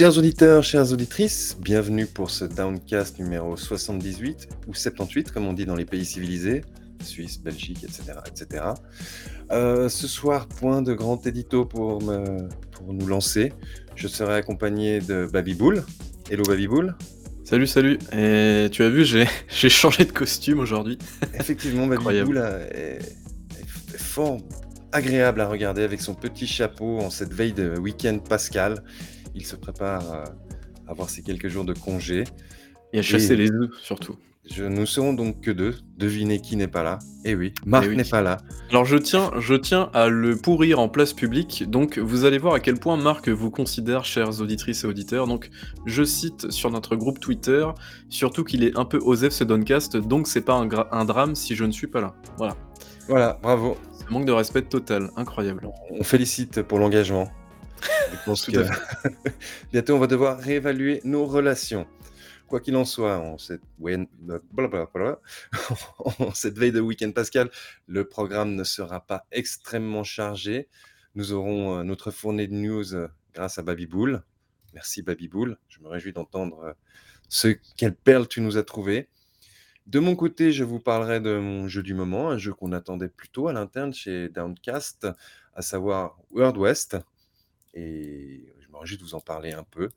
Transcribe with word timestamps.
Chers 0.00 0.16
auditeurs, 0.16 0.64
chères 0.64 0.92
auditrices, 0.92 1.58
bienvenue 1.60 2.06
pour 2.06 2.30
ce 2.30 2.46
Downcast 2.46 3.18
numéro 3.18 3.54
78 3.54 4.48
ou 4.66 4.72
78 4.72 5.30
comme 5.30 5.46
on 5.46 5.52
dit 5.52 5.66
dans 5.66 5.74
les 5.74 5.84
pays 5.84 6.06
civilisés, 6.06 6.64
Suisse, 7.04 7.38
Belgique, 7.38 7.84
etc. 7.84 8.14
etc. 8.26 8.64
Euh, 9.52 9.90
ce 9.90 10.08
soir, 10.08 10.48
point 10.48 10.80
de 10.80 10.94
grand 10.94 11.26
édito 11.26 11.66
pour, 11.66 12.02
me, 12.02 12.48
pour 12.72 12.94
nous 12.94 13.06
lancer. 13.06 13.52
Je 13.94 14.08
serai 14.08 14.36
accompagné 14.36 15.00
de 15.00 15.28
Babyboul. 15.30 15.84
Hello 16.30 16.44
Babyboul. 16.44 16.96
Salut, 17.44 17.66
salut. 17.66 17.98
Et 18.14 18.68
tu 18.72 18.82
as 18.82 18.88
vu, 18.88 19.04
j'ai 19.04 19.28
changé 19.68 20.06
de 20.06 20.12
costume 20.12 20.60
aujourd'hui. 20.60 20.96
Effectivement, 21.34 21.86
Babyboul 21.86 22.38
est, 22.72 23.00
est 23.92 23.98
fort 23.98 24.38
agréable 24.92 25.42
à 25.42 25.46
regarder 25.46 25.82
avec 25.82 26.00
son 26.00 26.14
petit 26.14 26.46
chapeau 26.46 27.00
en 27.00 27.10
cette 27.10 27.34
veille 27.34 27.52
de 27.52 27.78
week-end 27.78 28.18
pascal. 28.18 28.82
Il 29.34 29.44
se 29.44 29.56
prépare 29.56 30.12
à 30.12 30.24
avoir 30.86 31.10
ses 31.10 31.22
quelques 31.22 31.48
jours 31.48 31.64
de 31.64 31.74
congé. 31.74 32.24
Et 32.92 32.98
à 32.98 33.02
chasser 33.02 33.36
les 33.36 33.50
œufs, 33.50 33.70
surtout. 33.80 34.16
Je, 34.50 34.64
nous 34.64 34.86
serons 34.86 35.12
donc 35.12 35.42
que 35.42 35.50
deux. 35.50 35.76
Devinez 35.96 36.40
qui 36.40 36.56
n'est 36.56 36.66
pas 36.66 36.82
là. 36.82 36.98
Eh 37.24 37.34
oui, 37.34 37.52
Marc 37.66 37.86
eh 37.88 37.94
n'est 37.94 38.04
pas 38.04 38.22
là. 38.22 38.38
Alors 38.70 38.84
je 38.84 38.96
tiens, 38.96 39.30
je 39.38 39.54
tiens 39.54 39.90
à 39.92 40.08
le 40.08 40.34
pourrir 40.34 40.80
en 40.80 40.88
place 40.88 41.12
publique. 41.12 41.70
Donc 41.70 41.98
vous 41.98 42.24
allez 42.24 42.38
voir 42.38 42.54
à 42.54 42.60
quel 42.60 42.78
point 42.78 42.96
Marc 42.96 43.28
vous 43.28 43.50
considère, 43.50 44.04
chères 44.04 44.40
auditrices 44.40 44.82
et 44.82 44.86
auditeurs. 44.86 45.26
Donc 45.26 45.50
je 45.86 46.02
cite 46.02 46.50
sur 46.50 46.70
notre 46.70 46.96
groupe 46.96 47.20
Twitter, 47.20 47.66
surtout 48.08 48.42
qu'il 48.42 48.64
est 48.64 48.76
un 48.76 48.86
peu 48.86 48.98
osef 48.98 49.32
ce 49.32 49.44
Doncast, 49.44 49.96
donc 49.96 50.26
c'est 50.26 50.40
pas 50.40 50.54
un, 50.54 50.68
un 50.90 51.04
drame 51.04 51.34
si 51.34 51.54
je 51.54 51.64
ne 51.64 51.72
suis 51.72 51.86
pas 51.86 52.00
là. 52.00 52.14
Voilà. 52.38 52.56
Voilà, 53.08 53.38
bravo. 53.42 53.76
Manque 54.08 54.24
de 54.24 54.32
respect 54.32 54.62
total, 54.62 55.10
incroyable. 55.16 55.68
On 55.90 56.02
félicite 56.02 56.62
pour 56.62 56.78
l'engagement. 56.78 57.30
Je 58.12 58.24
pense 58.24 58.46
que 58.46 58.66
bientôt 59.72 59.94
on 59.94 59.98
va 59.98 60.06
devoir 60.06 60.38
réévaluer 60.38 61.00
nos 61.04 61.26
relations. 61.26 61.86
Quoi 62.46 62.60
qu'il 62.60 62.76
en 62.76 62.84
soit, 62.84 63.18
en 63.18 63.38
cette, 63.38 63.62
cette 66.34 66.58
veille 66.58 66.72
de 66.72 66.80
week-end 66.80 67.12
pascal, 67.12 67.48
le 67.86 68.08
programme 68.08 68.56
ne 68.56 68.64
sera 68.64 69.06
pas 69.06 69.26
extrêmement 69.30 70.02
chargé. 70.02 70.68
Nous 71.14 71.32
aurons 71.32 71.78
euh, 71.78 71.82
notre 71.84 72.10
fournée 72.10 72.48
de 72.48 72.54
news 72.54 72.94
euh, 72.94 73.06
grâce 73.34 73.58
à 73.58 73.62
Babyboul. 73.62 74.24
Merci 74.74 75.02
Babyboul. 75.02 75.58
Je 75.68 75.80
me 75.80 75.88
réjouis 75.88 76.12
d'entendre 76.12 76.60
euh, 76.64 76.72
ce 77.28 77.56
quelle 77.76 77.94
perle 77.94 78.26
tu 78.26 78.40
nous 78.40 78.58
as 78.58 78.64
trouvé. 78.64 79.08
De 79.86 79.98
mon 79.98 80.14
côté, 80.14 80.52
je 80.52 80.64
vous 80.64 80.80
parlerai 80.80 81.20
de 81.20 81.38
mon 81.38 81.68
jeu 81.68 81.82
du 81.82 81.94
moment, 81.94 82.30
un 82.30 82.38
jeu 82.38 82.52
qu'on 82.52 82.72
attendait 82.72 83.08
plutôt 83.08 83.48
à 83.48 83.52
l'interne 83.52 83.94
chez 83.94 84.28
Downcast, 84.28 85.08
à 85.54 85.62
savoir 85.62 86.18
World 86.30 86.56
West. 86.56 86.96
Et 87.74 88.52
je 88.60 88.68
me 88.68 88.76
réjouis 88.76 88.96
de 88.96 89.02
vous 89.02 89.14
en 89.14 89.20
parler 89.20 89.52
un 89.52 89.64
peu. 89.64 89.88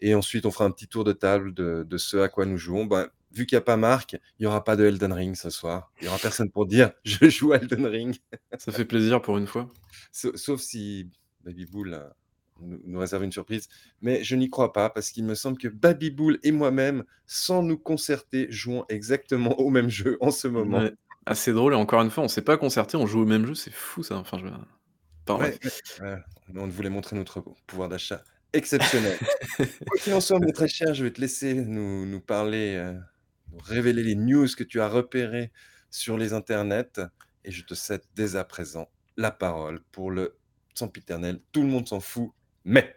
Et 0.00 0.14
ensuite, 0.14 0.46
on 0.46 0.50
fera 0.50 0.64
un 0.64 0.70
petit 0.70 0.86
tour 0.86 1.04
de 1.04 1.12
table 1.12 1.52
de, 1.54 1.96
ce 1.96 2.18
à 2.18 2.28
quoi 2.28 2.46
nous 2.46 2.58
jouons. 2.58 2.86
Ben, 2.86 3.08
vu 3.32 3.46
qu'il 3.46 3.56
n'y 3.56 3.60
a 3.60 3.64
pas 3.64 3.76
Marc, 3.76 4.12
il 4.12 4.42
n'y 4.42 4.46
aura 4.46 4.64
pas 4.64 4.76
de 4.76 4.84
Elden 4.84 5.12
Ring 5.12 5.34
ce 5.34 5.50
soir. 5.50 5.92
Il 6.00 6.04
n'y 6.04 6.08
aura 6.08 6.18
personne 6.18 6.50
pour 6.50 6.66
dire 6.66 6.92
je 7.04 7.28
joue 7.28 7.52
à 7.52 7.56
Elden 7.56 7.86
Ring. 7.86 8.16
Ça 8.58 8.72
fait 8.72 8.84
plaisir 8.84 9.20
pour 9.20 9.38
une 9.38 9.46
fois. 9.46 9.72
Sauf, 10.12 10.60
si 10.60 11.10
Baby 11.44 11.66
Bull 11.66 12.00
nous, 12.60 12.98
réserve 12.98 13.24
une 13.24 13.32
surprise. 13.32 13.68
Mais 14.02 14.22
je 14.22 14.36
n'y 14.36 14.50
crois 14.50 14.72
pas 14.72 14.90
parce 14.90 15.10
qu'il 15.10 15.24
me 15.24 15.34
semble 15.34 15.58
que 15.58 15.68
Baby 15.68 16.10
Bull 16.10 16.38
et 16.42 16.52
moi-même, 16.52 17.04
sans 17.26 17.62
nous 17.62 17.78
concerter, 17.78 18.46
jouons 18.50 18.84
exactement 18.88 19.58
au 19.60 19.70
même 19.70 19.88
jeu 19.88 20.16
en 20.20 20.30
ce 20.30 20.48
moment. 20.48 20.88
Assez 21.26 21.52
drôle. 21.52 21.74
Et 21.74 21.76
encore 21.76 22.02
une 22.02 22.10
fois, 22.10 22.22
on 22.22 22.26
ne 22.26 22.30
s'est 22.30 22.42
pas 22.42 22.56
concerté, 22.56 22.96
on 22.96 23.06
joue 23.06 23.20
au 23.20 23.26
même 23.26 23.46
jeu. 23.46 23.54
C'est 23.54 23.72
fou 23.72 24.02
ça. 24.02 24.16
Enfin, 24.16 24.38
je... 24.38 24.46
on 25.30 26.66
voulait 26.68 26.90
montrer 26.90 27.16
notre 27.16 27.44
pouvoir 27.66 27.88
d'achat 27.88 28.22
exceptionnel. 28.52 29.18
Quoi 29.56 29.98
qu'il 30.00 30.14
en 30.14 30.20
soit, 30.20 30.38
mon 30.38 30.50
très 30.52 30.68
cher, 30.68 30.94
je 30.94 31.04
vais 31.04 31.12
te 31.12 31.20
laisser 31.20 31.54
nous, 31.54 32.06
nous 32.06 32.20
parler, 32.20 32.76
euh, 32.76 32.94
nous 33.52 33.58
révéler 33.58 34.02
les 34.02 34.14
news 34.14 34.48
que 34.56 34.64
tu 34.64 34.80
as 34.80 34.88
repérées 34.88 35.52
sur 35.90 36.16
les 36.16 36.32
internets. 36.32 37.00
Et 37.44 37.50
je 37.50 37.64
te 37.64 37.74
cède 37.74 38.02
dès 38.14 38.36
à 38.36 38.44
présent 38.44 38.88
la 39.16 39.30
parole 39.30 39.80
pour 39.92 40.10
le 40.10 40.36
sempiternel. 40.74 41.40
Tout 41.52 41.62
le 41.62 41.68
monde 41.68 41.88
s'en 41.88 42.00
fout 42.00 42.32
mais 42.68 42.94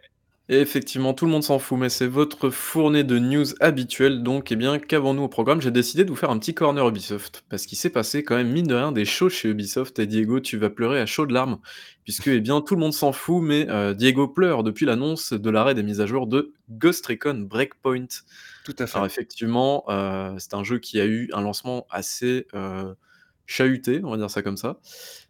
effectivement, 0.60 1.14
tout 1.14 1.24
le 1.24 1.30
monde 1.30 1.44
s'en 1.44 1.58
fout, 1.58 1.78
mais 1.78 1.88
c'est 1.88 2.06
votre 2.06 2.50
fournée 2.50 3.04
de 3.04 3.18
news 3.18 3.46
habituelle, 3.60 4.22
donc 4.22 4.50
eh 4.50 4.56
bien, 4.56 4.78
qu'avons-nous 4.78 5.22
au 5.22 5.28
programme? 5.28 5.62
J'ai 5.62 5.70
décidé 5.70 6.04
de 6.04 6.10
vous 6.10 6.16
faire 6.16 6.30
un 6.30 6.38
petit 6.38 6.52
corner 6.52 6.88
Ubisoft, 6.88 7.44
parce 7.48 7.64
qu'il 7.64 7.78
s'est 7.78 7.90
passé 7.90 8.24
quand 8.24 8.34
même, 8.34 8.50
mine 8.50 8.66
de 8.66 8.74
rien, 8.74 8.90
des 8.90 9.04
shows 9.04 9.28
chez 9.28 9.48
Ubisoft, 9.48 9.98
et 10.00 10.06
Diego, 10.06 10.40
tu 10.40 10.56
vas 10.56 10.68
pleurer 10.68 11.00
à 11.00 11.06
chaudes 11.06 11.30
larmes, 11.30 11.58
puisque 12.04 12.26
eh 12.26 12.40
bien, 12.40 12.60
tout 12.60 12.74
le 12.74 12.80
monde 12.80 12.92
s'en 12.92 13.12
fout, 13.12 13.42
mais 13.42 13.68
euh, 13.70 13.94
Diego 13.94 14.26
pleure 14.26 14.64
depuis 14.64 14.84
l'annonce 14.84 15.32
de 15.32 15.50
l'arrêt 15.50 15.74
des 15.74 15.82
mises 15.82 16.00
à 16.00 16.06
jour 16.06 16.26
de 16.26 16.52
Ghost 16.70 17.06
Recon 17.06 17.46
Breakpoint. 17.48 18.08
Tout 18.64 18.74
à 18.78 18.86
fait. 18.86 18.96
Alors 18.96 19.06
effectivement, 19.06 19.84
euh, 19.88 20.34
c'est 20.38 20.54
un 20.54 20.64
jeu 20.64 20.78
qui 20.78 21.00
a 21.00 21.06
eu 21.06 21.30
un 21.32 21.40
lancement 21.40 21.86
assez 21.90 22.46
euh, 22.54 22.94
chahuté, 23.46 24.00
on 24.02 24.10
va 24.10 24.16
dire 24.16 24.30
ça 24.30 24.42
comme 24.42 24.56
ça. 24.56 24.80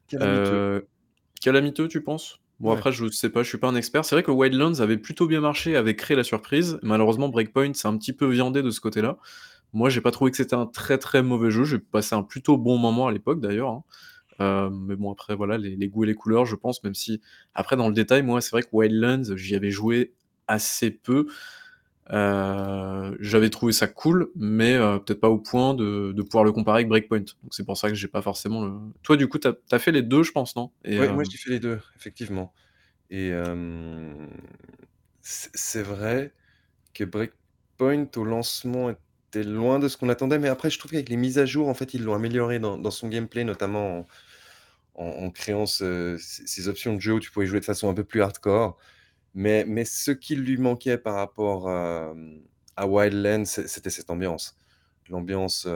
Calamiteux. 0.09 0.87
calamiteux, 1.41 1.89
tu 1.89 2.03
penses? 2.03 2.41
Bon, 2.61 2.71
après, 2.71 2.93
je 2.93 3.09
sais 3.09 3.29
pas, 3.29 3.43
je 3.43 3.49
suis 3.49 3.59
pas 3.59 3.69
un 3.69 3.75
expert. 3.75 4.05
C'est 4.05 4.15
vrai 4.15 4.23
que 4.23 4.31
Wildlands 4.31 4.81
avait 4.81 4.97
plutôt 4.97 5.27
bien 5.27 5.41
marché, 5.41 5.77
avait 5.77 5.97
créé 5.97 6.17
la 6.17 6.23
surprise. 6.23 6.79
Malheureusement, 6.83 7.29
Breakpoint, 7.29 7.73
c'est 7.75 7.89
un 7.89 7.97
petit 7.97 8.13
peu 8.13 8.27
viandé 8.27 8.63
de 8.63 8.71
ce 8.71 8.81
côté-là. 8.81 9.19
Moi, 9.73 9.91
j'ai 9.91 10.01
pas 10.01 10.13
trouvé 10.13 10.31
que 10.31 10.37
c'était 10.37 10.55
un 10.55 10.67
très 10.67 10.99
très 10.99 11.23
mauvais 11.23 11.51
jeu. 11.51 11.65
J'ai 11.65 11.79
passé 11.79 12.15
un 12.15 12.23
plutôt 12.23 12.59
bon 12.59 12.79
moment 12.79 13.09
à 13.09 13.13
l'époque 13.13 13.41
d'ailleurs. 13.41 13.71
Hein. 13.71 13.85
Euh, 14.41 14.71
mais 14.71 14.97
bon, 14.97 15.11
après, 15.13 15.35
voilà, 15.35 15.59
les, 15.59 15.77
les, 15.77 15.89
goûts 15.89 16.05
et 16.05 16.07
les 16.07 16.15
couleurs, 16.15 16.47
je 16.47 16.57
pense, 16.57 16.83
même 16.85 16.95
si, 16.95 17.21
après, 17.55 17.77
dans 17.77 17.89
le 17.89 17.95
détail, 17.95 18.23
moi, 18.23 18.41
c'est 18.41 18.51
vrai 18.51 18.63
que 18.63 18.69
Wildlands, 18.73 19.37
j'y 19.37 19.57
avais 19.57 19.71
joué 19.71 20.15
assez 20.47 20.91
peu. 20.91 21.27
Euh, 22.11 23.17
j'avais 23.21 23.49
trouvé 23.49 23.73
ça 23.73 23.87
cool, 23.87 24.31
mais 24.35 24.75
euh, 24.75 24.99
peut-être 24.99 25.21
pas 25.21 25.29
au 25.29 25.39
point 25.39 25.73
de, 25.75 26.13
de, 26.13 26.23
pouvoir 26.23 26.45
le 26.45 26.53
comparer 26.53 26.79
avec 26.79 26.89
Breakpoint. 26.89 27.21
Donc 27.21 27.53
c'est 27.53 27.65
pour 27.65 27.77
ça 27.77 27.89
que 27.89 27.95
j'ai 27.95 28.09
pas 28.09 28.23
forcément 28.23 28.65
le. 28.65 28.73
Toi, 29.03 29.17
du 29.17 29.29
coup, 29.29 29.39
t'as 29.39 29.53
as 29.71 29.79
fait 29.79 29.93
les 29.93 30.03
deux, 30.03 30.23
je 30.23 30.33
pense, 30.33 30.57
non? 30.57 30.71
Oui, 30.85 30.97
moi 30.97 31.23
euh, 31.23 31.25
j'ai 31.31 31.39
fait 31.39 31.51
les 31.51 31.61
deux, 31.61 31.81
effectivement. 31.97 32.53
Et 33.11 33.33
c'est 35.21 35.83
vrai 35.83 36.33
que 36.95 37.05
Breakpoint 37.05 38.09
au 38.17 38.25
lancement 38.25 38.91
était 38.91 39.45
loin 39.45 39.79
de 39.79 39.89
ce 39.89 39.97
qu'on 39.97 40.09
attendait, 40.09 40.39
mais 40.39 40.49
après, 40.49 40.71
je 40.71 40.79
trouve 40.79 40.91
qu'avec 40.91 41.09
les 41.09 41.17
mises 41.17 41.39
à 41.39 41.47
jour, 41.47 41.69
en 41.69 41.75
fait, 41.75 41.95
ils 41.95 42.03
l'ont 42.03 42.15
amélioré 42.15 42.59
dans, 42.59 42.79
dans, 42.79 42.91
son 42.91 43.09
gameplay, 43.09 43.45
notamment 43.45 44.07
en, 44.95 45.05
en, 45.05 45.31
créant 45.31 45.67
ce, 45.67 46.17
ces 46.19 46.69
options 46.69 46.95
de 46.95 47.01
jeu 47.01 47.15
où 47.15 47.21
tu 47.21 47.31
pouvais 47.31 47.47
jouer 47.47 47.61
de 47.61 47.65
façon 47.65 47.89
un 47.89 47.95
peu 47.95 48.05
plus 48.05 48.23
hardcore. 48.23 48.79
Mais, 49.35 49.65
mais 49.67 49.85
ce 49.85 50.11
qui 50.11 50.37
lui 50.37 50.59
manquait 50.59 50.99
par 50.99 51.15
rapport 51.15 51.69
à, 51.69 52.15
à 52.77 52.87
Wildlands, 52.87 53.45
c'était 53.45 53.91
cette 53.91 54.11
ambiance. 54.11 54.57
L'ambiance 55.09 55.67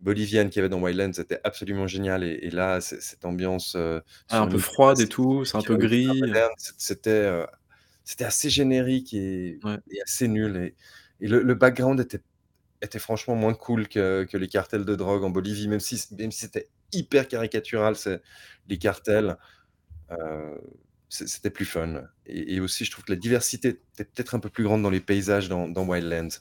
bolivienne 0.00 0.50
qu'il 0.50 0.56
y 0.56 0.60
avait 0.60 0.68
dans 0.68 0.80
Wildlands 0.80 1.12
était 1.12 1.40
absolument 1.44 1.86
géniale. 1.86 2.24
Et, 2.24 2.50
là, 2.50 2.80
cette 2.80 3.24
ambiance. 3.24 3.76
Ah, 3.76 4.40
un 4.40 4.48
peu 4.48 4.58
froide 4.58 5.00
et 5.00 5.08
tout, 5.08 5.44
c'est 5.44 5.56
un 5.56 5.62
peu 5.62 5.76
gris. 5.76 6.22
C'était 6.76 7.44
c'était 8.04 8.24
assez 8.24 8.50
générique 8.50 9.14
et, 9.14 9.58
assez 10.04 10.28
nul. 10.28 10.56
Et, 10.56 10.74
et 11.24 11.28
le, 11.28 11.54
background 11.54 12.00
était, 12.00 12.20
était 12.80 12.98
franchement 12.98 13.34
moins 13.34 13.54
cool 13.54 13.88
que, 13.88 14.26
que, 14.28 14.36
les 14.36 14.48
cartels 14.48 14.84
de 14.84 14.94
drogue 14.96 15.24
en 15.24 15.30
Bolivie, 15.30 15.68
même 15.68 15.80
si, 15.80 16.02
même 16.18 16.32
si 16.32 16.40
c'était 16.40 16.68
hyper 16.92 17.28
caricatural, 17.28 17.94
les 18.68 18.78
cartels. 18.78 19.36
C'était 21.12 21.50
plus 21.50 21.66
fun. 21.66 22.04
Et, 22.24 22.58
aussi, 22.60 22.86
je 22.86 22.90
trouve 22.90 23.04
que 23.04 23.12
la 23.12 23.18
diversité 23.18 23.68
était 23.68 24.04
peut-être 24.04 24.34
un 24.34 24.38
peu 24.38 24.48
plus 24.48 24.64
grande 24.64 24.82
dans 24.82 24.88
les 24.88 25.00
paysages 25.00 25.50
dans, 25.50 25.86
Wildlands. 25.86 26.38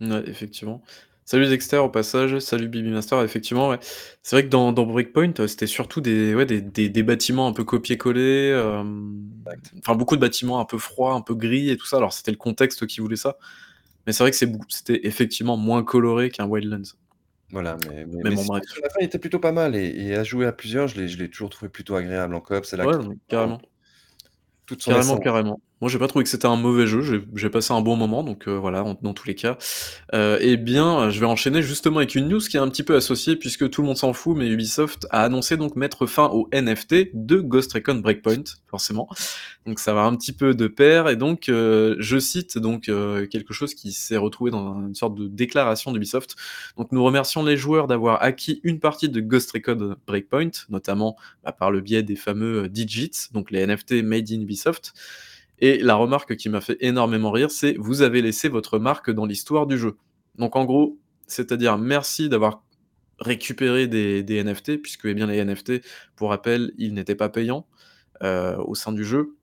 Ouais, 0.00 0.22
effectivement. 0.26 0.80
Salut 1.24 1.48
Dexter 1.48 1.78
au 1.78 1.88
passage, 1.88 2.38
salut 2.38 2.68
Bibi 2.68 2.90
Master, 2.90 3.20
effectivement, 3.22 3.70
ouais. 3.70 3.80
C'est 4.22 4.36
vrai 4.36 4.44
que 4.44 4.48
dans, 4.48 4.70
Breakpoint, 4.72 5.32
euh, 5.40 5.48
c'était 5.48 5.66
surtout 5.66 6.00
des, 6.00 6.36
ouais, 6.36 6.46
des, 6.46 6.60
des, 6.60 7.02
bâtiments 7.02 7.48
un 7.48 7.52
peu 7.52 7.64
copiés-collés, 7.64 8.52
euh, 8.52 8.84
enfin 9.78 9.96
beaucoup 9.96 10.14
de 10.14 10.20
bâtiments 10.20 10.60
un 10.60 10.64
peu 10.64 10.78
froids, 10.78 11.14
un 11.14 11.20
peu 11.20 11.34
gris 11.34 11.70
et 11.70 11.76
tout 11.76 11.86
ça. 11.86 11.96
Alors 11.96 12.12
c'était 12.12 12.30
le 12.30 12.36
contexte 12.36 12.86
qui 12.86 13.00
voulait 13.00 13.16
ça, 13.16 13.38
mais 14.06 14.12
c'est 14.12 14.22
vrai 14.22 14.30
que 14.30 14.36
c'était 14.36 15.04
effectivement 15.04 15.56
moins 15.56 15.82
coloré 15.82 16.30
qu'un 16.30 16.46
Wildlands. 16.46 16.94
Voilà, 17.50 17.76
mais, 17.88 18.06
mais, 18.06 18.30
la 18.30 18.36
fin 18.36 19.00
était 19.00 19.18
plutôt 19.18 19.40
pas 19.40 19.52
mal 19.52 19.74
et, 19.74 20.14
à 20.14 20.22
jouer 20.22 20.46
à 20.46 20.52
plusieurs, 20.52 20.86
je 20.86 21.00
l'ai 21.00 21.28
toujours 21.28 21.50
trouvé 21.50 21.68
plutôt 21.68 21.96
agréable 21.96 22.36
en 22.36 22.40
coop. 22.40 22.64
C'est 22.64 22.76
là 22.76 22.86
ouais, 22.86 23.16
carrément. 23.26 23.60
Carrément, 24.74 25.18
carrément. 25.18 25.60
Moi, 25.82 25.90
j'ai 25.90 25.98
pas 25.98 26.08
trouvé 26.08 26.22
que 26.22 26.30
c'était 26.30 26.46
un 26.46 26.56
mauvais 26.56 26.86
jeu. 26.86 27.26
J'ai 27.34 27.50
passé 27.50 27.74
un 27.74 27.82
bon 27.82 27.96
moment, 27.96 28.22
donc 28.22 28.48
euh, 28.48 28.58
voilà, 28.58 28.82
dans 29.02 29.12
tous 29.12 29.28
les 29.28 29.34
cas. 29.34 29.58
Euh, 30.14 30.38
eh 30.40 30.56
bien, 30.56 31.10
je 31.10 31.20
vais 31.20 31.26
enchaîner 31.26 31.60
justement 31.60 31.98
avec 31.98 32.14
une 32.14 32.28
news 32.28 32.40
qui 32.40 32.56
est 32.56 32.60
un 32.60 32.68
petit 32.70 32.82
peu 32.82 32.96
associée, 32.96 33.36
puisque 33.36 33.68
tout 33.68 33.82
le 33.82 33.88
monde 33.88 33.98
s'en 33.98 34.14
fout, 34.14 34.34
mais 34.34 34.48
Ubisoft 34.48 35.06
a 35.10 35.22
annoncé 35.24 35.58
donc 35.58 35.76
mettre 35.76 36.06
fin 36.06 36.28
au 36.28 36.48
NFT 36.50 37.10
de 37.12 37.40
Ghost 37.40 37.74
Recon 37.74 37.96
Breakpoint, 37.96 38.44
forcément. 38.68 39.06
Donc 39.66 39.78
ça 39.78 39.92
va 39.92 40.04
un 40.04 40.16
petit 40.16 40.32
peu 40.32 40.54
de 40.54 40.66
pair, 40.66 41.10
et 41.10 41.16
donc 41.16 41.50
euh, 41.50 41.94
je 41.98 42.18
cite 42.18 42.56
donc 42.56 42.84
quelque 42.84 43.52
chose 43.52 43.74
qui 43.74 43.92
s'est 43.92 44.16
retrouvé 44.16 44.50
dans 44.50 44.80
une 44.80 44.94
sorte 44.94 45.14
de 45.14 45.26
déclaration 45.26 45.92
d'Ubisoft. 45.92 46.36
Donc 46.78 46.90
nous 46.90 47.04
remercions 47.04 47.44
les 47.44 47.58
joueurs 47.58 47.86
d'avoir 47.86 48.22
acquis 48.22 48.60
une 48.64 48.80
partie 48.80 49.10
de 49.10 49.20
Ghost 49.20 49.52
Recon 49.52 49.96
Breakpoint, 50.06 50.52
notamment 50.70 51.16
bah, 51.44 51.52
par 51.52 51.70
le 51.70 51.82
biais 51.82 52.02
des 52.02 52.16
fameux 52.16 52.70
digits, 52.70 53.28
donc 53.32 53.50
les 53.50 53.66
NFT 53.66 54.02
made 54.02 54.30
in 54.32 54.40
Ubisoft. 54.40 54.94
Et 55.60 55.78
la 55.78 55.94
remarque 55.96 56.36
qui 56.36 56.48
m'a 56.48 56.60
fait 56.60 56.76
énormément 56.80 57.30
rire, 57.30 57.50
c'est: 57.50 57.76
«Vous 57.78 58.02
avez 58.02 58.22
laissé 58.22 58.48
votre 58.48 58.78
marque 58.78 59.10
dans 59.10 59.26
l'histoire 59.26 59.66
du 59.66 59.78
jeu». 59.78 59.96
Donc 60.38 60.56
en 60.56 60.64
gros, 60.64 60.98
c'est-à-dire 61.26 61.78
merci 61.78 62.28
d'avoir 62.28 62.62
récupéré 63.20 63.86
des 63.88 64.24
NFT 64.44 64.78
puisque, 64.82 65.06
eh 65.06 65.14
bien, 65.14 65.26
les 65.26 65.38
NFT, 65.44 65.82
pour 66.16 66.30
rappel, 66.30 66.72
ils 66.78 66.94
n'étaient 66.94 67.14
pas 67.16 67.28
payants, 67.30 67.66
heu, 68.24 68.56
au 68.66 68.74
sein 68.74 68.92
du 68.92 69.04
jeu. 69.04 69.36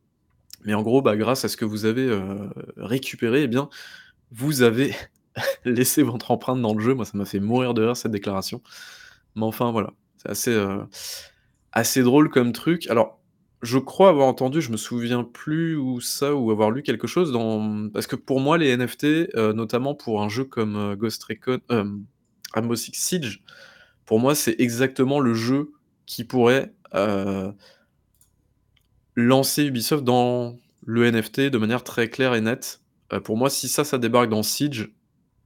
Mais 0.66 0.74
en 0.74 0.82
gros, 0.84 1.02
bah, 1.02 1.18
grâce 1.18 1.46
à 1.46 1.50
ce 1.50 1.58
que 1.58 1.66
vous 1.66 1.86
avez, 1.86 2.04
heu, 2.08 2.22
récupéré, 2.78 3.44
eh 3.44 3.48
bien, 3.48 3.70
vous 4.32 4.64
avez 4.64 4.96
laissé 5.66 6.04
votre 6.04 6.32
empreinte 6.32 6.62
dans 6.62 6.74
le 6.76 6.82
jeu. 6.82 6.94
Moi, 6.96 7.06
ça 7.06 7.18
m'a 7.18 7.26
fait 7.26 7.40
mourir 7.42 7.74
de 7.76 7.84
rire 7.84 7.98
cette 7.98 8.12
déclaration. 8.12 8.62
Mais 9.36 9.44
enfin, 9.46 9.72
voilà, 9.72 9.92
c'est 10.18 10.30
assez, 10.32 10.52
heu, 10.52 10.84
assez 11.72 12.04
drôle 12.04 12.30
comme 12.30 12.52
truc. 12.54 12.88
Alors, 12.90 13.20
je 13.64 13.80
crois 13.80 14.10
avoir 14.10 14.28
entendu, 14.28 14.62
je 14.62 14.72
me 14.72 14.78
souviens 14.78 15.24
plus 15.24 15.76
où 15.76 16.00
ça 16.02 16.36
ou 16.36 16.52
avoir 16.52 16.70
lu 16.70 16.84
quelque 16.84 17.08
chose 17.08 17.32
dans 17.32 17.90
parce 17.90 18.06
que 18.08 18.16
pour 18.16 18.40
moi 18.40 18.58
les 18.60 18.78
NFT, 18.78 19.30
heu, 19.36 19.54
notamment 19.54 19.96
pour 19.96 20.22
un 20.22 20.30
jeu 20.30 20.44
comme, 20.44 20.76
heu, 20.76 20.96
Ghost 20.96 21.24
Recon 21.24 21.60
Rainbow 22.54 22.76
Six 22.76 22.92
Siege, 22.94 23.44
pour 24.06 24.20
moi, 24.20 24.36
c'est 24.36 24.56
exactement 24.60 25.20
le 25.20 25.34
jeu 25.34 25.72
qui 26.06 26.24
pourrait, 26.24 26.74
lancer 29.16 29.64
Ubisoft 29.66 30.04
dans 30.04 30.58
le 30.86 31.06
NFT 31.12 31.50
de 31.50 31.58
manière 31.58 31.84
très 31.84 32.10
claire 32.10 32.36
et 32.36 32.42
nette. 32.42 32.82
Pour 33.24 33.38
moi, 33.38 33.50
si 33.50 33.68
ça, 33.68 33.84
ça 33.84 33.98
débarque 33.98 34.30
dans 34.30 34.44
Siege, 34.44 34.92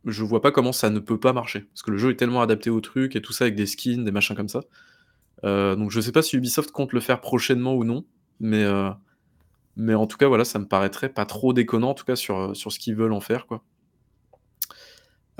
je 0.05 0.23
vois 0.23 0.41
pas 0.41 0.51
comment 0.51 0.71
ça 0.71 0.89
ne 0.89 0.99
peut 0.99 1.19
pas 1.19 1.33
marcher. 1.33 1.61
Parce 1.61 1.81
que 1.83 1.91
le 1.91 1.97
jeu 1.97 2.11
est 2.11 2.15
tellement 2.15 2.41
adapté 2.41 2.69
au 2.69 2.79
truc 2.79 3.15
et 3.15 3.21
tout 3.21 3.33
ça 3.33 3.45
avec 3.45 3.55
des 3.55 3.65
skins, 3.65 4.03
des 4.03 4.11
machins 4.11 4.35
comme 4.35 4.47
ça. 4.49 4.61
Heu, 5.45 5.75
donc 5.75 5.91
je 5.91 6.01
sais 6.01 6.11
pas 6.11 6.21
si 6.21 6.35
Ubisoft 6.37 6.71
compte 6.71 6.93
le 6.93 6.99
faire 6.99 7.21
prochainement 7.21 7.75
ou 7.75 7.83
non, 7.83 8.05
mais 8.39 8.63
heu, 8.63 8.89
mais 9.77 9.95
en 9.95 10.07
tout 10.07 10.17
cas, 10.17 10.27
voilà, 10.27 10.45
ça 10.45 10.59
me 10.59 10.67
paraîtrait 10.67 11.09
pas 11.09 11.25
trop 11.25 11.53
déconnant, 11.53 11.91
en 11.91 11.93
tout 11.93 12.05
cas 12.05 12.15
sur, 12.15 12.55
sur 12.55 12.71
ce 12.71 12.79
qu'ils 12.79 12.95
veulent 12.95 13.13
en 13.13 13.21
faire, 13.21 13.47
quoi. 13.47 13.63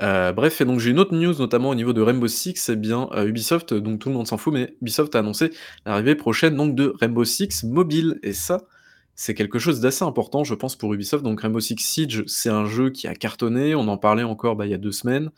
Heu, 0.00 0.32
bref 0.32 0.60
et 0.60 0.64
donc 0.64 0.78
j'ai 0.78 0.90
une 0.90 1.00
autre 1.00 1.12
news 1.12 1.34
notamment 1.38 1.70
au 1.70 1.74
niveau 1.74 1.92
de 1.92 2.00
Rainbow 2.00 2.28
Six, 2.28 2.68
eh 2.68 2.76
bien, 2.76 3.08
Ubisoft, 3.26 3.74
donc 3.74 3.98
tout 3.98 4.08
le 4.08 4.14
monde 4.14 4.28
s'en 4.28 4.36
fout, 4.38 4.52
mais 4.54 4.76
Ubisoft 4.80 5.14
a 5.16 5.20
annoncé 5.20 5.50
l'arrivée 5.86 6.14
prochaine 6.14 6.54
donc 6.56 6.76
de 6.76 6.94
Rainbow 7.00 7.24
Six 7.24 7.64
Mobile 7.64 8.20
et 8.22 8.32
ça, 8.32 8.62
c'est 9.20 9.34
quelque 9.34 9.58
chose 9.58 9.80
d'assez 9.80 10.04
important, 10.04 10.44
je 10.44 10.54
pense, 10.54 10.76
pour 10.76 10.94
Ubisoft. 10.94 11.24
Donc 11.24 11.40
Rainbow 11.40 11.58
Six 11.58 11.74
Siege, 11.80 12.22
c'est 12.28 12.50
un 12.50 12.66
jeu 12.66 12.90
qui 12.90 13.08
a 13.08 13.16
cartonné, 13.16 13.74
on 13.74 13.88
en 13.88 13.98
parlait 13.98 14.22
encore, 14.22 14.54
bah, 14.54 14.64
il 14.64 14.70
y 14.70 14.74
a 14.74 14.78
2 14.78 14.92
semaines, 14.92 15.30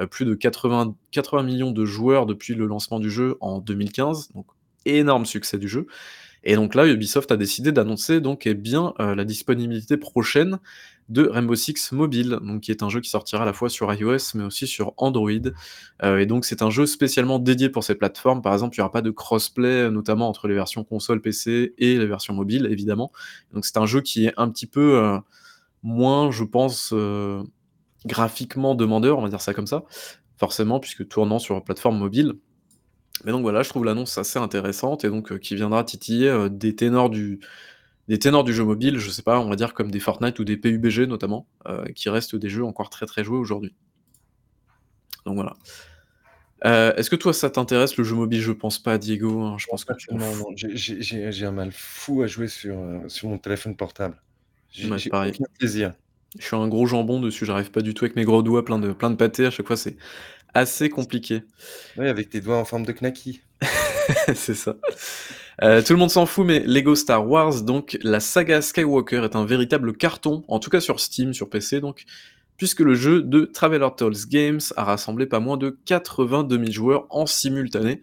heu, 0.00 0.08
plus 0.08 0.24
de 0.24 0.34
80- 0.34 0.94
80 1.12 1.44
000 1.44 1.56
000 1.58 1.70
de 1.72 1.84
joueurs 1.84 2.26
depuis 2.26 2.54
le 2.56 2.66
lancement 2.66 2.98
du 2.98 3.10
jeu 3.12 3.36
en 3.40 3.60
2015, 3.60 4.32
donc 4.34 4.46
énorme 4.86 5.24
succès 5.24 5.56
du 5.56 5.68
jeu. 5.68 5.86
Et 6.44 6.56
donc 6.56 6.74
là, 6.74 6.86
Ubisoft 6.88 7.32
a 7.32 7.36
décidé 7.36 7.72
d'annoncer 7.72 8.20
donc, 8.20 8.46
eh 8.46 8.54
bien, 8.54 8.94
heu, 9.00 9.14
la 9.14 9.24
disponibilité 9.24 9.96
prochaine 9.98 10.58
de 11.08 11.26
Rainbow 11.26 11.54
Six 11.54 11.92
Mobile, 11.92 12.38
qui 12.60 12.70
est 12.70 12.82
un 12.82 12.88
jeu 12.90 13.00
qui 13.00 13.08
sortira 13.08 13.42
à 13.42 13.46
la 13.46 13.52
fois 13.54 13.70
sur 13.70 13.92
iOS, 13.92 14.34
mais 14.34 14.44
aussi 14.44 14.66
sur 14.66 14.92
Android, 14.98 15.30
heu 16.04 16.20
et 16.20 16.26
donc 16.26 16.44
c'est 16.44 16.60
un 16.60 16.70
jeu 16.70 16.84
spécialement 16.84 17.38
dédié 17.38 17.70
pour 17.70 17.82
ces 17.82 17.94
plateformes. 17.94 18.42
Par 18.42 18.52
exemple, 18.52 18.76
il 18.76 18.78
y 18.78 18.80
aura 18.82 18.92
pas 18.92 19.00
de 19.00 19.10
crossplay, 19.10 19.90
notamment 19.90 20.28
entre 20.28 20.48
les 20.48 20.54
versions 20.54 20.84
console 20.84 21.22
PC 21.22 21.74
et 21.78 21.96
les 21.96 22.06
versions 22.06 22.34
mobiles, 22.34 22.66
évidemment. 22.70 23.10
Donc 23.54 23.64
c'est 23.64 23.78
un 23.78 23.86
jeu 23.86 24.02
qui 24.02 24.26
est 24.26 24.34
un 24.36 24.50
petit 24.50 24.66
peu, 24.66 24.98
heu, 24.98 25.18
moins, 25.82 26.30
je 26.30 26.44
pense, 26.44 26.92
graphiquement 28.04 28.74
demandeur, 28.74 29.18
on 29.18 29.22
va 29.22 29.28
dire 29.28 29.40
ça 29.40 29.54
comme 29.54 29.66
ça, 29.66 29.84
forcément 30.36 30.78
puisque 30.78 31.08
tournant 31.08 31.38
sur 31.38 31.64
plateforme 31.64 31.98
mobile. 31.98 32.34
Mais 33.24 33.32
donc 33.32 33.42
voilà, 33.42 33.62
je 33.62 33.68
trouve 33.70 33.84
l'annonce 33.84 34.16
assez 34.18 34.38
intéressante 34.38 35.04
et 35.04 35.08
donc 35.08 35.38
qui 35.40 35.56
viendra 35.56 35.82
titiller, 35.84 36.48
des 36.50 36.76
ténors 36.76 37.10
du 37.10 37.40
des 38.08 38.18
ténors 38.18 38.44
du 38.44 38.52
jeu 38.52 38.64
mobile, 38.64 38.98
je 38.98 39.10
sais 39.10 39.22
pas, 39.22 39.38
on 39.40 39.48
va 39.48 39.56
dire 39.56 39.74
comme 39.74 39.90
des 39.90 40.00
Fortnite 40.00 40.38
ou 40.38 40.44
des 40.44 40.56
PUBG 40.56 41.06
notamment, 41.06 41.46
heu, 41.68 41.84
qui 41.94 42.08
restent 42.08 42.36
des 42.36 42.48
jeux 42.48 42.64
encore 42.64 42.90
très, 42.90 43.06
très 43.06 43.22
joués 43.24 43.38
aujourd'hui. 43.38 43.74
Donc 45.26 45.34
voilà. 45.36 45.56
Heu, 46.64 46.92
est-ce 46.96 47.10
que 47.10 47.16
toi 47.16 47.32
ça 47.32 47.50
t'intéresse 47.50 47.96
le 47.96 48.04
jeu 48.04 48.16
mobile? 48.16 48.40
Je 48.40 48.52
pense 48.52 48.78
pas 48.78 48.98
Diego, 48.98 49.42
hein, 49.42 49.56
je 49.58 49.66
Non, 49.66 49.70
pense 49.70 49.84
que 49.84 49.92
tu 49.94 50.08
fous. 50.08 50.16
non. 50.16 50.32
J'ai 50.56 51.46
un 51.46 51.52
mal 51.52 51.70
fou 51.72 52.22
à 52.22 52.26
jouer 52.26 52.48
sur, 52.48 52.76
sur 53.06 53.28
mon 53.28 53.38
téléphone 53.38 53.76
portable. 53.76 54.20
J'ai 54.72 54.90
Ouais, 54.90 54.98
j'ai 54.98 55.10
pareil. 55.10 55.32
aucun 55.34 55.44
plaisir. 55.58 55.94
Je 56.38 56.44
suis 56.44 56.56
un 56.56 56.68
gros 56.68 56.86
jambon 56.86 57.20
dessus, 57.20 57.46
j'arrive 57.46 57.70
pas 57.70 57.80
du 57.80 57.94
tout 57.94 58.04
avec 58.04 58.16
mes 58.16 58.24
gros 58.24 58.42
doigts 58.42 58.64
pleins 58.64 58.78
de 58.78 59.14
pâté, 59.14 59.46
à 59.46 59.50
chaque 59.50 59.66
fois, 59.66 59.76
c'est 59.76 59.96
assez 60.52 60.88
compliqué. 60.90 61.42
Ouais, 61.96 62.08
avec 62.08 62.28
tes 62.28 62.40
doigts 62.40 62.58
en 62.58 62.64
forme 62.64 62.84
de 62.84 62.92
knacky. 62.92 63.40
C'est 64.34 64.54
ça. 64.54 64.76
Heu, 65.62 65.82
tout 65.82 65.92
le 65.92 65.98
monde 65.98 66.10
s'en 66.10 66.24
fout, 66.26 66.46
mais 66.46 66.60
Lego 66.60 66.94
Star 66.94 67.28
Wars, 67.28 67.62
donc 67.62 67.98
la 68.02 68.20
saga 68.20 68.62
Skywalker 68.62 69.24
est 69.24 69.34
un 69.34 69.44
véritable 69.44 69.96
carton, 69.96 70.44
en 70.46 70.60
tout 70.60 70.70
cas 70.70 70.80
sur 70.80 71.00
Steam, 71.00 71.34
sur 71.34 71.50
PC 71.50 71.80
donc, 71.80 72.04
puisque 72.56 72.80
le 72.80 72.94
jeu 72.94 73.22
de 73.22 73.44
Traveller 73.44 73.88
Tales 73.96 74.26
Games 74.28 74.60
a 74.76 74.84
rassemblé 74.84 75.26
pas 75.26 75.40
moins 75.40 75.56
de 75.56 75.76
82 75.84 76.58
000 76.58 76.70
joueurs 76.70 77.06
en 77.10 77.26
simultané. 77.26 78.00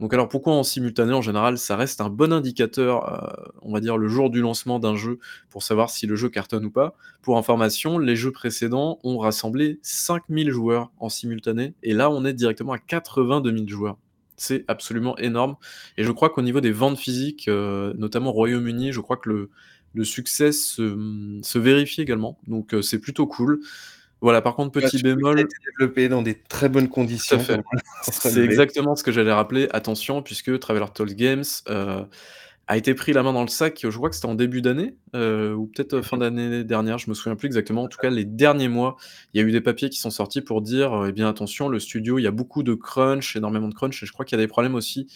Donc 0.00 0.14
alors 0.14 0.28
pourquoi 0.28 0.54
en 0.54 0.62
simultané? 0.62 1.12
En 1.12 1.22
général, 1.22 1.58
ça 1.58 1.76
reste 1.76 2.00
un 2.00 2.08
bon 2.08 2.32
indicateur, 2.32 3.12
heu, 3.12 3.52
on 3.62 3.72
va 3.72 3.80
dire 3.80 3.98
le 3.98 4.08
jour 4.08 4.30
du 4.30 4.40
lancement 4.40 4.78
d'un 4.78 4.96
jeu 4.96 5.18
pour 5.50 5.62
savoir 5.62 5.90
si 5.90 6.06
le 6.06 6.16
jeu 6.16 6.30
cartonne 6.30 6.64
ou 6.66 6.70
pas. 6.70 6.94
Pour 7.22 7.36
information, 7.36 7.98
les 7.98 8.16
jeux 8.16 8.32
précédents 8.32 8.98
ont 9.04 9.18
rassemblé 9.18 9.78
5 9.82 10.22
000 10.30 10.50
joueurs 10.50 10.90
en 10.98 11.10
simultané 11.10 11.74
et 11.82 11.92
là, 11.94 12.10
on 12.10 12.24
est 12.24 12.32
directement 12.34 12.72
à 12.72 12.78
82 12.78 13.52
000 13.52 13.68
joueurs. 13.68 13.98
C'est 14.38 14.64
absolument 14.68 15.18
énorme. 15.18 15.56
Et 15.98 16.04
je 16.04 16.12
crois 16.12 16.30
qu'au 16.30 16.42
niveau 16.42 16.60
des 16.60 16.72
ventes 16.72 16.98
physiques, 16.98 17.48
heu, 17.48 17.92
notamment 17.98 18.30
au 18.30 18.32
Royaume-Uni, 18.32 18.92
je 18.92 19.00
crois 19.00 19.16
que 19.18 19.28
le 19.28 19.50
le 19.94 20.04
succès 20.04 20.52
se, 20.52 21.38
se 21.42 21.58
vérifie 21.58 22.02
également, 22.02 22.38
donc 22.46 22.74
heu, 22.74 22.82
c'est 22.82 22.98
plutôt 22.98 23.26
cool. 23.26 23.60
Voilà, 24.20 24.42
par 24.42 24.56
contre, 24.56 24.72
petit 24.72 24.98
a 24.98 25.02
bémol. 25.02 25.40
été 25.40 25.54
développé 25.64 26.08
dans 26.08 26.22
des 26.22 26.34
très 26.34 26.68
bonnes 26.68 26.88
conditions 26.88 27.38
C'est 28.02 28.44
exactement 28.44 28.96
ce 28.96 29.04
que 29.04 29.12
j'allais 29.12 29.32
rappeler. 29.32 29.68
Attention, 29.72 30.22
puisque 30.22 30.58
Traveller 30.58 30.86
Tales 30.92 31.14
Games, 31.14 31.44
heu, 31.68 32.04
a 32.68 32.76
été 32.76 32.94
pris 32.94 33.12
la 33.14 33.22
main 33.22 33.32
dans 33.32 33.42
le 33.42 33.48
sac, 33.48 33.80
je 33.82 33.96
crois 33.96 34.10
que 34.10 34.16
c'était 34.16 34.28
en 34.28 34.34
début 34.36 34.62
d'année, 34.62 34.96
heu, 35.16 35.54
ou 35.56 35.66
peut-être, 35.66 35.94
heu, 35.94 36.02
Mmh 36.02 36.02
fin 36.02 36.16
mh. 36.16 36.20
d'année 36.20 36.64
dernière, 36.64 36.98
je 36.98 37.10
me 37.10 37.14
souviens 37.14 37.36
plus 37.36 37.46
exactement. 37.46 37.84
En 37.84 37.88
tout 37.88 37.98
cas, 37.98 38.10
les 38.10 38.26
derniers 38.26 38.68
mois, 38.68 38.96
il 39.34 39.40
y 39.40 39.44
a 39.44 39.46
eu 39.46 39.52
des 39.52 39.62
papiers 39.62 39.90
qui 39.90 39.98
sont 39.98 40.10
sortis 40.10 40.42
pour 40.42 40.62
dire, 40.62 40.94
heu: 40.94 41.08
«Eh 41.08 41.12
bien 41.12 41.28
attention, 41.28 41.68
le 41.70 41.80
studio, 41.80 42.18
il 42.18 42.22
y 42.24 42.26
a 42.26 42.30
beaucoup 42.30 42.62
de 42.62 42.74
crunch, 42.74 43.36
énormément 43.36 43.68
de 43.68 43.74
crunch» 43.74 44.02
et 44.02 44.06
je 44.06 44.12
crois 44.12 44.24
qu'il 44.26 44.38
y 44.38 44.40
a 44.40 44.44
des 44.44 44.48
problèmes 44.48 44.74
aussi, 44.74 45.08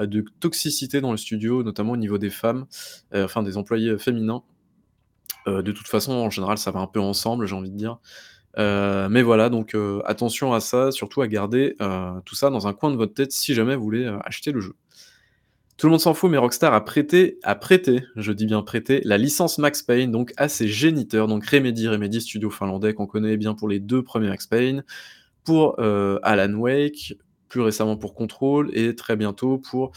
de 0.00 0.24
toxicité 0.40 1.00
dans 1.00 1.12
le 1.12 1.16
studio, 1.16 1.62
notamment 1.62 1.92
au 1.92 1.96
niveau 1.96 2.18
des 2.18 2.30
femmes, 2.30 2.66
enfin 3.14 3.42
des 3.42 3.56
employés, 3.56 3.96
féminins. 3.98 4.42
De 5.46 5.70
toute 5.72 5.86
façon, 5.86 6.12
en 6.12 6.30
général, 6.30 6.58
ça 6.58 6.72
va 6.72 6.80
un 6.80 6.88
peu 6.88 6.98
ensemble, 7.00 7.46
j'ai 7.46 7.54
envie 7.54 7.70
de 7.70 7.76
dire. 7.76 7.98
Mais 8.58 9.22
voilà, 9.22 9.48
donc 9.50 9.76
attention 10.06 10.54
à 10.54 10.60
ça, 10.60 10.92
surtout 10.92 11.22
à 11.22 11.28
garder, 11.28 11.76
tout 12.24 12.34
ça 12.36 12.50
dans 12.50 12.66
un 12.66 12.74
coin 12.74 12.90
de 12.90 12.96
votre 12.96 13.14
tête 13.14 13.32
si 13.32 13.54
jamais 13.54 13.76
vous 13.76 13.84
voulez, 13.84 14.06
acheter 14.24 14.52
le 14.52 14.60
jeu. 14.60 14.74
Tout 15.78 15.88
le 15.88 15.90
monde 15.90 16.00
s'en 16.00 16.14
fout, 16.14 16.30
mais 16.30 16.38
Rockstar 16.38 16.72
a 16.72 16.82
prêté 16.82 17.38
a 17.42 17.54
prêté, 17.54 18.02
je 18.16 18.32
dis 18.32 18.46
bien 18.46 18.62
prêté, 18.62 19.02
la 19.04 19.18
licence 19.18 19.58
Max 19.58 19.82
Payne 19.82 20.10
donc 20.10 20.32
à 20.38 20.48
ses 20.48 20.68
géniteurs, 20.68 21.28
donc 21.28 21.44
Remedy. 21.46 21.86
Remedy, 21.86 22.22
studio 22.22 22.48
finlandais 22.50 22.94
qu'on 22.94 23.06
connaît 23.06 23.36
bien 23.36 23.52
pour 23.54 23.68
les 23.68 23.78
2 23.78 24.02
premiers 24.02 24.28
Max 24.28 24.46
Payne, 24.46 24.84
pour, 25.44 25.76
heu, 25.80 26.18
Alan 26.22 26.54
Wake, 26.54 27.14
plus 27.50 27.60
récemment 27.60 27.96
pour 27.98 28.14
Control 28.14 28.70
et 28.72 28.94
très 28.96 29.16
bientôt 29.16 29.58
pour, 29.58 29.92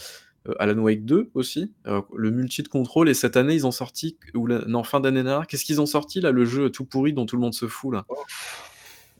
heu, 0.48 0.54
Alan 0.60 0.78
Wake 0.82 1.06
2 1.06 1.30
aussi, 1.34 1.72
le 1.86 2.30
multi 2.30 2.62
de 2.62 2.68
Control 2.68 3.08
et 3.08 3.14
cette 3.14 3.38
année, 3.38 3.54
ils 3.54 3.66
ont 3.66 3.72
sorti 3.72 4.18
ou 4.34 4.46
la 4.46 4.60
non, 4.66 4.84
fin 4.84 5.00
d'année 5.00 5.22
dernière, 5.22 5.46
qu'est-ce 5.46 5.64
qu'ils 5.64 5.80
ont 5.80 5.86
sorti 5.86 6.20
là, 6.20 6.30
le 6.30 6.44
jeu 6.44 6.70
tout 6.70 6.84
pourri 6.84 7.14
dont 7.14 7.24
tout 7.26 7.36
le 7.36 7.42
monde 7.42 7.54
se 7.54 7.66
fout 7.68 7.94
là? 7.94 8.04
Oh! 8.10 8.16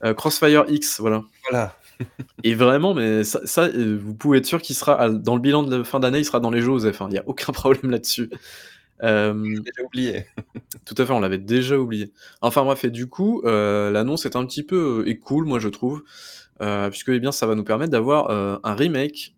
Heu, 0.05 0.13
Crossfire 0.15 0.65
X, 0.69 0.99
voilà. 0.99 1.23
Voilà. 1.49 1.75
Et 2.43 2.55
vraiment, 2.55 2.93
mais 2.93 3.23
ça 3.23 3.41
ça, 3.45 3.67
heu, 3.69 3.97
vous 3.97 4.15
pouvez 4.15 4.39
être 4.39 4.45
sûr 4.45 4.61
qu'il 4.61 4.75
sera 4.75 5.09
dans 5.09 5.35
le 5.35 5.41
bilan 5.41 5.63
de 5.63 5.77
la 5.77 5.83
fin 5.83 5.99
d'année, 5.99 6.19
il 6.19 6.25
sera 6.25 6.39
dans 6.39 6.51
les 6.51 6.61
jeux 6.61 6.71
OZEF, 6.71 7.01
hein, 7.01 7.07
il 7.09 7.15
y 7.15 7.19
a 7.19 7.23
aucun 7.27 7.51
problème 7.53 7.91
là-dessus. 7.91 8.29
Hem, 9.01 9.59
Déjà 9.61 9.83
oublié. 9.85 10.25
tout 10.85 10.95
à 10.97 11.05
fait, 11.05 11.13
on 11.13 11.19
l'avait 11.21 11.37
déjà 11.39 11.77
oublié. 11.79 12.11
Enfin 12.41 12.63
bref 12.63 12.83
et 12.85 12.91
du 12.91 13.07
coup, 13.07 13.41
heu, 13.45 13.91
l'annonce 13.91 14.25
est 14.25 14.35
un 14.35 14.45
petit 14.45 14.63
peu, 14.63 15.03
est 15.07 15.17
cool, 15.17 15.45
moi 15.45 15.59
je 15.59 15.69
trouve, 15.69 16.03
puisque, 16.91 17.09
eh 17.09 17.19
bien, 17.19 17.31
ça 17.31 17.47
va 17.47 17.55
nous 17.55 17.63
permettre 17.63 17.91
d'avoir, 17.91 18.29
un 18.31 18.75
remake, 18.75 19.33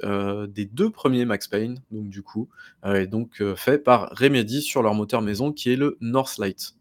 des 0.49 0.65
2 0.65 0.89
premiers 0.91 1.25
Max 1.25 1.47
Payne, 1.47 1.79
donc 1.91 2.09
du 2.09 2.21
coup, 2.23 2.49
et 2.85 3.07
donc 3.07 3.41
fait 3.55 3.79
par 3.79 4.09
Remedy 4.17 4.61
sur 4.61 4.83
leur 4.83 4.93
moteur 4.95 5.21
maison 5.21 5.53
qui 5.53 5.71
est 5.73 5.77
le 5.77 5.97
Northlight. 6.01 6.75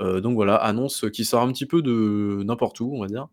Donc 0.00 0.34
voilà, 0.34 0.56
annonce 0.56 1.06
qui 1.12 1.24
sort 1.24 1.42
un 1.42 1.52
petit 1.52 1.66
peu 1.66 1.82
de 1.82 2.42
n'importe 2.44 2.80
où, 2.80 2.92
on 2.94 3.00
va 3.00 3.08
dire. 3.08 3.28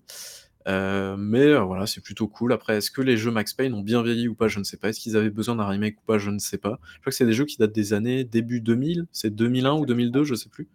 Heu, 0.68 1.16
mais 1.18 1.46
heu, 1.46 1.60
voilà, 1.60 1.86
c'est 1.86 2.02
plutôt 2.02 2.28
cool. 2.28 2.52
Après, 2.54 2.78
est-ce 2.78 2.90
que 2.92 3.02
les 3.02 3.18
jeux 3.18 3.32
Max 3.32 3.54
Payne 3.54 3.74
ont 3.74 3.82
bien 3.82 4.02
vieilli 4.02 4.28
ou 4.28 4.36
pas? 4.36 4.48
Je 4.48 4.60
ne 4.60 4.64
sais 4.64 4.78
pas. 4.78 4.90
Est-ce 4.90 5.00
qu'ils 5.00 5.16
avaient 5.16 5.30
besoin 5.30 5.56
d'un 5.56 5.68
remake 5.68 5.98
ou 6.00 6.06
pas? 6.06 6.18
Je 6.18 6.30
ne 6.32 6.40
sais 6.40 6.58
pas. 6.58 6.80
Je 6.96 7.00
crois 7.02 7.12
que 7.12 7.16
c'est 7.16 7.26
des 7.26 7.34
jeux 7.34 7.46
qui 7.46 7.58
datent 7.58 7.72
des 7.74 7.94
années 7.94 8.24
début 8.24 8.62
2000, 8.62 9.06
c'est 9.12 9.30
2001 9.36 9.74
ou 9.74 9.86
2002, 9.86 10.24
je 10.24 10.36
sais 10.36 10.50
plus. 10.50 10.68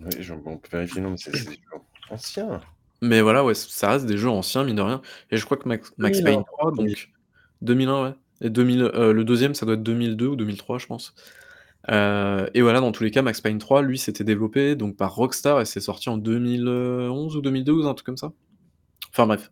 Oui, 0.00 0.10
je 0.20 0.34
on 0.34 0.56
peut 0.58 0.68
vérifier, 0.72 1.00
non, 1.00 1.10
mais 1.10 1.16
c'est 1.16 1.30
des 1.32 1.38
jeux 1.38 1.56
anciens. 2.10 2.60
Mais 3.00 3.20
voilà, 3.20 3.44
ouais, 3.44 3.54
ça 3.54 3.90
reste 3.90 4.06
des 4.06 4.16
jeux 4.16 4.28
anciens, 4.28 4.64
mine 4.64 4.76
de 4.76 4.82
rien 4.82 5.02
et 5.30 5.36
je 5.36 5.44
crois 5.44 5.56
que 5.56 5.68
Max 5.68 5.92
Max 5.98 6.18
2001 6.20 6.36
Payne 6.36 6.44
3 6.44 6.70
le 6.70 6.76
1er. 6.76 6.88
donc 6.88 7.08
2001, 7.62 8.04
ouais 8.04 8.14
et 8.42 8.50
2000, 8.50 8.82
heu, 8.82 9.12
le 9.12 9.24
2e 9.24 9.54
ça 9.54 9.66
doit 9.66 9.74
être 9.76 9.82
2002 9.82 10.26
ou 10.26 10.36
2003, 10.36 10.78
je 10.78 10.86
pense. 10.86 11.14
Heu 11.90 12.48
et 12.54 12.62
voilà, 12.62 12.80
dans 12.80 12.92
tous 12.92 13.04
les 13.04 13.10
cas, 13.10 13.22
Max 13.22 13.40
Payne 13.40 13.58
3, 13.58 13.82
lui, 13.82 13.98
c'était 13.98 14.24
développé 14.24 14.76
donc 14.76 14.96
par 14.96 15.14
Rockstar 15.14 15.60
et 15.60 15.64
c'est 15.64 15.80
sorti 15.80 16.08
en 16.08 16.16
2011 16.16 17.36
ou 17.36 17.40
2012, 17.40 17.86
un 17.86 17.94
truc 17.94 18.06
comme 18.06 18.16
ça. 18.16 18.32
Enfin 19.10 19.26
bref. 19.26 19.50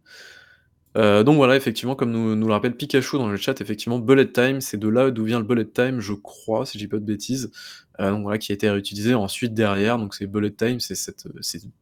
Heu, 0.97 1.23
donc 1.23 1.37
voilà, 1.37 1.57
effectivement, 1.57 1.95
comme 1.95 2.11
nous 2.11 2.35
nous 2.35 2.47
le 2.49 2.53
rappelle 2.53 2.77
Pikachu 2.77 3.17
dans 3.17 3.29
le 3.29 3.37
chat, 3.37 3.61
effectivement, 3.61 3.99
bullet 4.01 4.31
time, 4.31 4.61
c'est 4.61 4.77
de 4.77 4.89
là 4.89 5.11
d'où 5.11 5.25
vient 5.25 5.39
le 5.39 5.45
bullet 5.45 5.65
time, 5.67 6.01
je 6.01 6.15
crois, 6.15 6.67
si 6.67 6.79
je 6.79 6.85
dis 6.85 6.89
pas 6.89 6.99
de 6.99 7.05
bêtises. 7.05 7.53
Heu, 8.01 8.11
donc 8.11 8.23
voilà, 8.23 8.39
qui 8.39 8.53
a 8.53 8.55
été 8.55 8.69
réutilisé 8.71 9.15
ensuite 9.15 9.55
derrière, 9.55 9.99
donc 9.99 10.15
c'est 10.15 10.27
bullet 10.27 10.51
time, 10.53 10.81
c'est 10.81 10.97
cette, 10.97 11.29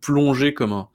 plonger 0.01 0.55
comme 0.55 0.73
un 0.73 0.89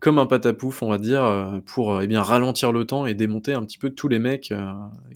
comme 0.00 0.18
un 0.18 0.26
patapouf, 0.26 0.82
on 0.82 0.90
va 0.90 0.98
dire, 0.98 1.62
pour, 1.66 2.02
eh 2.02 2.06
bien, 2.06 2.22
ralentir 2.22 2.72
le 2.72 2.84
temps 2.84 3.06
et 3.06 3.14
démonter 3.14 3.54
un 3.54 3.64
petit 3.64 3.78
peu 3.78 3.90
tous 3.90 4.08
les 4.08 4.18
mecs, 4.18 4.52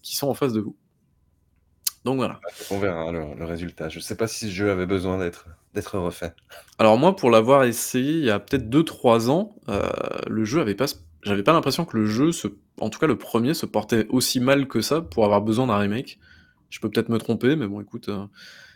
qui 0.02 0.16
sont 0.16 0.28
en 0.28 0.34
face 0.34 0.54
de 0.54 0.60
vous. 0.60 0.76
Donc 2.08 2.16
voilà. 2.16 2.40
On 2.70 2.78
verra 2.78 3.12
le 3.12 3.34
le 3.38 3.44
résultat. 3.44 3.90
Je 3.90 4.00
sais 4.00 4.16
pas 4.16 4.26
si 4.26 4.46
ce 4.46 4.50
jeu 4.50 4.70
avait 4.70 4.86
besoin 4.86 5.18
d'être 5.18 5.44
d'être 5.74 5.98
refait. 5.98 6.32
Alors 6.78 6.96
moi, 6.96 7.14
pour 7.14 7.30
l'avoir 7.30 7.64
essayé 7.64 8.12
il 8.12 8.24
y 8.24 8.30
a 8.30 8.38
peut-être 8.38 8.70
2-3 8.70 9.28
ans, 9.28 9.54
heu, 9.68 9.82
le 10.26 10.44
jeu 10.46 10.62
avait 10.62 10.74
pas 10.74 10.86
j'avais 11.22 11.42
pas 11.42 11.52
l'impression 11.52 11.84
que 11.84 11.98
le 11.98 12.06
jeu 12.06 12.32
se 12.32 12.48
en 12.80 12.88
tout 12.88 12.98
cas 12.98 13.06
le 13.06 13.16
1er 13.18 13.52
se 13.52 13.66
portait 13.66 14.06
aussi 14.08 14.40
mal 14.40 14.68
que 14.68 14.80
ça 14.80 15.02
pour 15.02 15.26
avoir 15.26 15.42
besoin 15.42 15.66
d'un 15.66 15.76
remake. 15.76 16.18
Je 16.70 16.80
peux 16.80 16.88
peut-être 16.88 17.10
me 17.10 17.18
tromper, 17.18 17.56
mais 17.56 17.66
bon 17.66 17.82
écoute, 17.82 18.08
heu, 18.08 18.20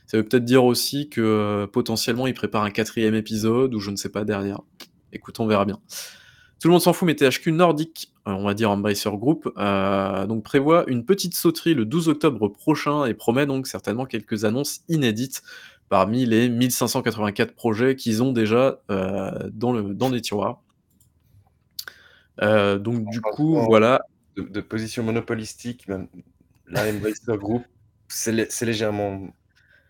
ça 0.07 0.19
veut 0.19 0.25
peut-être 0.25 0.45
dire 0.45 0.65
aussi 0.65 1.09
que, 1.09 1.67
potentiellement, 1.73 2.27
ils 2.27 2.35
préparent 2.35 2.65
un 2.65 2.71
4e 2.71 3.15
épisode 3.15 3.75
ou 3.75 3.81
je 3.81 3.91
ne 3.91 3.97
sais 3.97 4.11
pas 4.11 4.25
derrière. 4.25 4.61
Écoute, 5.15 5.41
on 5.41 5.47
verra 5.47 5.65
bien. 5.65 5.79
Tout 6.63 6.69
le 6.69 6.73
monde 6.75 6.81
s'en 6.81 6.93
fout, 6.93 7.09
mais 7.09 7.17
THQ 7.17 7.51
Nordic, 7.51 8.13
on 8.25 8.45
va 8.45 8.55
dire 8.55 8.71
Embracer 8.71 9.11
Group, 9.11 9.53
donc 10.29 10.45
prévoit 10.45 10.85
une 10.87 11.05
petite 11.05 11.35
sauterie 11.35 11.75
le 11.75 11.85
12 11.85 12.09
octobre 12.09 12.47
prochain 12.47 13.05
et 13.05 13.15
promet 13.15 13.47
donc 13.47 13.67
certainement 13.67 14.07
quelques 14.07 14.45
annonces 14.45 14.83
inédites 14.89 15.43
parmi 15.89 16.25
les 16.25 16.49
1 16.49 16.71
584 16.71 17.55
projets 17.57 17.97
qu'ils 17.97 18.23
ont 18.23 18.31
déjà, 18.31 18.81
heu, 18.93 19.51
dans 19.53 19.73
le 19.73 19.93
dans 19.93 20.09
les 20.09 20.21
tiroirs. 20.21 20.63
Donc 22.39 23.11
du 23.11 23.21
coup, 23.21 23.57
voilà. 23.57 24.01
De 24.37 24.43
de 24.43 24.61
position 24.61 25.03
monopolistique, 25.03 25.89
même 25.89 26.07
là, 26.69 26.89
Embracer 26.89 27.37
Group, 27.39 27.65
c'est 28.07 28.63
légèrement 28.63 29.27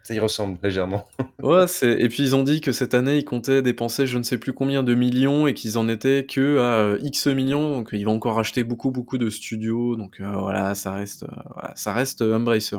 ça 0.03 0.15
y 0.15 0.19
ressemble 0.21 0.59
légèrement. 0.63 1.09
Ouais, 1.43 1.67
c'est 1.67 1.91
et 2.01 2.09
puis 2.09 2.23
ils 2.23 2.37
ont 2.37 2.45
dit 2.45 2.61
que 2.61 2.71
cette 2.71 2.95
année, 2.95 3.17
ils 3.19 3.25
comptaient 3.25 3.63
dépenser 3.63 4.07
je 4.07 4.17
ne 4.17 4.23
sais 4.23 4.39
plus 4.39 4.53
combien 4.53 4.85
de 4.85 4.95
millions 4.95 5.49
et 5.49 5.55
qu'ils 5.55 5.77
en 5.77 5.89
étaient 5.89 6.25
qu'à, 6.25 6.41
heu, 6.41 6.99
X 7.03 7.27
millions, 7.27 7.69
donc 7.79 7.89
ils 7.93 8.05
vont 8.05 8.13
encore 8.15 8.39
acheter 8.39 8.63
beaucoup, 8.63 8.93
beaucoup 8.93 9.19
de 9.19 9.29
studios, 9.29 9.97
donc 9.97 10.21
heu, 10.21 10.25
voilà, 10.39 10.77
ça 10.77 10.93
reste, 10.93 11.27
voilà, 11.55 11.73
ça 11.75 11.93
reste, 11.95 12.23
heu, 12.23 12.33
Embracer. 12.35 12.77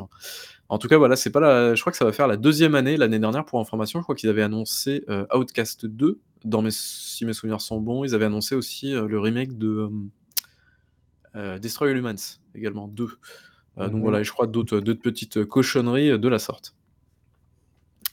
En 0.70 0.78
tout 0.78 0.88
cas, 0.88 0.96
voilà, 0.96 1.16
c'est 1.16 1.30
pas 1.30 1.40
la 1.40 1.74
je 1.74 1.80
crois 1.82 1.92
que 1.92 1.98
ça 1.98 2.06
va 2.06 2.12
faire 2.12 2.26
la 2.28 2.36
2e 2.38 2.74
année. 2.74 2.96
L'année 2.96 3.18
dernière, 3.18 3.44
pour 3.44 3.60
information, 3.60 3.98
je 4.00 4.04
crois 4.04 4.14
qu'ils 4.14 4.30
avaient 4.30 4.42
annoncé, 4.42 5.04
Outcast 5.34 5.84
2 5.86 6.20
dans 6.44 6.62
mes 6.62 6.70
si 6.72 7.26
mes 7.26 7.32
souvenirs 7.34 7.60
sont 7.60 7.80
bons. 7.80 8.04
Ils 8.04 8.14
avaient 8.14 8.26
annoncé 8.26 8.54
aussi, 8.54 8.92
le 8.92 9.18
remake 9.20 9.58
de, 9.58 9.90
Destroy 11.60 11.90
All 11.92 11.98
Humans! 11.98 12.40
également 12.54 12.88
2. 12.88 13.08
Heu, 13.80 13.90
donc 13.90 14.00
Mmh 14.00 14.08
mh. 14.10 14.14
voilà 14.14 14.20
et 14.20 14.24
je 14.24 14.32
crois 14.32 14.46
d'autres 14.48 14.80
d'autres 14.80 15.02
petites 15.02 15.44
cochonneries 15.46 16.18
de 16.18 16.28
la 16.28 16.38
sorte. 16.40 16.74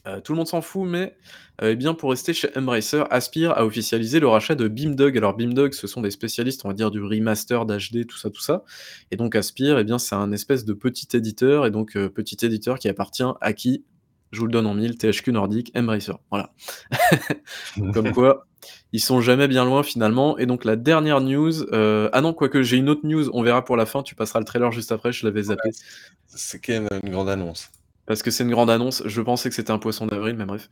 Heu, 0.07 0.21
tout 0.21 0.31
le 0.33 0.37
monde 0.37 0.47
s'en 0.47 0.61
fout, 0.61 0.87
mais, 0.87 1.15
heu, 1.61 1.71
eh 1.71 1.75
bien, 1.75 1.93
pour 1.93 2.09
rester 2.09 2.33
chez 2.33 2.49
Embracer, 2.57 3.03
Aspyr 3.11 3.51
a 3.51 3.65
officialisé 3.65 4.19
le 4.19 4.27
rachat 4.27 4.55
de 4.55 4.67
Beamdog. 4.67 5.15
Alors 5.17 5.35
Beamdog, 5.35 5.73
ce 5.73 5.85
sont 5.87 6.01
des 6.01 6.11
spécialistes, 6.11 6.65
on 6.65 6.69
va 6.69 6.73
dire, 6.73 6.89
du 6.91 7.01
remaster, 7.01 7.65
d'HD, 7.65 8.07
tout 8.07 8.17
ça, 8.17 8.29
tout 8.29 8.41
ça 8.41 8.63
et 9.11 9.15
donc 9.15 9.35
Aspyr, 9.35 9.77
eh 9.77 9.83
bien, 9.83 9.99
c'est 9.99 10.15
un 10.15 10.31
espèce 10.31 10.65
de 10.65 10.73
petit 10.73 11.15
éditeur 11.15 11.65
et 11.65 11.71
donc 11.71 11.95
heu, 11.95 12.09
petit 12.09 12.43
éditeur 12.45 12.79
qui 12.79 12.89
appartient 12.89 13.23
à 13.41 13.53
qui? 13.53 13.85
Je 14.31 14.39
vous 14.39 14.45
le 14.45 14.51
donne 14.51 14.65
en 14.65 14.73
1000, 14.73 14.97
THQ 14.97 15.33
Nordic, 15.33 15.71
Embracer, 15.75 16.13
voilà. 16.29 16.53
Comme 17.93 18.13
quoi, 18.13 18.47
ils 18.93 19.01
sont 19.01 19.19
jamais 19.19 19.49
bien 19.49 19.65
loin 19.65 19.83
finalement 19.83 20.37
et 20.37 20.45
donc 20.45 20.63
la 20.63 20.77
dernière 20.77 21.19
news, 21.19 21.65
ah 21.73 22.21
non, 22.21 22.33
quoique 22.33 22.63
j'ai 22.63 22.77
une 22.77 22.89
autre 22.89 23.05
news, 23.05 23.29
on 23.33 23.43
verra 23.43 23.65
pour 23.65 23.75
la 23.75 23.85
fin, 23.85 24.03
tu 24.03 24.15
passeras 24.15 24.39
le 24.39 24.45
trailer 24.45 24.71
juste 24.71 24.93
après, 24.93 25.11
je 25.11 25.25
l'avais 25.25 25.43
zappé. 25.43 25.69
c'est 26.27 26.59
quand 26.59 26.73
même 26.73 26.87
une 27.03 27.11
grande 27.11 27.29
annonce. 27.29 27.69
Parce 28.11 28.23
que 28.23 28.29
c'est 28.29 28.43
une 28.43 28.51
grande 28.51 28.69
annonce, 28.69 29.03
je 29.05 29.21
pensais 29.21 29.47
que 29.47 29.55
c'était 29.55 29.71
un 29.71 29.77
poisson 29.77 30.05
d'avril, 30.05 30.35
mais 30.35 30.43
bref. 30.43 30.67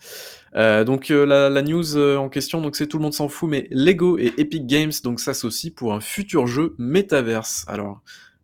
Heu, 0.58 0.84
donc 0.84 1.10
heu, 1.10 1.24
la 1.24 1.62
news, 1.62 1.96
heu, 1.96 2.18
en 2.18 2.28
question, 2.28 2.60
donc 2.60 2.76
c'est 2.76 2.86
tout 2.86 2.98
le 2.98 3.04
monde 3.04 3.14
s'en 3.14 3.30
fout, 3.30 3.50
mais 3.50 3.70
Lego 3.72 4.18
et 4.18 4.34
Epic 4.38 4.68
Games 4.68 4.92
donc 5.06 5.22
s'associent 5.22 5.72
pour 5.74 5.94
un 5.94 6.02
futur 6.02 6.48
jeu 6.48 6.76
Metaverse. 6.80 7.64
Alors, 7.70 8.02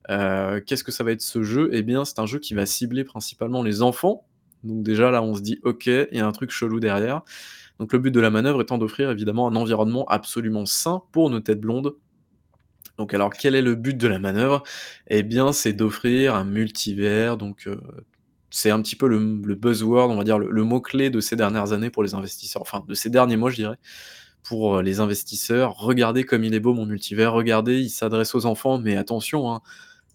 qu'est-ce 0.07 0.85
que 0.85 0.93
ça 0.93 1.03
va 1.03 1.11
être 1.11 1.19
ce 1.19 1.43
jeu? 1.43 1.69
Eh 1.73 1.83
bien, 1.83 2.05
c'est 2.05 2.19
un 2.19 2.25
jeu 2.25 2.39
qui 2.39 2.53
va 2.53 2.65
cibler 2.65 3.03
principalement 3.03 3.63
les 3.63 3.81
enfants. 3.81 4.25
Donc 4.63 4.81
déjà 4.81 5.11
là, 5.11 5.21
on 5.21 5.35
se 5.35 5.41
dit: 5.41 5.59
«OK, 5.63 5.87
il 5.87 6.07
y 6.13 6.21
a 6.21 6.25
un 6.25 6.31
truc 6.31 6.51
chelou 6.51 6.79
derrière». 6.79 7.23
Donc 7.79 7.91
le 7.91 7.99
but 7.99 8.11
de 8.11 8.21
la 8.21 8.29
manœuvre 8.29 8.61
étant 8.61 8.77
d'offrir 8.77 9.11
évidemment 9.11 9.49
un 9.49 9.57
environnement 9.57 10.05
absolument 10.05 10.65
sain 10.65 11.01
pour 11.11 11.29
nos 11.29 11.41
têtes 11.41 11.59
blondes. 11.59 11.97
Donc 12.97 13.13
alors 13.13 13.33
quel 13.33 13.55
est 13.55 13.61
le 13.61 13.75
but 13.75 13.97
de 13.97 14.07
la 14.07 14.19
manœuvre? 14.19 14.63
Eh 15.07 15.21
bien, 15.21 15.51
c'est 15.51 15.73
d'offrir 15.73 16.33
un 16.33 16.45
multivers 16.45 17.35
donc 17.35 17.67
c'est 18.55 18.71
un 18.71 18.81
petit 18.81 18.95
peu 18.95 19.07
le 19.07 19.19
buzzword, 19.55 20.09
on 20.11 20.17
va 20.17 20.23
dire 20.23 20.39
le 20.39 20.49
le 20.51 20.63
mot 20.63 20.81
clé 20.81 21.09
de 21.09 21.19
ces 21.21 21.35
dernières 21.35 21.73
années 21.73 21.89
pour 21.89 22.03
les 22.03 22.13
investisseurs, 22.15 22.61
enfin 22.61 22.83
de 22.87 22.93
ces 22.95 23.09
derniers 23.09 23.37
mois, 23.37 23.49
je 23.51 23.57
dirais. 23.57 23.77
Pour, 24.43 24.77
heu, 24.77 24.81
les 24.83 24.99
investisseurs: 25.01 25.75
«Regardez 25.77 26.23
comme 26.25 26.43
il 26.43 26.53
est 26.55 26.59
beau 26.59 26.73
mon 26.73 26.85
multivers, 26.85 27.33
regardez, 27.33 27.79
il 27.81 27.89
s'adresse 27.89 28.35
aux 28.35 28.45
enfants» 28.45 28.79
mais 28.79 28.95
attention, 28.97 29.51
hein, 29.53 29.61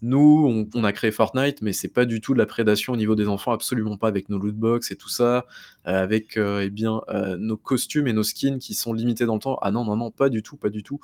nous, 0.03 0.67
on 0.75 0.83
a 0.85 0.93
créé 0.93 1.11
Fortnite, 1.11 1.61
mais 1.63 1.73
c'est 1.73 1.89
pas 1.89 2.05
du 2.05 2.21
tout 2.21 2.33
de 2.33 2.39
la 2.39 2.45
prédation 2.47 2.93
au 2.93 2.97
niveau 2.97 3.15
des 3.15 3.27
enfants, 3.29 3.51
absolument 3.53 3.97
pas 3.97 4.07
avec 4.09 4.29
nos 4.29 4.39
loot 4.39 4.55
box 4.55 4.91
et 4.91 4.97
tout 4.97 5.09
ça, 5.09 5.45
heu, 5.87 5.91
avec, 5.91 6.37
heu, 6.37 6.61
eh 6.63 6.69
bien, 6.71 7.01
nos 7.39 7.57
costumes 7.57 8.07
et 8.07 8.13
nos 8.13 8.23
skins 8.23 8.59
qui 8.59 8.73
sont 8.75 8.93
limités 8.93 9.25
dans 9.27 9.35
le 9.35 9.41
temps. 9.41 9.59
Ah 9.63 9.71
non, 9.71 9.85
non, 9.85 9.95
non, 9.97 10.11
pas 10.11 10.29
du 10.29 10.43
tout, 10.43 10.57
pas 10.57 10.69
du 10.69 10.83
tout. 10.83 10.99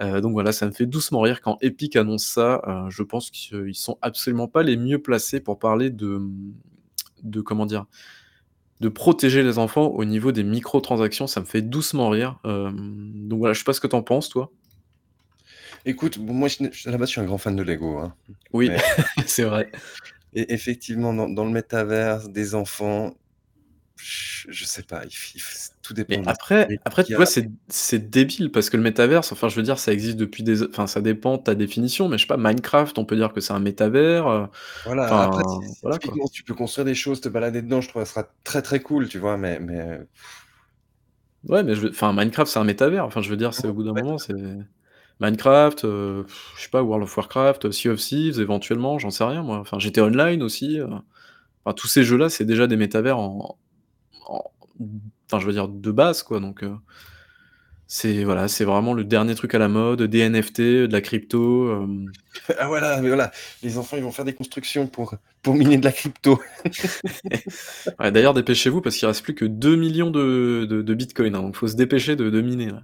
Heu, 0.00 0.20
donc 0.20 0.32
voilà, 0.32 0.52
ça 0.52 0.66
me 0.66 0.72
fait 0.72 0.86
doucement 0.86 1.20
rire 1.20 1.40
quand 1.40 1.58
Epic 1.60 1.96
annonce 1.96 2.24
ça, 2.24 2.62
heu, 2.66 2.90
je 2.90 3.02
pense 3.02 3.30
qu'ils 3.30 3.74
sont 3.74 3.98
absolument 4.02 4.48
pas 4.48 4.62
les 4.62 4.76
mieux 4.76 5.00
placés 5.00 5.40
pour 5.40 5.58
parler 5.58 5.90
de, 5.90 6.20
de 7.22 7.40
comment 7.40 7.66
dire? 7.66 7.86
De 8.80 8.88
protéger 8.88 9.42
les 9.42 9.58
enfants 9.58 9.88
au 9.88 10.04
niveau 10.04 10.32
des 10.32 10.42
microtransactions, 10.42 11.26
ça 11.26 11.40
me 11.40 11.44
fait 11.46 11.62
doucement 11.62 12.08
rire. 12.08 12.40
Hem, 12.44 13.12
donc 13.28 13.38
voilà, 13.40 13.52
je 13.54 13.60
sais 13.60 13.64
pas 13.64 13.72
ce 13.74 13.80
que 13.80 13.86
tu 13.86 13.96
en 13.96 14.02
penses 14.02 14.28
toi? 14.28 14.50
Écoute, 15.84 16.18
bon 16.18 16.32
moi 16.34 16.48
je 16.48 16.64
à 16.88 16.90
la 16.90 16.98
base, 16.98 17.08
je 17.08 17.12
suis 17.12 17.20
un 17.20 17.24
grand 17.24 17.38
fan 17.38 17.56
de 17.56 17.62
Lego, 17.62 17.98
hein, 17.98 18.14
Oui, 18.52 18.68
mais 18.68 18.78
c'est 19.26 19.44
vrai. 19.44 19.70
et 20.34 20.52
effectivement, 20.52 21.12
dans 21.12 21.28
dans 21.28 21.44
le 21.44 21.50
métavers, 21.50 22.28
des 22.28 22.54
enfants, 22.54 23.14
je 24.50 24.64
sais 24.64 24.82
pas, 24.82 25.04
il 25.04 25.10
tout 25.82 25.94
dépend 25.94 26.22
Mais 26.22 26.22
après 26.26 26.74
après, 26.84 27.04
tu 27.04 27.12
vois, 27.14 27.26
c'est 27.26 28.10
débile 28.10 28.50
parce 28.50 28.70
que 28.70 28.76
le 28.76 28.82
métaverse, 28.82 29.32
enfin, 29.32 29.48
je 29.48 29.56
veux 29.56 29.62
dire, 29.62 29.78
ça 29.78 29.92
existe 29.92 30.16
depuis 30.16 30.42
des 30.42 30.62
enfin, 30.64 30.86
ça 30.88 31.00
dépend 31.00 31.36
de 31.38 31.42
ta 31.42 31.54
définition, 31.54 32.08
mais 32.08 32.18
je 32.18 32.22
sais 32.22 32.26
pas, 32.26 32.36
Minecraft, 32.36 32.98
on 32.98 33.04
peut 33.04 33.16
dire 33.16 33.32
que 33.32 33.40
c'est 33.40 33.52
un 33.52 33.60
métavers, 33.60 34.26
heu, 34.28 34.48
Voilà, 34.84 35.22
après 35.24 35.44
voilà, 35.82 35.98
tu 36.32 36.42
peux 36.44 36.54
construire 36.54 36.84
des 36.84 36.94
choses, 36.94 37.20
te 37.20 37.28
balader 37.28 37.62
dedans, 37.62 37.80
je 37.80 37.88
trouve 37.88 38.04
ça 38.04 38.10
sera 38.10 38.24
très, 38.44 38.62
très 38.62 38.80
cool, 38.80 39.08
tu 39.08 39.18
vois? 39.18 39.36
Mais 39.36 39.60
mais 39.60 40.00
Ouais, 41.44 41.64
mais 41.64 41.74
je 41.74 41.80
veux 41.80 41.90
enfin, 41.90 42.12
Minecraft, 42.12 42.50
c'est 42.50 42.58
un 42.60 42.64
métavers, 42.64 43.04
enfin, 43.04 43.20
je 43.20 43.28
veux 43.28 43.36
dire, 43.36 43.52
c'est 43.52 43.66
au 43.66 43.72
bout 43.74 43.82
d'un 43.82 43.92
Ouais, 43.94 44.02
moment, 44.02 44.16
c'est. 44.18 44.32
Minecraft, 45.20 45.84
heu, 45.84 46.26
je 46.56 46.62
sais 46.62 46.70
pas, 46.70 46.82
World 46.82 47.04
of 47.04 47.16
Warcraft, 47.16 47.70
Sea 47.72 47.90
of 47.90 48.00
Thieves, 48.00 48.40
éventuellement, 48.40 48.98
j'en 48.98 49.10
sais 49.10 49.24
rien 49.24 49.42
moi, 49.42 49.58
enfin, 49.60 49.78
GTA 49.78 50.04
Online 50.06 50.42
aussi, 50.42 50.78
heu, 50.80 50.86
enfin, 51.64 51.74
tous 51.74 51.88
ces 51.88 52.04
jeux-là, 52.04 52.30
c'est 52.30 52.44
déjà 52.46 52.66
des 52.68 52.76
métavers 52.76 53.18
en 53.18 53.58
enfin, 54.26 55.40
je 55.40 55.46
veux 55.46 55.52
dire, 55.52 55.68
de 55.68 55.90
base, 55.90 56.22
quoi, 56.22 56.40
donc 56.40 56.62
heu 56.62 56.72
c'est 57.94 58.24
voilà, 58.24 58.48
c'est 58.48 58.64
vraiment 58.64 58.94
le 58.94 59.04
dernier 59.04 59.34
truc 59.34 59.54
à 59.54 59.58
la 59.58 59.68
mode, 59.68 60.00
des 60.04 60.26
NFT, 60.26 60.60
de 60.62 60.88
la 60.90 61.02
crypto, 61.02 61.70
hem 61.70 62.10
Ah 62.58 62.66
voilà, 62.66 62.98
mais 63.02 63.08
voilà, 63.08 63.30
les 63.62 63.76
enfants, 63.76 63.98
ils 63.98 64.02
vont 64.02 64.10
faire 64.10 64.24
des 64.24 64.32
constructions 64.32 64.86
pour 64.86 65.14
pour 65.42 65.54
miner 65.54 65.76
de 65.76 65.84
la 65.84 65.92
crypto. 65.92 66.40
Ouais, 67.98 68.10
d'ailleurs, 68.10 68.32
dépêchez-vous 68.32 68.80
parce 68.80 68.96
qu'il 68.96 69.06
reste 69.06 69.22
plus 69.22 69.34
que 69.34 69.44
2 69.44 69.76
000 69.76 69.94
000 69.94 70.10
de 70.10 70.64
de 70.64 70.80
de 70.80 70.94
bitcoin, 70.94 71.34
hein, 71.34 71.42
donc 71.42 71.56
faut 71.56 71.68
se 71.68 71.76
dépêcher 71.76 72.16
de 72.16 72.30
de 72.30 72.40
miner, 72.40 72.68
là. 72.68 72.82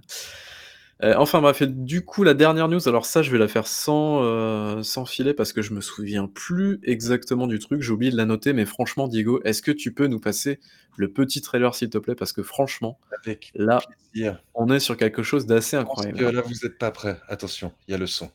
Heu, 1.01 1.13
enfin 1.17 1.39
bref 1.41 1.61
du 1.63 2.03
coup, 2.03 2.23
la 2.23 2.33
dernière 2.33 2.67
news, 2.67 2.87
alors 2.89 3.05
ça, 3.05 3.21
je 3.21 3.31
vais 3.31 3.37
la 3.37 3.47
faire 3.47 3.67
sans, 3.67 4.21
heu, 4.23 4.83
sans 4.83 5.05
filet 5.05 5.33
parce 5.33 5.53
que 5.53 5.61
je 5.61 5.73
me 5.73 5.79
souviens 5.81 6.27
plus 6.27 6.79
exactement 6.83 7.47
du 7.47 7.57
truc, 7.59 7.81
j'ai 7.81 7.91
oublié 7.93 8.11
de 8.11 8.17
la 8.17 8.25
noter, 8.25 8.51
mais 8.53 8.65
franchement, 8.65 9.07
Diego, 9.07 9.41
est-ce 9.45 9.61
que 9.61 9.71
tu 9.71 9.93
peux 9.93 10.07
nous 10.07 10.19
passer 10.19 10.59
le 10.97 11.11
petit 11.11 11.41
trailer, 11.41 11.73
s'il 11.73 11.89
te 11.89 11.97
plaît? 11.97 12.15
Parce 12.15 12.33
que 12.33 12.43
franchement, 12.43 12.99
Avec 13.23 13.53
là, 13.55 13.79
plaisir. 14.11 14.43
on 14.55 14.69
est 14.71 14.79
sur 14.79 14.97
quelque 14.97 15.23
chose 15.23 15.45
d'assez 15.47 15.77
Je 15.77 15.81
pense 15.83 16.05
incroyable, 16.05 16.17
que 16.17 16.25
là. 16.25 16.41
vous 16.45 16.65
êtes 16.65 16.77
pas 16.77 16.91
prêts. 16.91 17.19
Attention, 17.27 17.73
il 17.87 17.91
y 17.91 17.95
a 17.95 17.97
le 17.97 18.07
son. 18.07 18.31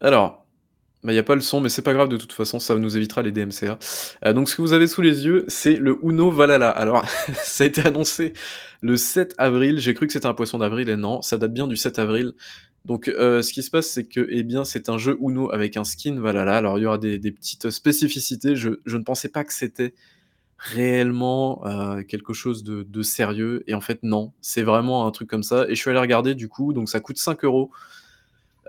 Alors, 0.00 0.41
bah, 1.04 1.12
il 1.12 1.16
y 1.16 1.18
a 1.18 1.22
pas 1.24 1.34
le 1.34 1.40
son, 1.40 1.60
mais 1.60 1.68
c'est 1.68 1.82
pas 1.82 1.94
grave 1.94 2.08
de 2.08 2.16
toute 2.16 2.32
façon, 2.32 2.58
ça 2.60 2.76
nous 2.76 2.96
évitera 2.96 3.22
les 3.22 3.32
DMCA. 3.32 3.78
Heu, 4.26 4.34
donc 4.34 4.48
ce 4.48 4.56
que 4.56 4.62
vous 4.62 4.72
avez 4.72 4.86
sous 4.86 5.02
les 5.02 5.24
yeux, 5.26 5.44
c'est 5.48 5.74
le 5.76 5.98
Uno 6.02 6.30
Valhalla. 6.30 6.70
Alors, 6.70 7.04
ça 7.44 7.64
a 7.64 7.66
été 7.66 7.80
annoncé 7.86 8.32
le 8.82 8.96
7 8.96 9.34
avril, 9.38 9.78
j'ai 9.80 9.94
cru 9.94 10.06
que 10.06 10.12
c'était 10.12 10.26
un 10.26 10.34
poisson 10.34 10.58
d'avril 10.58 10.88
et 10.88 10.96
non, 10.96 11.22
ça 11.22 11.38
date 11.38 11.52
bien 11.52 11.66
du 11.66 11.76
7 11.76 11.98
avril. 11.98 12.32
Donc 12.84 13.08
heu, 13.08 13.42
ce 13.42 13.52
qui 13.52 13.62
se 13.62 13.70
passe, 13.70 13.88
c'est 13.88 14.04
que, 14.06 14.26
eh 14.30 14.42
bien, 14.44 14.64
c'est 14.64 14.88
un 14.88 14.98
jeu 14.98 15.16
Uno 15.20 15.52
avec 15.52 15.76
un 15.76 15.84
skin 15.84 16.20
Valhalla. 16.20 16.56
Alors 16.56 16.78
il 16.78 16.82
y 16.82 16.86
aura 16.86 16.98
des 16.98 17.18
petites 17.32 17.70
spécificités, 17.70 18.56
je 18.56 18.70
ne 18.86 19.02
pensais 19.02 19.28
pas 19.28 19.44
que 19.44 19.52
c'était 19.52 19.94
réellement, 20.58 21.62
heu, 21.66 22.02
quelque 22.04 22.32
chose 22.34 22.64
de 22.64 22.84
de 22.84 23.02
sérieux 23.02 23.64
et 23.68 23.74
en 23.74 23.80
fait 23.82 24.00
non, 24.04 24.32
c'est 24.42 24.62
vraiment 24.62 25.06
un 25.06 25.10
truc 25.12 25.28
comme 25.30 25.42
ça 25.44 25.66
et 25.68 25.74
je 25.76 25.80
suis 25.80 25.90
allé 25.90 25.98
regarder 26.00 26.34
du 26.36 26.48
coup, 26.48 26.72
donc 26.74 26.88
ça 26.90 27.00
coûte 27.00 27.18
5 27.18 27.70
€. 27.70 27.70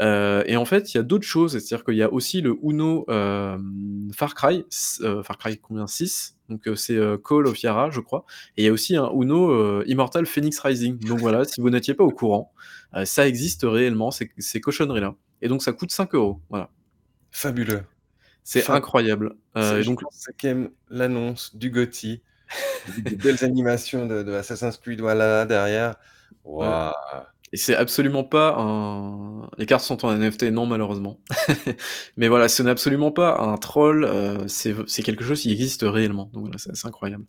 Heu 0.02 0.44
et 0.48 0.58
en 0.58 0.66
fait, 0.66 0.94
il 0.94 0.98
y 0.98 1.00
a 1.00 1.04
d'autres 1.04 1.26
choses, 1.28 1.52
c'est-à-dire 1.52 1.84
qu'il 1.84 1.96
y 1.96 2.02
a 2.04 2.12
aussi 2.12 2.42
le 2.42 2.58
Uno, 2.64 3.06
hem, 3.08 4.10
Far 4.16 4.34
Cry, 4.34 4.66
heu, 5.02 5.22
Far 5.24 5.38
Cry 5.38 5.60
combien? 5.60 5.86
6, 5.88 6.38
donc 6.50 6.68
c'est, 6.76 6.98
Call 7.24 7.46
of 7.48 7.62
Yara, 7.62 7.92
je 7.92 8.00
crois 8.00 8.26
et 8.58 8.64
il 8.64 8.66
y 8.66 8.70
a 8.70 8.72
aussi 8.72 8.96
un 8.96 9.10
Uno, 9.14 9.84
Immortal 9.86 10.26
Phoenix 10.26 10.60
Rising. 10.60 10.98
Donc 11.08 11.20
voilà, 11.20 11.46
si 11.46 11.62
vous 11.62 11.70
n'étiez 11.70 11.94
pas 11.94 12.04
au 12.04 12.12
courant, 12.12 12.52
ça 13.06 13.28
existe 13.28 13.62
réellement, 13.64 14.10
ces 14.12 14.32
ces 14.40 14.60
cochonneries-là 14.62 15.16
et 15.42 15.48
donc 15.48 15.62
ça 15.62 15.74
coûte 15.74 15.92
5 15.92 16.14
€, 16.14 16.40
voilà. 16.50 16.70
Fabuleux. 17.32 17.84
C'est 18.44 18.62
Fab 18.62 18.78
incroyable, 18.78 19.36
et 19.56 19.84
donc 19.84 20.02
même 20.44 20.70
l'annonce 20.90 21.56
du 21.56 21.70
GOTY, 21.70 22.22
des 22.98 23.16
belles 23.16 23.44
animations 23.44 24.06
de 24.06 24.24
de 24.24 24.34
Assassin's 24.34 24.78
Creed 24.78 25.02
Valhalla 25.02 25.46
derrière. 25.46 25.96
Waouh! 26.44 26.92
Et 27.54 27.58
c'est 27.58 27.76
absolument 27.76 28.24
pas 28.24 28.56
un 28.58 29.48
les 29.60 29.68
cartes 29.68 29.84
sont 29.84 30.04
en 30.06 30.12
NFT, 30.18 30.46
non 30.52 30.66
malheureusement. 30.66 31.20
Mais 32.18 32.28
voilà, 32.28 32.48
ce 32.50 32.64
n'est 32.64 32.72
absolument 32.72 33.12
pas 33.12 33.40
un 33.40 33.58
troll, 33.58 34.06
heu, 34.06 34.40
c'est 34.48 35.04
quelque 35.04 35.24
chose 35.24 35.40
qui 35.40 35.52
existe 35.52 35.84
réellement, 35.84 36.32
donc 36.34 36.46
voilà, 36.46 36.58
c'est 36.58 36.88
incroyable. 36.88 37.26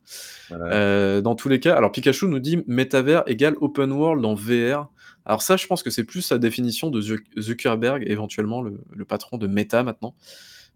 Voilà. 0.48 1.16
Heu, 1.18 1.22
dans 1.22 1.34
tous 1.34 1.50
les 1.50 1.60
cas 1.60 1.76
alors 1.76 1.92
Pikachu 1.92 2.26
nous 2.26 2.38
dit: 2.38 2.64
«Métavers 2.66 3.22
égale 3.26 3.54
open 3.60 3.92
world 3.92 4.24
en 4.24 4.34
VR». 4.34 4.88
Alors 5.26 5.42
ça, 5.42 5.56
je 5.56 5.66
pense 5.66 5.82
que 5.82 5.90
c'est 5.90 6.04
plus 6.04 6.30
la 6.30 6.38
définition 6.38 6.90
de 6.90 7.00
Zuck 7.02 7.22
Zuckerberg, 7.38 8.04
éventuellement 8.06 8.62
le 8.62 8.80
le 8.90 9.04
patron 9.04 9.36
de 9.36 9.46
Meta 9.46 9.82
maintenant. 9.82 10.14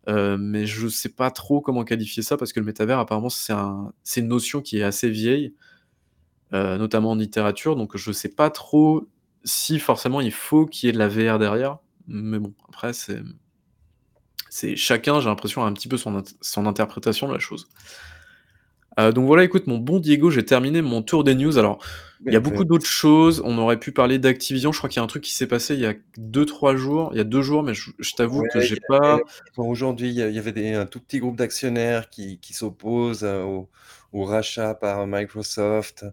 Heu, 0.08 0.36
mais 0.38 0.66
je 0.66 0.88
sais 0.88 1.10
pas 1.10 1.30
trop 1.30 1.62
comment 1.62 1.84
qualifier 1.84 2.22
ça 2.22 2.36
parce 2.36 2.52
que 2.52 2.60
le 2.60 2.66
métavers 2.66 2.98
apparemment 2.98 3.30
c'est 3.30 3.52
un 3.54 3.92
c'est 4.04 4.20
une 4.20 4.28
notion 4.28 4.60
qui 4.62 4.78
est 4.78 4.82
assez 4.82 5.08
vieille, 5.10 5.54
heu, 6.52 6.76
notamment 6.78 7.12
en 7.12 7.16
littérature, 7.16 7.76
donc 7.76 7.96
je 7.96 8.12
sais 8.12 8.28
pas 8.30 8.50
trop 8.50 9.08
si 9.48 9.78
forcément 9.80 10.20
il 10.20 10.32
faut 10.32 10.66
qu'il 10.66 10.88
y 10.88 10.90
ait 10.90 10.92
de 10.92 10.98
la 10.98 11.08
VR 11.08 11.38
derrière. 11.38 11.78
Mais 12.08 12.38
bon, 12.38 12.54
après 12.68 12.92
c'est 12.92 13.20
c'est 14.50 14.76
chacun, 14.76 15.20
j'ai 15.20 15.28
l'impression, 15.28 15.62
a 15.64 15.66
un 15.66 15.72
petit 15.72 15.88
peu 15.88 15.96
son 15.96 16.16
int 16.16 16.24
son 16.42 16.66
interprétation 16.66 17.28
de 17.28 17.32
la 17.32 17.38
chose. 17.38 17.68
Heu, 18.98 19.12
donc 19.12 19.26
voilà, 19.26 19.44
écoute, 19.44 19.66
mon 19.66 19.78
bon 19.78 20.00
Diego, 20.00 20.30
j'ai 20.30 20.44
terminé 20.44 20.82
mon 20.82 21.02
tour 21.02 21.24
des 21.24 21.34
news. 21.34 21.58
Alors, 21.58 21.78
il 22.26 22.34
y 22.34 22.36
a 22.36 22.40
beaucoup 22.40 22.64
d'autres 22.64 22.86
choses. 22.86 23.40
On 23.44 23.56
aurait 23.58 23.78
pu 23.78 23.92
parler 23.92 24.18
d'Activision. 24.18 24.72
Je 24.72 24.78
crois 24.78 24.90
qu'il 24.90 24.98
y 24.98 25.00
a 25.00 25.04
un 25.04 25.06
truc 25.06 25.22
qui 25.24 25.32
s'est 25.34 25.46
passé 25.46 25.74
il 25.74 25.80
y 25.80 25.86
a 25.86 25.94
2-3 26.18 26.76
jours. 26.76 27.10
Il 27.12 27.18
y 27.18 27.20
a 27.20 27.24
2 27.24 27.42
jours, 27.42 27.62
mais 27.62 27.74
je 27.74 27.90
je 27.98 28.14
t'avoue 28.14 28.42
Ouais, 28.42 28.48
que 28.48 28.60
j'ai 28.60 28.80
pas 28.80 29.20
aujourd'hui, 29.56 30.10
il 30.10 30.14
y 30.16 30.38
avait 30.38 30.52
des 30.52 30.74
un 30.74 30.86
tout 30.86 31.00
petit 31.00 31.20
groupe 31.20 31.36
d'actionnaires 31.36 32.10
qui 32.10 32.38
qui 32.40 32.54
s'opposent, 32.54 33.24
heu, 33.24 33.42
au 33.44 33.70
au 34.12 34.24
rachat 34.24 34.74
par 34.74 35.06
Microsoft. 35.06 36.04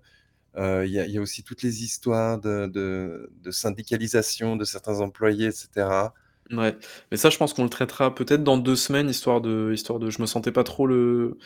Heu, 0.58 0.86
il 0.88 0.92
y 0.92 1.12
y 1.12 1.18
a 1.18 1.22
aussi 1.22 1.44
toutes 1.44 1.62
les 1.64 1.84
histoires 1.84 2.40
de 2.40 2.68
de 2.68 3.30
de 3.42 3.52
syndicalisation 3.52 4.56
de 4.56 4.66
certains 4.66 5.00
employés 5.02 5.48
et 5.48 5.52
cetera. 5.52 6.14
Ouais, 6.52 6.78
mais 7.10 7.18
ça, 7.18 7.32
je 7.32 7.38
pense 7.38 7.54
qu'on 7.56 7.64
le 7.64 7.70
traitera 7.72 8.14
peut-être 8.14 8.44
dans 8.44 8.58
2 8.60 8.76
semaines, 8.76 9.10
histoire 9.10 9.42
de 9.42 9.72
histoire 9.74 9.98
de 9.98 10.12
je 10.12 10.22
me 10.22 10.28
sentais 10.28 10.52
pas 10.52 10.64
trop 10.64 10.86
le 10.86 11.40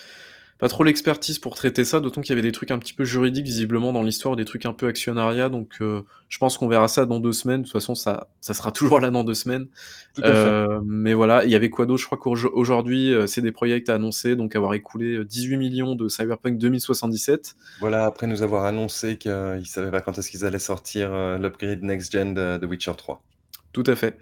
pas 0.59 0.67
trop 0.67 0.83
l'expertise 0.83 1.39
pour 1.39 1.55
traiter 1.55 1.85
ça, 1.85 2.01
d'autant 2.01 2.19
qu'il 2.19 2.31
y 2.31 2.33
avait 2.33 2.41
des 2.41 2.51
trucs 2.51 2.69
un 2.71 2.79
petit 2.79 2.93
peu 2.93 3.05
juridiques 3.05 3.45
visiblement 3.45 3.93
dans 3.93 4.03
l'histoire, 4.03 4.35
des 4.35 4.43
trucs 4.43 4.65
un 4.65 4.73
peu 4.73 4.87
actionnariat, 4.87 5.47
donc 5.47 5.77
heu, 5.79 6.03
je 6.27 6.37
pense 6.37 6.57
qu'on 6.57 6.67
verra 6.67 6.89
ça 6.89 7.05
dans 7.05 7.21
2 7.21 7.31
semaines. 7.31 7.61
De 7.61 7.65
toute 7.65 7.71
façon, 7.71 7.95
ça 7.95 8.27
ça 8.41 8.53
sera 8.53 8.71
toujours 8.73 8.99
là 8.99 9.09
dans 9.09 9.23
2 9.23 9.33
semaines. 9.33 9.67
Tout 10.13 10.21
à 10.21 10.33
fait. 10.33 10.49
Heu, 10.49 10.81
mais 10.85 11.13
voilà, 11.13 11.45
il 11.45 11.49
y 11.49 11.55
avait 11.55 11.69
quoi 11.69 11.85
d'autre? 11.85 12.01
Je 12.01 12.05
crois 12.05 12.17
qu'aujo 12.17 12.51
aujourd'hui, 12.53 13.13
heu, 13.13 13.25
CD 13.25 13.53
Projekt 13.53 13.89
a 13.89 13.95
annoncé 13.95 14.35
donc 14.35 14.53
avoir 14.55 14.73
écoulé, 14.73 15.15
heu, 15.15 15.25
18 15.25 15.75
000 15.75 15.87
000 15.87 15.95
de 15.95 16.09
Cyberpunk 16.09 16.57
2077. 16.57 17.55
Voilà, 17.79 18.05
après 18.05 18.27
nous 18.27 18.43
avoir 18.43 18.65
annoncé 18.65 19.17
qu'ils 19.17 19.65
savaient 19.65 19.91
pas 19.91 20.01
quand 20.01 20.17
est-ce 20.17 20.29
qu'ils 20.29 20.43
allaient 20.43 20.59
sortir, 20.59 21.09
l'upgrade 21.39 21.83
next 21.83 22.11
gen 22.11 22.33
de 22.33 22.57
de 22.57 22.65
Witcher 22.67 22.93
3. 22.97 23.23
Tout 23.71 23.83
à 23.85 23.95
fait. 23.95 24.17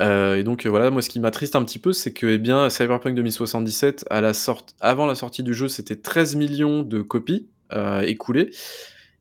Heu 0.00 0.36
et 0.38 0.44
donc 0.44 0.66
heu, 0.66 0.70
voilà, 0.70 0.90
moi, 0.90 1.02
ce 1.02 1.08
qui 1.10 1.20
m'attriste 1.20 1.56
un 1.56 1.64
petit 1.64 1.78
peu, 1.78 1.92
c'est 1.92 2.12
que, 2.12 2.26
eh 2.26 2.38
bien, 2.38 2.70
Cyberpunk 2.70 3.14
2077, 3.14 4.04
à 4.10 4.20
la 4.20 4.34
sort 4.34 4.64
avant 4.80 5.06
la 5.06 5.14
sortie 5.14 5.42
du 5.42 5.54
jeu, 5.54 5.68
c'était 5.68 5.96
13 5.96 6.36
000 6.38 6.54
000 6.54 6.84
de 6.84 7.02
copies, 7.02 7.48
heu, 7.72 8.02
écoulées 8.08 8.50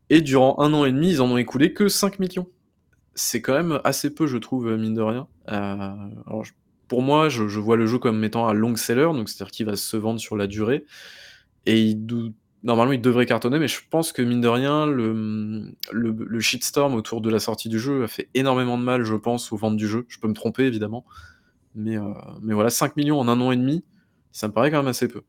et 0.09 0.21
durant 0.21 0.59
1 0.61 0.73
an 0.73 0.85
et 0.85 0.91
demi, 0.91 1.11
ils 1.11 1.21
en 1.21 1.31
ont 1.31 1.37
écoulé 1.37 1.73
que 1.73 1.87
5 1.89 2.19
000 2.19 2.31
000. 2.33 2.51
C'est 3.15 3.41
quand 3.41 3.53
même 3.53 3.79
assez 3.83 4.13
peu, 4.13 4.27
je 4.27 4.37
trouve, 4.37 4.75
mine 4.77 4.95
de 4.95 5.01
rien. 5.01 5.27
Pour 6.87 7.01
moi, 7.03 7.29
je 7.29 7.43
vois 7.59 7.77
le 7.77 7.85
jeu 7.87 7.99
comme 7.99 8.23
étant 8.23 8.47
un 8.47 8.53
long 8.53 8.75
seller, 8.75 9.05
donc 9.13 9.29
c'est-à-dire 9.29 9.51
qu'il 9.51 9.65
va 9.67 9.75
se 9.75 9.97
vendre 9.97 10.19
sur 10.19 10.35
la 10.37 10.47
durée 10.47 10.85
et 11.65 11.81
il 11.81 12.05
normalement, 12.63 12.93
il 12.93 13.01
devrait 13.01 13.25
cartonner, 13.25 13.59
mais 13.59 13.67
je 13.67 13.79
pense 13.89 14.11
que 14.11 14.21
mine 14.21 14.41
de 14.41 14.47
rien, 14.47 14.85
le, 14.85 15.73
le 15.91 16.39
shitstorm 16.39 16.95
autour 16.95 17.21
de 17.21 17.29
la 17.29 17.39
sortie 17.39 17.69
du 17.69 17.79
jeu 17.79 18.03
a 18.03 18.07
fait 18.07 18.29
énormément 18.33 18.77
de 18.77 18.83
mal, 18.83 19.03
je 19.03 19.15
pense, 19.15 19.51
aux 19.51 19.57
ventes 19.57 19.77
du 19.77 19.87
jeu. 19.87 20.05
Je 20.09 20.19
peux 20.19 20.27
me 20.27 20.33
tromper 20.33 20.63
évidemment, 20.63 21.05
mais 21.75 21.97
heu, 21.97 22.13
mais 22.41 22.53
voilà, 22.53 22.69
5 22.69 22.95
000 22.95 23.07
000 23.07 23.19
en 23.19 23.27
1 23.27 23.41
an 23.41 23.51
et 23.51 23.57
demi, 23.57 23.83
ça 24.31 24.47
me 24.47 24.53
paraît 24.53 24.71
quand 24.71 24.77
même 24.77 24.87
assez 24.87 25.07
peu 25.07 25.23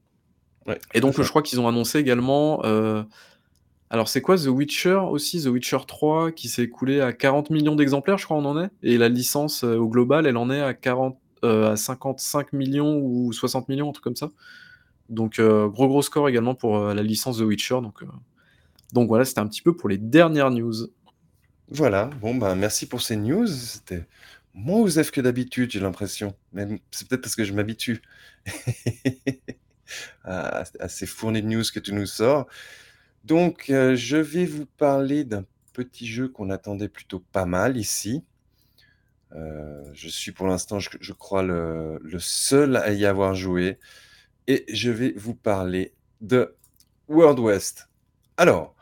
Ouais, 0.66 0.80
et 0.94 1.00
donc 1.00 1.20
je 1.20 1.28
crois 1.28 1.42
qu'ils 1.42 1.60
ont 1.60 1.68
annoncé 1.68 1.98
également, 1.98 2.64
heu, 2.66 3.04
alors 3.90 4.08
c'est 4.08 4.20
quoi? 4.20 4.36
The 4.36 4.46
Witcher 4.46 4.94
aussi, 5.10 5.42
The 5.42 5.46
Witcher 5.46 5.78
3 5.86 6.30
qui 6.32 6.48
s'est 6.48 6.62
écoulé 6.64 7.00
à 7.00 7.12
40 7.12 7.50
000 7.50 7.60
000 7.64 7.76
d'exemplaires, 7.76 8.18
je 8.18 8.24
crois, 8.24 8.36
on 8.36 8.44
en 8.44 8.62
est? 8.62 8.70
Et 8.82 8.98
la 8.98 9.08
licence, 9.08 9.64
heu, 9.64 9.78
au 9.78 9.88
global, 9.88 10.26
elle 10.26 10.36
en 10.36 10.50
est 10.50 10.60
à 10.60 10.74
40 10.74 11.18
heu, 11.44 11.66
à 11.66 11.76
55 11.76 12.48
000 12.52 12.70
000 12.72 12.86
ou 13.02 13.32
60 13.32 13.68
000 13.68 13.78
000, 13.78 13.88
un 13.88 13.92
truc 13.92 14.04
comme 14.04 14.16
ça. 14.16 14.30
Donc 15.10 15.40
heu, 15.40 15.68
gros, 15.68 15.88
gros 15.88 16.02
score 16.02 16.28
également 16.28 16.54
pour, 16.54 16.78
heu, 16.78 16.94
la 16.94 17.02
licence 17.02 17.38
The 17.38 17.42
Witcher, 17.42 17.80
donc 17.82 18.02
heu, 18.02 18.08
donc 18.92 19.08
voilà, 19.08 19.24
c'était 19.24 19.40
un 19.40 19.48
petit 19.48 19.60
peu 19.60 19.76
pour 19.76 19.88
les 19.88 19.98
dernières 19.98 20.50
news. 20.50 20.72
Voilà, 21.68 22.06
bon, 22.20 22.34
ben, 22.34 22.54
merci 22.54 22.86
pour 22.86 23.02
ces 23.02 23.16
news. 23.16 23.46
C'était 23.46 24.06
moins 24.54 24.80
osef 24.80 25.10
que 25.10 25.20
d'habitude, 25.20 25.70
j'ai 25.70 25.80
l'impression. 25.80 26.34
Même 26.52 26.78
c'est 26.90 27.06
peut-être 27.08 27.22
parce 27.22 27.36
que 27.36 27.44
je 27.44 27.52
m'habitue 27.52 28.02
à 30.24 30.64
ces 30.88 31.06
fournées 31.06 31.42
de 31.42 31.48
news 31.48 31.64
que 31.72 31.80
tu 31.80 31.92
nous 31.92 32.06
sors. 32.06 32.46
Donc 33.24 33.64
je 33.68 34.16
vais 34.16 34.44
vous 34.44 34.66
parler 34.66 35.24
d'un 35.24 35.44
petit 35.72 36.06
jeu 36.06 36.28
qu'on 36.28 36.50
attendait 36.50 36.88
plutôt 36.88 37.20
pas 37.32 37.46
mal 37.46 37.76
ici. 37.76 38.24
Je 39.32 40.08
suis 40.08 40.32
pour 40.32 40.48
l'instant, 40.48 40.78
je 40.80 41.12
crois 41.12 41.42
le 41.42 42.18
seul 42.18 42.76
à 42.76 42.92
y 42.92 43.06
avoir 43.06 43.34
joué 43.34 43.78
et 44.50 44.64
je 44.68 44.90
vais 44.90 45.12
vous 45.16 45.34
parler 45.34 45.94
de 46.20 46.56
World 47.06 47.38
West. 47.38 47.88
Alors, 48.36 48.74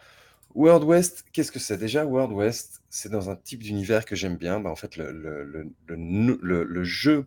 World 0.55 0.85
West, 0.85 1.25
qu'est-ce 1.33 1.53
que 1.53 1.59
c'est? 1.59 1.77
Déjà, 1.77 2.07
World 2.07 2.33
West, 2.33 2.81
c'est 2.89 3.11
dans 3.11 3.29
un 3.29 3.37
type 3.37 3.63
d'univers 3.63 4.07
que 4.07 4.17
j'aime 4.17 4.39
bien. 4.39 4.61
Bah, 4.61 4.71
en 4.71 4.77
fait, 4.77 4.97
le 4.97 5.13
le 5.13 5.45
le 5.87 6.65
le 6.65 6.85
jeu 6.85 7.27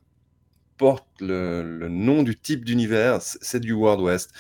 porte 0.78 1.08
le 1.22 1.88
nom 1.88 2.24
du 2.24 2.36
type 2.36 2.66
d'univers, 2.66 3.22
c'est 3.22 3.60
du 3.60 3.74
World 3.74 4.02
West. 4.02 4.32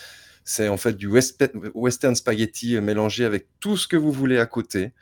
C'est 0.43 0.67
en 0.67 0.77
fait 0.77 0.93
du 0.97 1.07
western 1.07 2.15
spaghetti, 2.15 2.75
heu, 2.75 2.81
mélangé 2.81 3.25
avec 3.25 3.47
tout 3.59 3.77
ce 3.77 3.87
que 3.87 3.97
vous 3.97 4.11
voulez 4.11 4.39
à 4.39 4.47
côté. 4.47 4.93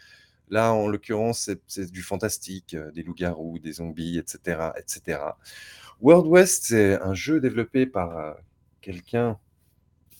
Là, 0.50 0.74
en 0.74 0.88
l'occurrence, 0.90 1.50
c'est 1.68 1.92
du 1.92 2.02
fantastique, 2.02 2.74
heu, 2.74 2.92
des 2.94 3.04
loups-garous, 3.04 3.60
des 3.60 3.74
zombies 3.74 4.18
et 4.18 4.24
cetera 4.26 4.74
et 4.78 4.84
cetera. 4.88 5.38
World 6.02 6.28
West, 6.28 6.66
c'est 6.68 7.02
un 7.02 7.14
jeu 7.14 7.40
développé 7.40 7.86
par, 7.86 8.18
heu, 8.18 8.34
quelqu'un 8.82 9.40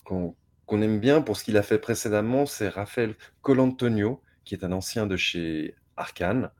qu'on 0.04 0.34
aime 0.82 1.00
bien 1.00 1.22
pour 1.22 1.36
ce 1.36 1.44
qu'il 1.44 1.56
a 1.56 1.62
fait 1.62 1.78
précédemment, 1.78 2.46
c'est 2.46 2.68
Raphaël 2.68 3.14
Colantonio, 3.42 4.22
qui 4.44 4.54
est 4.54 4.64
un 4.64 4.72
ancien 4.72 5.06
de 5.06 5.16
chez 5.16 5.74
Arkane, 5.96 6.50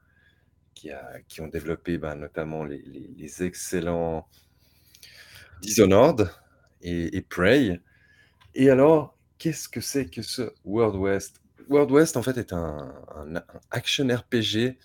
qui 0.74 0.90
a 0.90 1.20
qui 1.28 1.40
ont 1.40 1.48
développé, 1.48 1.98
ben, 1.98 2.16
notamment 2.16 2.64
les 2.64 3.42
excellents 3.42 4.28
Dishonored 5.62 6.30
et 6.82 7.16
et 7.16 7.22
Prey 7.22 7.80
et 8.54 8.70
alors, 8.70 9.16
qu'est-ce 9.38 9.68
que 9.68 9.80
c'est 9.80 10.06
que 10.06 10.22
ce 10.22 10.52
World 10.64 10.96
West? 10.96 11.40
World 11.68 11.90
West, 11.92 12.16
en 12.16 12.22
fait, 12.22 12.36
est 12.36 12.52
un 12.52 12.92
action 13.70 14.08
RPG 14.08 14.76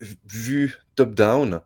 v 0.00 0.16
vue 0.26 0.76
top 0.96 1.14
down 1.14 1.60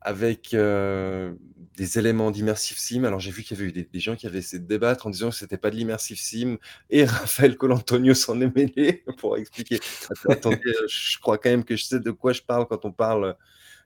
avec, 0.00 0.54
heu, 0.54 1.38
des 1.76 1.98
éléments 1.98 2.30
d'immersive 2.30 2.78
sim. 2.78 3.04
Alors 3.04 3.20
j'ai 3.20 3.30
vu 3.30 3.42
qu'il 3.42 3.56
y 3.56 3.60
avait 3.60 3.70
eu 3.70 3.72
des 3.72 3.84
des 3.90 4.00
gens 4.00 4.16
qui 4.16 4.26
avaient 4.26 4.38
essayé 4.38 4.62
de 4.62 4.66
débattre 4.66 5.06
en 5.06 5.10
disant 5.10 5.30
que 5.30 5.36
c'était 5.36 5.56
pas 5.56 5.70
de 5.70 5.76
l'immersive 5.76 6.18
sim 6.18 6.58
et 6.90 7.04
Raphaël 7.04 7.56
Colantonio 7.56 8.14
s'en 8.14 8.40
est 8.40 8.54
mêlé 8.54 9.04
pour 9.18 9.36
expliquer: 9.36 9.80
«Attends 10.10 10.30
attendez, 10.30 10.60
heu, 10.66 10.86
je 10.88 11.18
crois 11.18 11.38
quand 11.38 11.50
même 11.50 11.64
que 11.64 11.76
je 11.76 11.84
sais 11.84 12.00
de 12.00 12.10
quoi 12.10 12.32
je 12.32 12.42
parle 12.42 12.66
quand 12.66 12.84
on 12.84 12.92
parle 12.92 13.36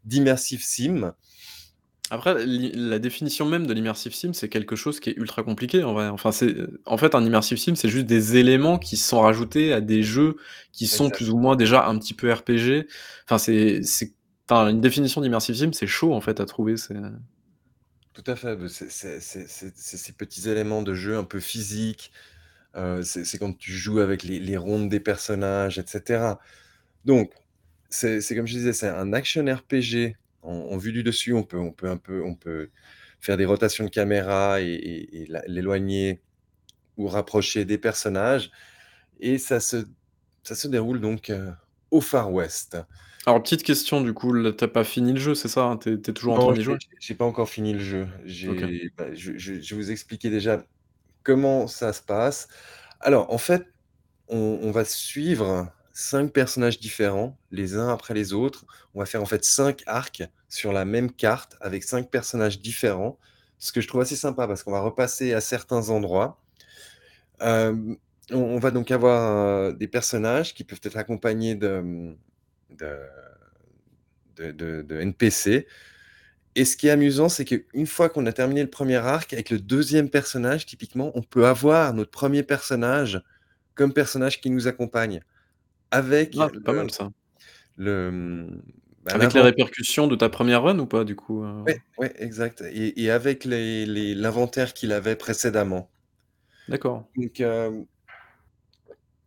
d'immersive 0.05 0.63
sim». 0.65 1.15
Après, 2.11 2.37
la 2.47 3.01
définition 3.01 3.47
même 3.47 3.67
de 3.67 3.75
l'immersive 3.75 4.15
sim, 4.15 4.33
c'est 4.33 4.49
quelque 4.49 4.77
chose 4.77 5.01
qui 5.01 5.11
est 5.11 5.17
ultra 5.17 5.43
compliqué 5.43 5.83
en 5.83 5.93
vrai. 5.93 6.07
Enfin, 6.07 6.31
c'est, 6.31 6.47
heu, 6.47 6.81
en 6.87 6.97
fait, 6.99 7.17
un 7.17 7.25
immersive 7.25 7.59
sim, 7.59 7.75
c'est 7.75 7.89
juste 7.89 8.07
des 8.07 8.37
éléments 8.37 8.79
qui 8.79 8.97
sont 8.97 9.21
rajoutés 9.21 9.73
à 9.73 9.81
des 9.81 10.05
jeux 10.05 10.37
qui 10.71 10.87
sont 10.87 11.11
plus 11.11 11.31
ou 11.31 11.37
moins 11.37 11.57
déjà 11.57 11.89
un 11.89 11.99
petit 11.99 12.15
peu 12.15 12.33
RPG. 12.33 12.87
Enfin, 13.25 13.39
c'est 13.39 13.81
c'est 13.83 14.13
enfin, 14.49 14.69
une 14.69 14.81
définition 14.81 15.21
d'immersive 15.21 15.57
sim, 15.57 15.73
c'est 15.73 15.89
chaud 15.89 16.15
en 16.15 16.21
fait 16.21 16.39
à 16.39 16.45
trouver, 16.45 16.77
c'est 16.77 16.95
Tout 18.17 18.31
à 18.31 18.37
fait, 18.37 18.57
c'est 18.69 19.21
ces 19.21 20.13
petits 20.15 20.49
éléments 20.49 20.81
de 20.83 20.95
jeu 20.95 21.17
un 21.19 21.25
peu 21.25 21.41
physiques, 21.41 22.13
Heu, 22.77 23.03
c'est 23.05 23.39
quand 23.39 23.57
tu 23.59 23.73
joues 23.73 24.01
avec 24.01 24.23
les 24.25 24.57
rondes 24.59 24.91
des 24.91 25.01
personnages 25.01 25.79
et 25.79 25.85
cetera. 25.87 26.41
Donc 27.05 27.33
c'est 27.91 28.21
comme 28.37 28.47
je 28.47 28.55
disais, 28.55 28.73
c'est 28.75 28.89
un 28.89 29.13
action 29.15 29.45
RPG 29.47 30.17
en 30.43 30.77
vue 30.79 30.93
du 30.93 31.03
dessus. 31.05 31.35
On 31.35 31.45
peut 31.45 31.59
on 31.59 31.73
peut 31.73 31.89
un 31.91 31.99
peu 31.99 32.23
on 32.25 32.35
peut 32.37 32.71
faire 33.21 33.37
des 33.39 33.47
rotations 33.47 33.85
de 33.87 33.91
caméra 33.91 34.61
et 34.63 35.27
l'éloigner 35.49 36.23
ou 36.97 37.09
rapprocher 37.09 37.65
des 37.67 37.79
personnages 37.79 38.51
et 39.21 39.39
ça 39.39 39.61
se 39.61 39.87
ça 40.45 40.55
se 40.57 40.69
déroule 40.69 41.01
donc, 41.01 41.31
heu, 41.31 41.53
au 41.91 42.01
Far 42.01 42.33
West. 42.33 42.79
Alors 43.29 43.43
petite 43.43 43.63
question 43.65 44.01
du 44.03 44.13
coup, 44.15 44.33
là, 44.33 44.53
tu 44.53 44.63
as 44.65 44.69
pas 44.69 44.83
fini 44.85 45.13
le 45.13 45.19
jeu, 45.21 45.35
c'est 45.35 45.49
ça, 45.49 45.65
hein? 45.65 45.77
Tu 45.79 45.93
es 45.95 46.01
tu 46.01 46.11
es 46.11 46.15
toujours 46.15 46.35
en 46.35 46.39
Non, 46.39 46.41
train 46.41 46.55
d'y 46.55 46.63
j'ai 46.63 46.65
jouer? 46.65 46.79
j'ai 46.99 47.15
pas 47.15 47.25
encore 47.25 47.49
fini 47.49 47.73
le 47.73 47.79
jeu. 47.79 48.09
OK. 48.47 48.65
J'ai 48.65 48.91
bah, 48.97 49.15
je 49.15 49.37
je 49.39 49.61
je 49.61 49.75
vais 49.75 49.81
vous 49.83 49.91
expliquer 49.91 50.29
déjà 50.31 50.65
comment 51.25 51.67
ça 51.69 51.93
se 51.93 52.03
passe. 52.03 52.49
Alors 53.01 53.33
en 53.33 53.39
fait, 53.39 53.67
on 54.29 54.61
on 54.63 54.71
va 54.73 54.85
suivre 54.85 55.73
5 55.93 56.33
personnages 56.33 56.81
différents, 56.81 57.39
les 57.53 57.77
uns 57.77 57.91
après 57.91 58.15
les 58.15 58.33
autres. 58.35 58.67
On 58.95 59.01
va 59.01 59.07
faire 59.07 59.23
en 59.23 59.27
fait 59.27 59.45
5 59.45 59.83
arcs 59.87 60.25
sur 60.49 60.73
la 60.73 60.85
même 60.87 61.13
carte 61.13 61.57
avec 61.61 61.85
5 61.85 62.11
personnages 62.11 62.61
différents. 62.63 63.19
Ce 63.59 63.73
que 63.73 63.81
je 63.83 63.89
trouve 63.89 64.03
assez 64.03 64.17
sympa 64.17 64.49
parce 64.49 64.63
qu'on 64.65 64.73
va 64.73 64.81
repasser 64.81 65.35
à 65.35 65.41
certains 65.43 65.91
endroits. 65.91 66.43
Hem, 67.41 67.97
on 68.33 68.39
on 68.39 68.59
va 68.59 68.71
donc 68.71 68.91
avoir, 68.91 69.69
heu, 69.71 69.73
des 69.75 69.89
personnages 69.89 70.55
qui 70.55 70.65
peuvent 70.65 70.81
être 70.83 70.97
accompagnés 70.97 71.55
de, 72.71 72.97
de 74.53 74.83
de 74.83 75.01
NPC 75.01 75.67
et 76.57 76.65
ce 76.67 76.77
qui 76.77 76.89
est 76.89 76.91
amusant, 76.91 77.29
c'est 77.31 77.45
qu'une 77.47 77.87
fois 77.87 78.09
qu'on 78.11 78.27
a 78.27 78.33
terminé 78.33 78.63
le 78.65 78.71
1er 78.71 78.97
arc, 78.97 79.33
avec 79.35 79.51
le 79.51 79.59
2e 79.61 80.11
personnage, 80.11 80.67
typiquement, 80.67 81.13
on 81.17 81.23
peut 81.23 81.47
avoir 81.47 81.95
notre 81.95 82.11
1er 82.13 82.43
personnage 82.45 83.23
comme 83.77 83.93
personnage 83.95 84.41
qui 84.43 84.51
nous 84.51 84.69
accompagne 84.69 85.21
avec 85.93 86.39
Ah, 86.39 86.49
c'est 86.53 86.63
pas 86.65 86.73
le 86.73 86.75
mal 86.75 86.91
ça. 86.91 87.09
le, 87.77 88.49
bah, 89.05 89.15
Avec 89.15 89.35
les 89.35 89.41
l'inventaire 89.41 89.41
répercussions 89.41 90.09
de 90.09 90.17
ta 90.17 90.29
1re 90.29 90.63
run 90.65 90.79
ou 90.81 90.87
pas 90.87 91.05
du 91.05 91.15
coup, 91.15 91.45
heu? 91.45 91.67
Ouais, 91.67 91.77
ouais, 91.99 92.13
exact 92.23 92.61
et 92.63 93.03
et 93.03 93.11
avec 93.11 93.45
les 93.45 93.87
les 93.87 94.15
l'inventaire 94.15 94.73
qu'il 94.75 94.93
avait 94.93 95.17
précédemment. 95.17 95.91
D'accord. 96.69 97.07
Donc 97.15 97.41
hem 97.41 97.87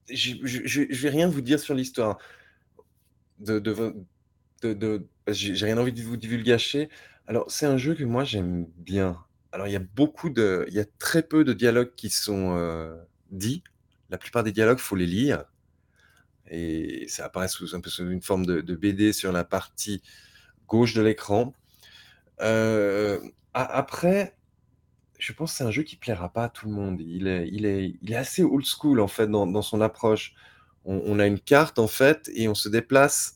je 0.07 0.35
je 0.45 1.01
vais 1.01 1.09
rien 1.09 1.27
vous 1.27 1.41
dire 1.41 1.59
sur 1.59 1.73
l'histoire 1.75 2.17
de 3.39 3.59
de 3.59 4.73
de 4.73 5.07
j'ai 5.27 5.65
rien 5.65 5.77
envie 5.77 5.93
de 5.93 6.01
vous 6.01 6.17
divulgacher. 6.17 6.89
Alors 7.27 7.49
c'est 7.51 7.65
un 7.65 7.77
jeu 7.77 7.95
que 7.95 8.03
moi 8.03 8.23
j'aime 8.23 8.65
bien. 8.77 9.23
Alors 9.51 9.67
il 9.67 9.73
y 9.73 9.75
a 9.75 9.79
beaucoup 9.79 10.29
de 10.29 10.65
il 10.69 10.73
y 10.75 10.79
a 10.79 10.85
très 10.99 11.23
peu 11.23 11.43
de 11.43 11.53
dialogues 11.53 11.93
qui 11.95 12.09
sont, 12.09 12.55
heu, 12.57 12.97
dits. 13.31 13.63
La 14.09 14.17
plupart 14.17 14.43
des 14.43 14.51
dialogues, 14.51 14.79
faut 14.79 14.95
les 14.95 15.05
lire 15.05 15.45
et 16.49 17.05
ça 17.07 17.25
apparaît 17.25 17.47
sous 17.47 17.75
un 17.75 17.81
peu 17.81 17.89
sous 17.89 18.09
une 18.09 18.21
forme 18.21 18.45
de 18.45 18.75
BD 18.75 19.13
sur 19.13 19.31
la 19.31 19.43
partie 19.43 20.01
gauche 20.67 20.93
de 20.93 21.01
l'écran. 21.01 21.53
Heu, 22.41 23.21
a 23.53 23.65
après, 23.77 24.37
je 25.19 25.33
pense 25.33 25.53
c'est 25.53 25.63
un 25.63 25.71
jeu 25.71 25.83
qui 25.83 25.97
plaira 25.97 26.33
pas 26.33 26.45
à 26.45 26.49
tout 26.49 26.67
le 26.67 26.73
monde. 26.73 27.01
Il 27.01 27.27
est 27.27 27.49
il 27.51 27.65
est 27.65 27.95
il 28.01 28.11
est 28.13 28.15
assez 28.15 28.43
old 28.43 28.65
school 28.65 28.99
en 29.01 29.07
fait 29.07 29.27
dans 29.27 29.47
dans 29.47 29.61
son 29.63 29.81
approche. 29.81 30.33
On 30.91 31.19
a 31.19 31.27
une 31.27 31.39
carte 31.39 31.77
en 31.79 31.87
fait 31.87 32.31
et 32.33 32.47
on 32.47 32.55
se 32.55 32.67
déplace 32.67 33.35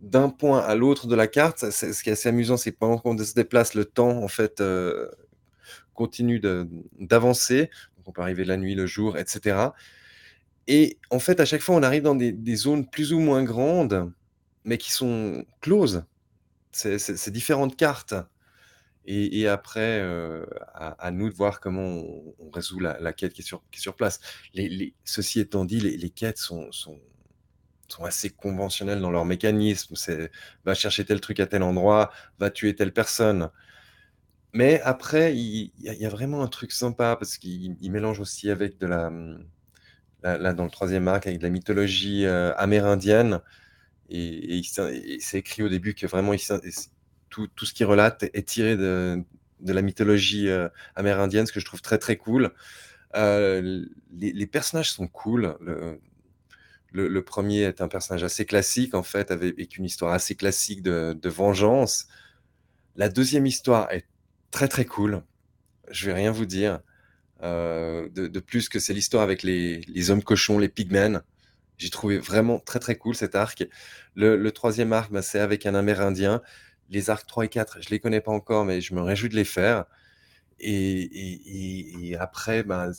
d'un 0.00 0.28
point 0.30 0.60
à 0.60 0.74
l'autre 0.76 1.08
de 1.08 1.16
la 1.16 1.26
carte. 1.26 1.70
Ce 1.70 2.02
qui 2.02 2.10
est 2.10 2.12
assez 2.12 2.28
amusant, 2.28 2.56
c'est 2.56 2.72
que 2.72 2.78
pendant 2.78 2.98
qu'on 2.98 3.18
se 3.18 3.34
déplace, 3.34 3.74
le 3.74 3.84
temps 3.86 4.22
en 4.22 4.28
fait, 4.28 4.60
heu, 4.60 5.10
continue 5.94 6.40
d'avancer. 7.00 7.70
On 8.06 8.12
peut 8.12 8.22
arriver 8.22 8.44
la 8.44 8.56
nuit, 8.56 8.74
le 8.76 8.86
jour 8.86 9.18
et 9.18 9.24
cetera 9.26 9.74
et 10.68 10.98
en 11.10 11.18
fait, 11.20 11.40
à 11.40 11.44
chaque 11.44 11.62
fois, 11.62 11.76
on 11.76 11.82
arrive 11.82 12.02
dans 12.02 12.14
des 12.16 12.32
des 12.32 12.56
zones 12.56 12.88
plus 12.88 13.12
ou 13.12 13.20
moins 13.20 13.44
grandes, 13.44 14.12
mais 14.64 14.78
qui 14.78 14.92
sont 14.92 15.44
closes. 15.60 16.04
C'est 16.72 17.30
différentes 17.30 17.76
cartes 17.76 18.14
et 19.06 19.48
après, 19.48 20.00
heu, 20.02 20.46
à 20.74 21.10
nous 21.12 21.28
de 21.30 21.34
voir 21.34 21.60
comment 21.60 21.84
on 22.38 22.50
résout 22.52 22.80
la 22.80 22.98
la 23.00 23.12
quête 23.12 23.32
qui 23.34 23.42
est 23.42 23.80
sur 23.80 23.96
place. 23.96 24.20
Ceci 25.04 25.40
étant 25.40 25.64
dit, 25.64 25.80
les 25.80 26.10
quêtes 26.10 26.38
sont 26.38 26.70
assez 28.04 28.30
conventionnelles 28.30 29.00
dans 29.00 29.10
leur 29.12 29.24
mécanisme. 29.26 29.96
C'est: 29.96 30.30
«Va 30.64 30.74
chercher 30.74 31.04
tel 31.06 31.20
truc 31.20 31.40
à 31.40 31.46
tel 31.46 31.62
endroit, 31.64 32.12
va 32.38 32.50
tuer 32.50 32.74
telle 32.76 32.92
personne». 32.94 33.50
Mais 34.54 34.80
après, 34.82 35.36
il 35.36 35.72
y 35.78 36.06
a 36.06 36.08
vraiment 36.08 36.42
un 36.42 36.48
truc 36.48 36.72
sympa 36.72 37.16
parce 37.16 37.36
qu'il 37.38 37.76
il 37.80 37.90
mélange 37.92 38.20
aussi 38.20 38.50
avec 38.50 38.78
de 38.78 38.86
la, 38.86 39.10
mmh, 39.10 39.44
là 40.24 40.54
dans 40.54 40.64
le 40.64 40.70
3e 40.70 41.08
arc, 41.08 41.26
avec 41.26 41.38
de 41.40 41.44
la 41.44 41.50
mythologie, 41.50 42.24
heu, 42.26 42.52
amérindienne 42.60 43.40
et 44.10 44.60
c'est 45.20 45.38
écrit 45.38 45.62
au 45.64 45.68
début 45.70 45.94
que 45.94 46.06
vraiment 46.06 46.34
il 46.34 46.40
tout 47.30 47.48
tout 47.56 47.66
ce 47.66 47.74
qu'il 47.74 47.86
relate 47.86 48.24
est 48.34 48.48
tiré 48.48 48.76
de 48.76 49.22
de 49.60 49.72
la 49.72 49.82
mythologie, 49.82 50.48
heu, 50.48 50.70
amérindienne, 50.96 51.46
ce 51.46 51.52
que 51.52 51.60
je 51.60 51.64
trouve 51.66 51.82
très, 51.82 51.98
très 51.98 52.16
cool. 52.16 52.52
Heu, 53.16 53.58
l 53.60 53.90
les 54.12 54.46
personnages 54.48 54.92
sont 54.92 55.08
cool. 55.08 55.56
Le 56.92 57.08
le 57.08 57.22
1er 57.24 57.62
est 57.64 57.80
un 57.82 57.88
personnage 57.88 58.24
assez 58.24 58.46
classique 58.46 58.94
en 58.94 59.02
fait, 59.04 59.30
avec 59.32 59.76
une 59.78 59.84
histoire 59.86 60.12
assez 60.14 60.34
classique 60.36 60.82
de 60.82 61.16
de 61.20 61.28
vengeance. 61.30 62.06
La 62.96 63.08
2e 63.10 63.46
histoire 63.46 63.90
est 63.92 64.06
très, 64.52 64.68
très 64.68 64.84
cool. 64.86 65.22
Je 65.90 66.06
vais 66.06 66.14
rien 66.14 66.32
vous 66.32 66.46
dire, 66.46 66.80
heu, 67.44 68.10
de 68.14 68.40
plus 68.40 68.68
que 68.70 68.78
c'est 68.80 68.94
l'histoire 68.94 69.22
avec 69.24 69.42
les 69.44 69.80
les 69.82 70.10
hommes 70.10 70.22
cochons, 70.24 70.58
les 70.60 70.68
pigmen. 70.70 71.22
J'ai 71.78 71.90
trouvé 71.90 72.18
vraiment 72.18 72.60
très, 72.60 72.80
très 72.80 72.96
cool 72.96 73.14
cet 73.16 73.34
arc. 73.36 73.66
Le 74.16 74.50
3e 74.52 74.92
arc, 74.94 75.12
bah, 75.12 75.22
c'est 75.22 75.40
avec 75.40 75.66
un 75.66 75.74
amérindien. 75.76 76.42
Les 76.90 77.10
arcs 77.10 77.26
3 77.26 77.44
et 77.44 77.48
4, 77.48 77.78
je 77.82 77.90
les 77.90 77.98
connais 78.00 78.20
pas 78.20 78.32
encore, 78.32 78.64
mais 78.64 78.80
je 78.80 78.94
me 78.94 79.02
réjouis 79.02 79.28
de 79.28 79.34
les 79.34 79.44
faire 79.44 79.86
et 80.58 82.16
après, 82.18 82.62
ben, 82.62 82.92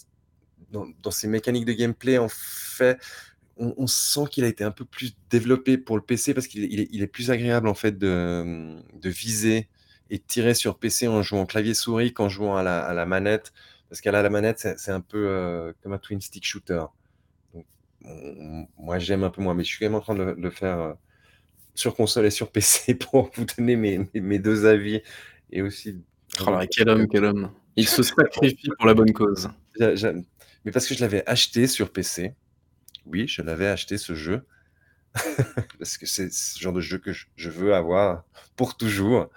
dans 0.72 1.12
ses 1.12 1.28
mécaniques 1.28 1.66
de 1.66 1.74
gameplay, 1.74 2.18
fait, 2.30 3.00
on 3.58 3.88
sent 3.88 4.26
qu'il 4.32 4.44
a 4.44 4.48
été 4.48 4.64
un 4.64 4.72
peu 4.72 4.86
plus 4.86 5.16
développé 5.30 5.78
pour 5.78 5.96
le 5.98 6.04
PC 6.04 6.34
parce 6.34 6.48
qu'il 6.48 7.02
est 7.02 7.08
plus 7.08 7.32
agréable 7.32 7.68
en 7.68 7.74
fait 7.74 7.98
de, 7.98 8.78
viser 9.04 9.70
et 10.10 10.18
de 10.20 10.24
tirer 10.24 10.54
sur 10.54 10.78
PC 10.78 11.08
en 11.08 11.22
jouant 11.24 11.46
clavier 11.46 11.74
souris 11.74 12.14
qu'en 12.14 12.30
jouant 12.30 12.58
à 12.58 12.64
la 12.64 13.06
manette. 13.06 13.54
Parce 13.90 14.02
qu'à 14.02 14.12
la 14.12 14.30
manette, 14.30 14.68
c'est 14.78 14.92
un 14.92 15.02
peu, 15.02 15.28
heu, 15.28 15.76
comme 15.82 15.94
un 15.94 15.98
twin 15.98 16.20
stick 16.22 16.46
shooter. 16.46 16.86
Moi 18.78 19.00
j'aime 19.00 19.24
un 19.24 19.30
peu 19.30 19.42
moins, 19.42 19.54
mais 19.54 19.64
je 19.64 19.70
suis 19.70 19.80
quand 19.80 19.86
même 19.86 19.96
en 19.96 20.02
train 20.02 20.16
de 20.16 20.24
le 20.24 20.36
de 20.36 20.50
faire, 20.50 20.80
heu, 20.80 20.94
sur 21.78 21.96
console 21.96 22.26
et 22.26 22.32
sur 22.32 22.52
PC 22.52 22.96
pour 22.96 23.32
vous 23.36 23.46
donner 23.58 23.76
mes 23.76 24.00
mes 24.14 24.22
mes 24.22 24.40
2 24.40 24.66
avis 24.66 25.02
et 25.52 25.62
aussi 25.62 26.02
Oh 26.46 26.52
là, 26.52 26.68
quel 26.68 26.90
homme, 26.90 27.08
quel 27.08 27.24
homme! 27.24 27.52
Il 27.78 27.88
se 27.88 28.04
sacrifie 28.04 28.70
pour 28.78 28.86
la 28.86 28.94
bonne 28.94 29.14
cause. 29.14 29.50
Mais 29.80 30.72
parce 30.72 30.88
que 30.88 30.94
je 30.94 31.00
l'avais 31.00 31.24
acheté 31.28 31.68
sur 31.68 31.92
PC. 31.92 32.34
Oui, 33.06 33.28
je 33.28 33.42
l'avais 33.42 33.68
acheté 33.68 33.98
ce 33.98 34.14
jeu 34.14 34.46
parce 35.80 35.98
que 35.98 36.06
c'est 36.06 36.32
ce 36.32 36.60
genre 36.60 36.74
de 36.74 36.82
jeu 36.82 36.98
que 36.98 37.14
je 37.14 37.26
je 37.38 37.50
veux 37.50 37.74
avoir 37.74 38.26
pour 38.56 38.76
toujours 38.78 39.30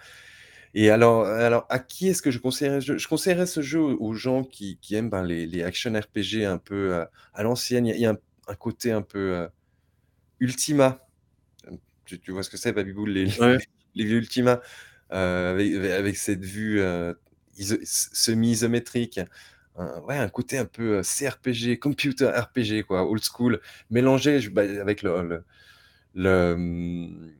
et 0.74 0.90
alors 0.90 1.24
alors 1.26 1.66
à 1.70 1.78
qui 1.78 2.08
est-ce 2.08 2.22
que 2.22 2.30
je 2.30 2.38
conseillerais 2.38 2.80
ce 2.80 2.86
jeu? 2.86 2.98
Je 2.98 3.08
conseillerais 3.08 3.46
ce 3.46 3.62
jeu 3.62 3.80
aux 3.80 4.12
gens 4.14 4.44
qui 4.44 4.78
qui 4.82 4.94
aiment, 4.96 5.10
ben, 5.10 5.22
les 5.24 5.46
les 5.46 5.62
action 5.62 5.92
RPG 5.92 6.44
un 6.44 6.58
peu, 6.58 6.94
heu, 6.94 7.06
à 7.34 7.42
l'ancienne. 7.42 7.86
Il 7.86 7.90
y 7.90 7.92
a 7.92 7.96
il 7.96 8.02
y 8.02 8.06
a 8.06 8.10
un 8.10 8.18
un 8.48 8.54
côté 8.56 8.90
un 8.92 9.02
peu, 9.02 9.18
heu, 9.36 9.48
Ultima. 10.40 11.00
Tu 12.10 12.18
tu 12.20 12.32
vois 12.32 12.42
ce 12.42 12.50
que 12.50 12.56
c'est? 12.56 12.74
Les 12.76 13.38
Ouais. 13.38 13.58
les 13.94 14.04
vieux 14.04 14.16
Ultima, 14.18 14.60
heu, 15.12 15.16
avec 15.16 15.72
ave 15.74 15.84
avec 15.84 16.16
cette 16.16 16.44
vue, 16.44 16.80
iso 17.56 17.76
s 17.80 18.10
semi-isométrique. 18.12 19.20
Un 19.76 20.00
ouais, 20.02 20.16
un 20.16 20.28
côté 20.28 20.58
un 20.58 20.64
peu, 20.64 20.98
heu, 20.98 21.02
CRPG, 21.04 21.78
computer 21.78 22.26
RPG 22.28 22.82
quoi, 22.86 23.08
old 23.08 23.22
school, 23.22 23.60
mélangé 23.90 24.40
bah, 24.50 24.62
avec 24.62 25.02
le 25.02 25.22
le 25.22 25.44
le, 26.14 26.56
mmh, 26.56 27.30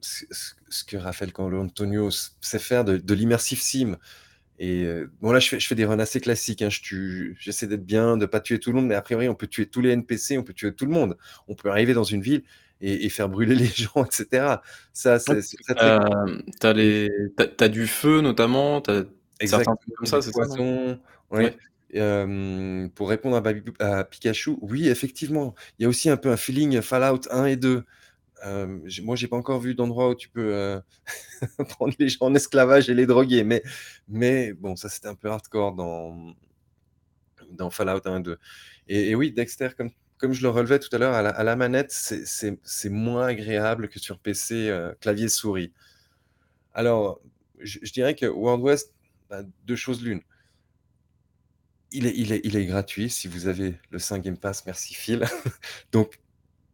ce 0.00 0.84
que 0.84 0.96
Raphaël 0.96 1.32
Colantonio 1.32 2.08
s 2.10 2.36
sait 2.40 2.58
faire 2.58 2.84
de 2.84 2.96
de 2.98 3.14
l'immersive 3.14 3.60
sim 3.62 3.96
et 4.58 4.86
bon 5.22 5.32
là 5.32 5.40
je 5.40 5.48
fais 5.48 5.60
je 5.60 5.66
fais 5.68 5.74
des 5.76 5.84
runs 5.86 5.98
assez 6.00 6.20
classiques, 6.20 6.62
hein. 6.62 6.70
Je 6.70 7.32
j'essaie 7.40 7.66
d'être 7.68 7.86
bien, 7.86 8.16
de 8.18 8.26
pas 8.26 8.40
tuer 8.40 8.60
tout 8.60 8.70
le 8.72 8.76
monde, 8.76 8.86
mais 8.88 8.94
a 8.96 9.02
priori 9.02 9.28
on 9.28 9.34
peut 9.36 9.48
tuer 9.48 9.66
tous 9.68 9.80
les 9.82 9.90
NPC, 9.92 10.38
on 10.38 10.44
peut 10.44 10.54
tuer 10.54 10.74
tout 10.74 10.86
le 10.86 10.92
monde. 10.92 11.16
On 11.48 11.54
peut 11.56 11.70
arriver 11.70 11.94
dans 11.94 12.04
une 12.04 12.22
ville 12.22 12.44
et 12.82 13.06
et 13.06 13.10
faire 13.10 13.30
brûler 13.30 13.56
les 13.56 13.66
gens 13.66 14.04
et 14.06 14.08
cetera. 14.12 14.62
Ça 14.94 15.20
c'est 15.20 15.58
très, 15.64 15.76
très 15.76 15.92
cool. 15.92 16.16
hem, 16.26 16.42
tu 16.60 16.66
as 16.66 16.72
Et 16.74 16.74
les 16.74 17.08
as 17.60 17.68
du 17.68 17.86
feu 17.86 18.20
notamment, 18.20 18.80
tu 18.82 18.90
as 18.90 19.04
certains 19.44 19.72
comme 19.96 20.06
ça, 20.06 20.22
c'est 20.22 20.32
ça, 20.32 20.44
Ouais. 21.38 21.56
ouais, 21.94 22.90
pour 22.94 23.08
répondre 23.10 23.36
à 23.80 24.04
Pikachu, 24.04 24.56
oui 24.62 24.88
effectivement, 24.88 25.54
il 25.78 25.84
y 25.84 25.86
a 25.86 25.88
aussi 25.88 26.10
un 26.10 26.16
peu 26.16 26.30
un 26.30 26.36
feeling 26.36 26.80
Fallout 26.82 27.22
1 27.30 27.46
et 27.46 27.56
2. 27.56 27.84
Hem, 28.44 28.82
j'ai 28.86 29.02
moi 29.02 29.16
j'ai 29.16 29.28
pas 29.28 29.36
encore 29.38 29.60
vu 29.60 29.74
d'endroit 29.76 30.10
où 30.10 30.14
tu 30.16 30.28
peux, 30.30 30.52
heu, 30.54 30.82
prendre 31.70 31.94
les 31.98 32.08
gens 32.10 32.26
en 32.26 32.34
esclavage 32.36 32.90
et 32.90 32.94
les 32.94 33.06
droguer, 33.06 33.44
mais 33.44 33.62
mais 34.08 34.52
bon 34.54 34.76
ça 34.76 34.88
c'était 34.90 35.08
un 35.08 35.16
peu 35.16 35.30
hardcore 35.30 35.74
dans 35.74 36.34
dans 37.50 37.70
Fallout 37.70 38.00
1 38.06 38.18
et 38.18 38.22
2. 38.22 38.38
Et 38.88 39.10
et 39.10 39.14
oui, 39.14 39.32
Dexter, 39.32 39.70
comme 39.76 39.90
comme 40.22 40.34
je 40.34 40.42
le 40.42 40.50
relevais 40.50 40.78
tout 40.78 40.88
à 40.94 40.98
l'heure, 40.98 41.14
à 41.14 41.42
la 41.42 41.56
manette, 41.56 41.90
c'est 41.90 42.88
moins 42.88 43.26
agréable 43.26 43.88
que 43.88 43.98
sur 43.98 44.20
PC, 44.20 44.68
heu, 44.68 44.94
clavier 45.00 45.28
souris. 45.28 45.72
Alors, 46.74 47.20
je 47.58 47.92
dirais 47.92 48.14
que 48.14 48.26
World 48.26 48.62
West, 48.62 48.94
bah, 49.28 49.42
2 49.66 49.74
choses 49.74 50.00
l'une. 50.00 50.20
Il 51.90 52.06
est 52.06 52.66
gratuit 52.66 53.10
si 53.10 53.26
vous 53.26 53.48
avez 53.48 53.74
le 53.90 53.98
5 53.98 54.22
Game 54.22 54.36
Pass, 54.36 54.64
merci 54.64 54.94
Phil. 54.94 55.24
Donc 55.90 56.20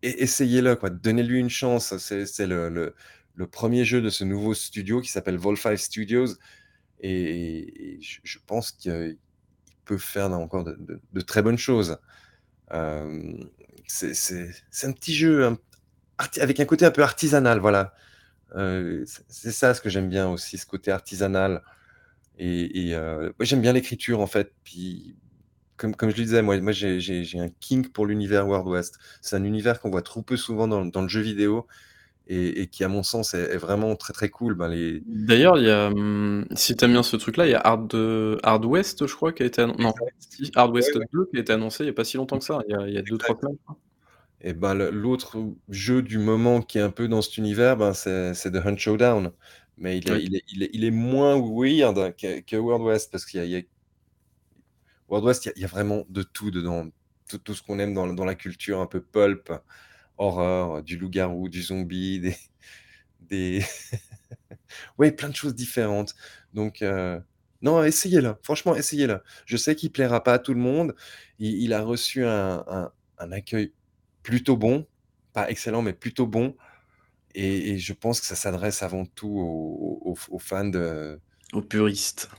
essayez-le 0.03 0.79
donnez-lui 1.03 1.41
une 1.41 1.49
chance. 1.49 1.97
C'est 1.97 2.47
le 2.47 2.95
1er 3.47 3.85
jeu 3.85 4.03
de 4.03 4.11
ce 4.11 4.25
nouveau 4.25 4.53
studio 4.53 5.01
qui 5.01 5.09
s'appelle 5.09 5.39
Vol5 5.39 5.75
Studios 5.79 6.35
et 7.01 7.99
je 8.03 8.39
pense 8.47 8.73
qu'il 8.73 9.17
peut 9.87 9.97
faire 9.97 10.31
encore 10.33 10.65
de 10.65 11.21
très 11.23 11.41
bonnes 11.41 11.57
choses. 11.57 11.97
Hem, 12.71 13.49
c'est 13.87 14.87
un 14.87 14.93
petit 14.93 15.15
jeu, 15.15 15.57
avec 16.41 16.61
un 16.61 16.65
côté 16.65 16.85
un 16.85 16.91
peu 16.91 17.03
artisanal, 17.03 17.59
voilà. 17.59 17.95
Heu, 18.57 19.05
c'est 19.29 19.53
ça 19.53 19.75
ce 19.75 19.81
que 19.81 19.91
j'aime 19.91 20.09
bien 20.09 20.29
aussi, 20.29 20.59
ce 20.59 20.67
côté 20.67 20.91
artisanal 20.91 21.63
et 22.39 22.95
moi 22.95 23.33
j'aime 23.41 23.61
bien 23.61 23.73
l'écriture 23.73 24.21
en 24.21 24.27
fait, 24.27 24.53
puis 24.65 25.17
comme 25.77 25.95
je 26.01 26.07
le 26.07 26.13
disais, 26.13 26.43
moi 26.43 26.73
j'ai 26.73 27.41
un 27.41 27.49
kink 27.61 27.93
pour 27.93 28.07
l'univers 28.07 28.49
World 28.49 28.69
West. 28.69 28.99
C'est 29.21 29.37
un 29.37 29.45
univers 29.45 29.81
qu'on 29.81 29.91
voit 29.91 30.03
trop 30.03 30.23
peu 30.23 30.37
souvent 30.37 30.67
dans 30.69 31.03
le 31.03 31.09
jeu 31.09 31.21
vidéo 31.21 31.67
et 32.29 32.63
et 32.63 32.67
qui 32.69 32.85
à 32.85 32.89
mon 32.89 33.03
sens 33.03 33.35
est 33.35 33.41
est 33.55 33.57
vraiment 33.59 33.97
très, 33.97 34.13
très 34.13 34.29
cool. 34.31 34.55
Ben 34.55 34.69
les 34.69 35.05
D'ailleurs, 35.07 35.59
il 35.59 35.65
y 35.65 35.71
a, 35.71 35.91
mmh, 35.91 36.47
si 36.57 36.77
tu 36.77 36.85
aimes 36.85 36.93
bien 36.93 37.03
ce 37.03 37.17
truc-là, 37.17 37.47
il 37.47 37.51
y 37.53 37.55
a 37.55 37.61
Hard, 37.61 37.95
Hard 38.43 38.65
West, 38.65 39.07
je 39.07 39.15
crois, 39.15 39.33
qui 39.33 39.43
a 39.43 39.47
été 39.47 39.63
annon 39.63 39.75
non, 39.79 39.95
Hard 40.55 40.73
West 40.75 40.95
ouais. 40.97 41.07
2 41.13 41.27
qui 41.31 41.37
a 41.39 41.41
été 41.41 41.53
annoncé 41.53 41.85
il 41.85 41.87
y 41.87 41.91
a 41.91 41.93
pas 41.93 42.05
si 42.05 42.17
longtemps 42.17 42.39
que 42.39 42.45
ça, 42.45 42.61
il 42.69 42.73
y 42.73 42.75
a 42.75 42.87
il 42.89 42.95
y 42.95 42.99
a 42.99 43.03
2-3 43.03 43.35
Exact. 43.35 43.41
semaines. 43.41 43.57
Et 44.41 44.53
le 44.55 44.91
l'autre 44.91 45.37
jeu 45.69 46.03
du 46.03 46.19
moment 46.19 46.63
qui 46.63 46.79
est 46.79 46.83
un 46.83 46.91
peu 46.91 47.09
dans 47.09 47.23
cet 47.23 47.39
univers, 47.39 47.77
ben, 47.77 47.93
c'est 47.95 48.33
The 48.35 48.57
Hunt 48.67 48.77
Showdown. 48.77 49.33
Mais 49.79 49.99
il 49.99 50.09
est 50.11 50.13
Oui. 50.13 50.23
il 50.23 50.37
est 50.37 50.43
il 50.53 50.63
est 50.65 50.71
il 50.73 50.85
est 50.85 50.91
moins 50.91 51.37
weird 51.41 52.17
que 52.17 52.41
que 52.41 52.57
World 52.57 52.85
West 52.87 53.11
parce 53.13 53.25
qu'il 53.27 53.41
y 53.41 53.43
a 53.43 53.47
il 53.47 53.51
y 53.53 53.57
a 53.57 53.63
World 55.09 55.27
West, 55.27 55.45
il 55.47 55.49
y 55.49 55.51
a 55.51 55.55
il 55.57 55.63
y 55.63 55.65
a 55.65 55.69
vraiment 55.69 56.05
de 56.09 56.23
tout 56.23 56.51
dedans. 56.51 56.89
Tout 57.29 57.39
tout 57.39 57.55
ce 57.55 57.63
qu'on 57.63 57.79
aime 57.79 57.95
dans 57.95 58.07
dans 58.13 58.25
la 58.25 58.35
culture 58.35 58.81
un 58.81 58.87
peu 58.87 59.01
pulp, 59.01 59.53
horreur, 60.19 60.83
du 60.83 60.99
loup-garou, 60.99 61.49
du 61.49 61.63
zombie, 61.63 62.21
des 62.21 62.37
des 63.21 63.65
ouais, 64.99 65.13
plein 65.13 65.29
de 65.29 65.37
choses 65.37 65.55
différentes. 65.55 66.15
Donc 66.55 66.83
heu, 66.83 67.23
non, 67.63 67.83
essayez-le, 67.85 68.37
franchement, 68.43 68.77
essayez-le. 68.77 69.21
Je 69.47 69.57
sais 69.57 69.75
qu'il 69.75 69.91
plaira 69.93 70.23
pas 70.23 70.35
à 70.35 70.39
tout 70.39 70.55
le 70.55 70.61
monde. 70.61 70.95
Il 71.39 71.63
il 71.63 71.73
a 71.73 71.83
reçu 71.83 72.25
un 72.25 72.65
un 72.69 72.93
un 73.19 73.33
accueil 73.33 73.73
plutôt 74.23 74.57
bon, 74.57 74.87
pas 75.33 75.51
excellent, 75.51 75.83
mais 75.83 75.93
plutôt 75.93 76.27
bon 76.27 76.57
et 77.35 77.73
et 77.73 77.79
je 77.79 77.93
pense 77.95 78.21
que 78.21 78.27
ça 78.27 78.37
s'adresse 78.37 78.83
avant 78.83 79.07
tout 79.07 79.29
aux 79.31 80.17
aux 80.31 80.39
fans 80.41 80.67
de 80.67 81.21
Aux 81.53 81.61
puristes. 81.61 82.31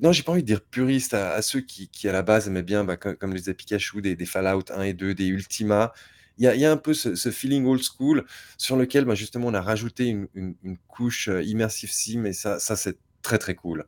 non, 0.00 0.12
j'ai 0.12 0.22
pas 0.22 0.32
envie 0.32 0.42
de 0.42 0.46
dire 0.46 0.60
puristes, 0.64 1.14
à 1.14 1.32
à 1.32 1.42
ceux 1.42 1.60
qui 1.60 1.88
qui 1.88 2.08
à 2.08 2.12
la 2.12 2.22
base 2.22 2.46
aimaient 2.48 2.62
bien, 2.62 2.84
bah, 2.84 2.96
co 2.96 3.14
comme 3.16 3.32
le 3.32 3.38
disait 3.38 3.54
Pikachu, 3.54 4.00
des 4.02 4.14
des 4.16 4.26
Fallout 4.26 4.64
1 4.70 4.82
et 4.82 4.94
2, 4.94 5.14
des 5.14 5.26
Ultima. 5.26 5.92
Il 6.38 6.44
y 6.44 6.48
a 6.48 6.54
il 6.54 6.60
y 6.60 6.64
a 6.66 6.72
un 6.72 6.76
peu 6.76 6.94
ce 6.94 7.14
ce 7.14 7.30
feeling 7.30 7.66
old 7.66 7.82
school 7.82 8.24
sur 8.58 8.76
lequel, 8.76 9.04
bah, 9.04 9.14
justement 9.14 9.48
on 9.48 9.54
a 9.54 9.60
rajouté 9.62 10.06
une 10.06 10.28
une 10.34 10.56
une 10.62 10.78
couche, 10.88 11.28
heu, 11.28 11.42
immersive 11.44 11.90
sim 11.92 12.24
et 12.26 12.32
ça 12.32 12.58
ça 12.60 12.76
c'est 12.76 12.98
très, 13.22 13.38
très 13.38 13.54
cool. 13.54 13.84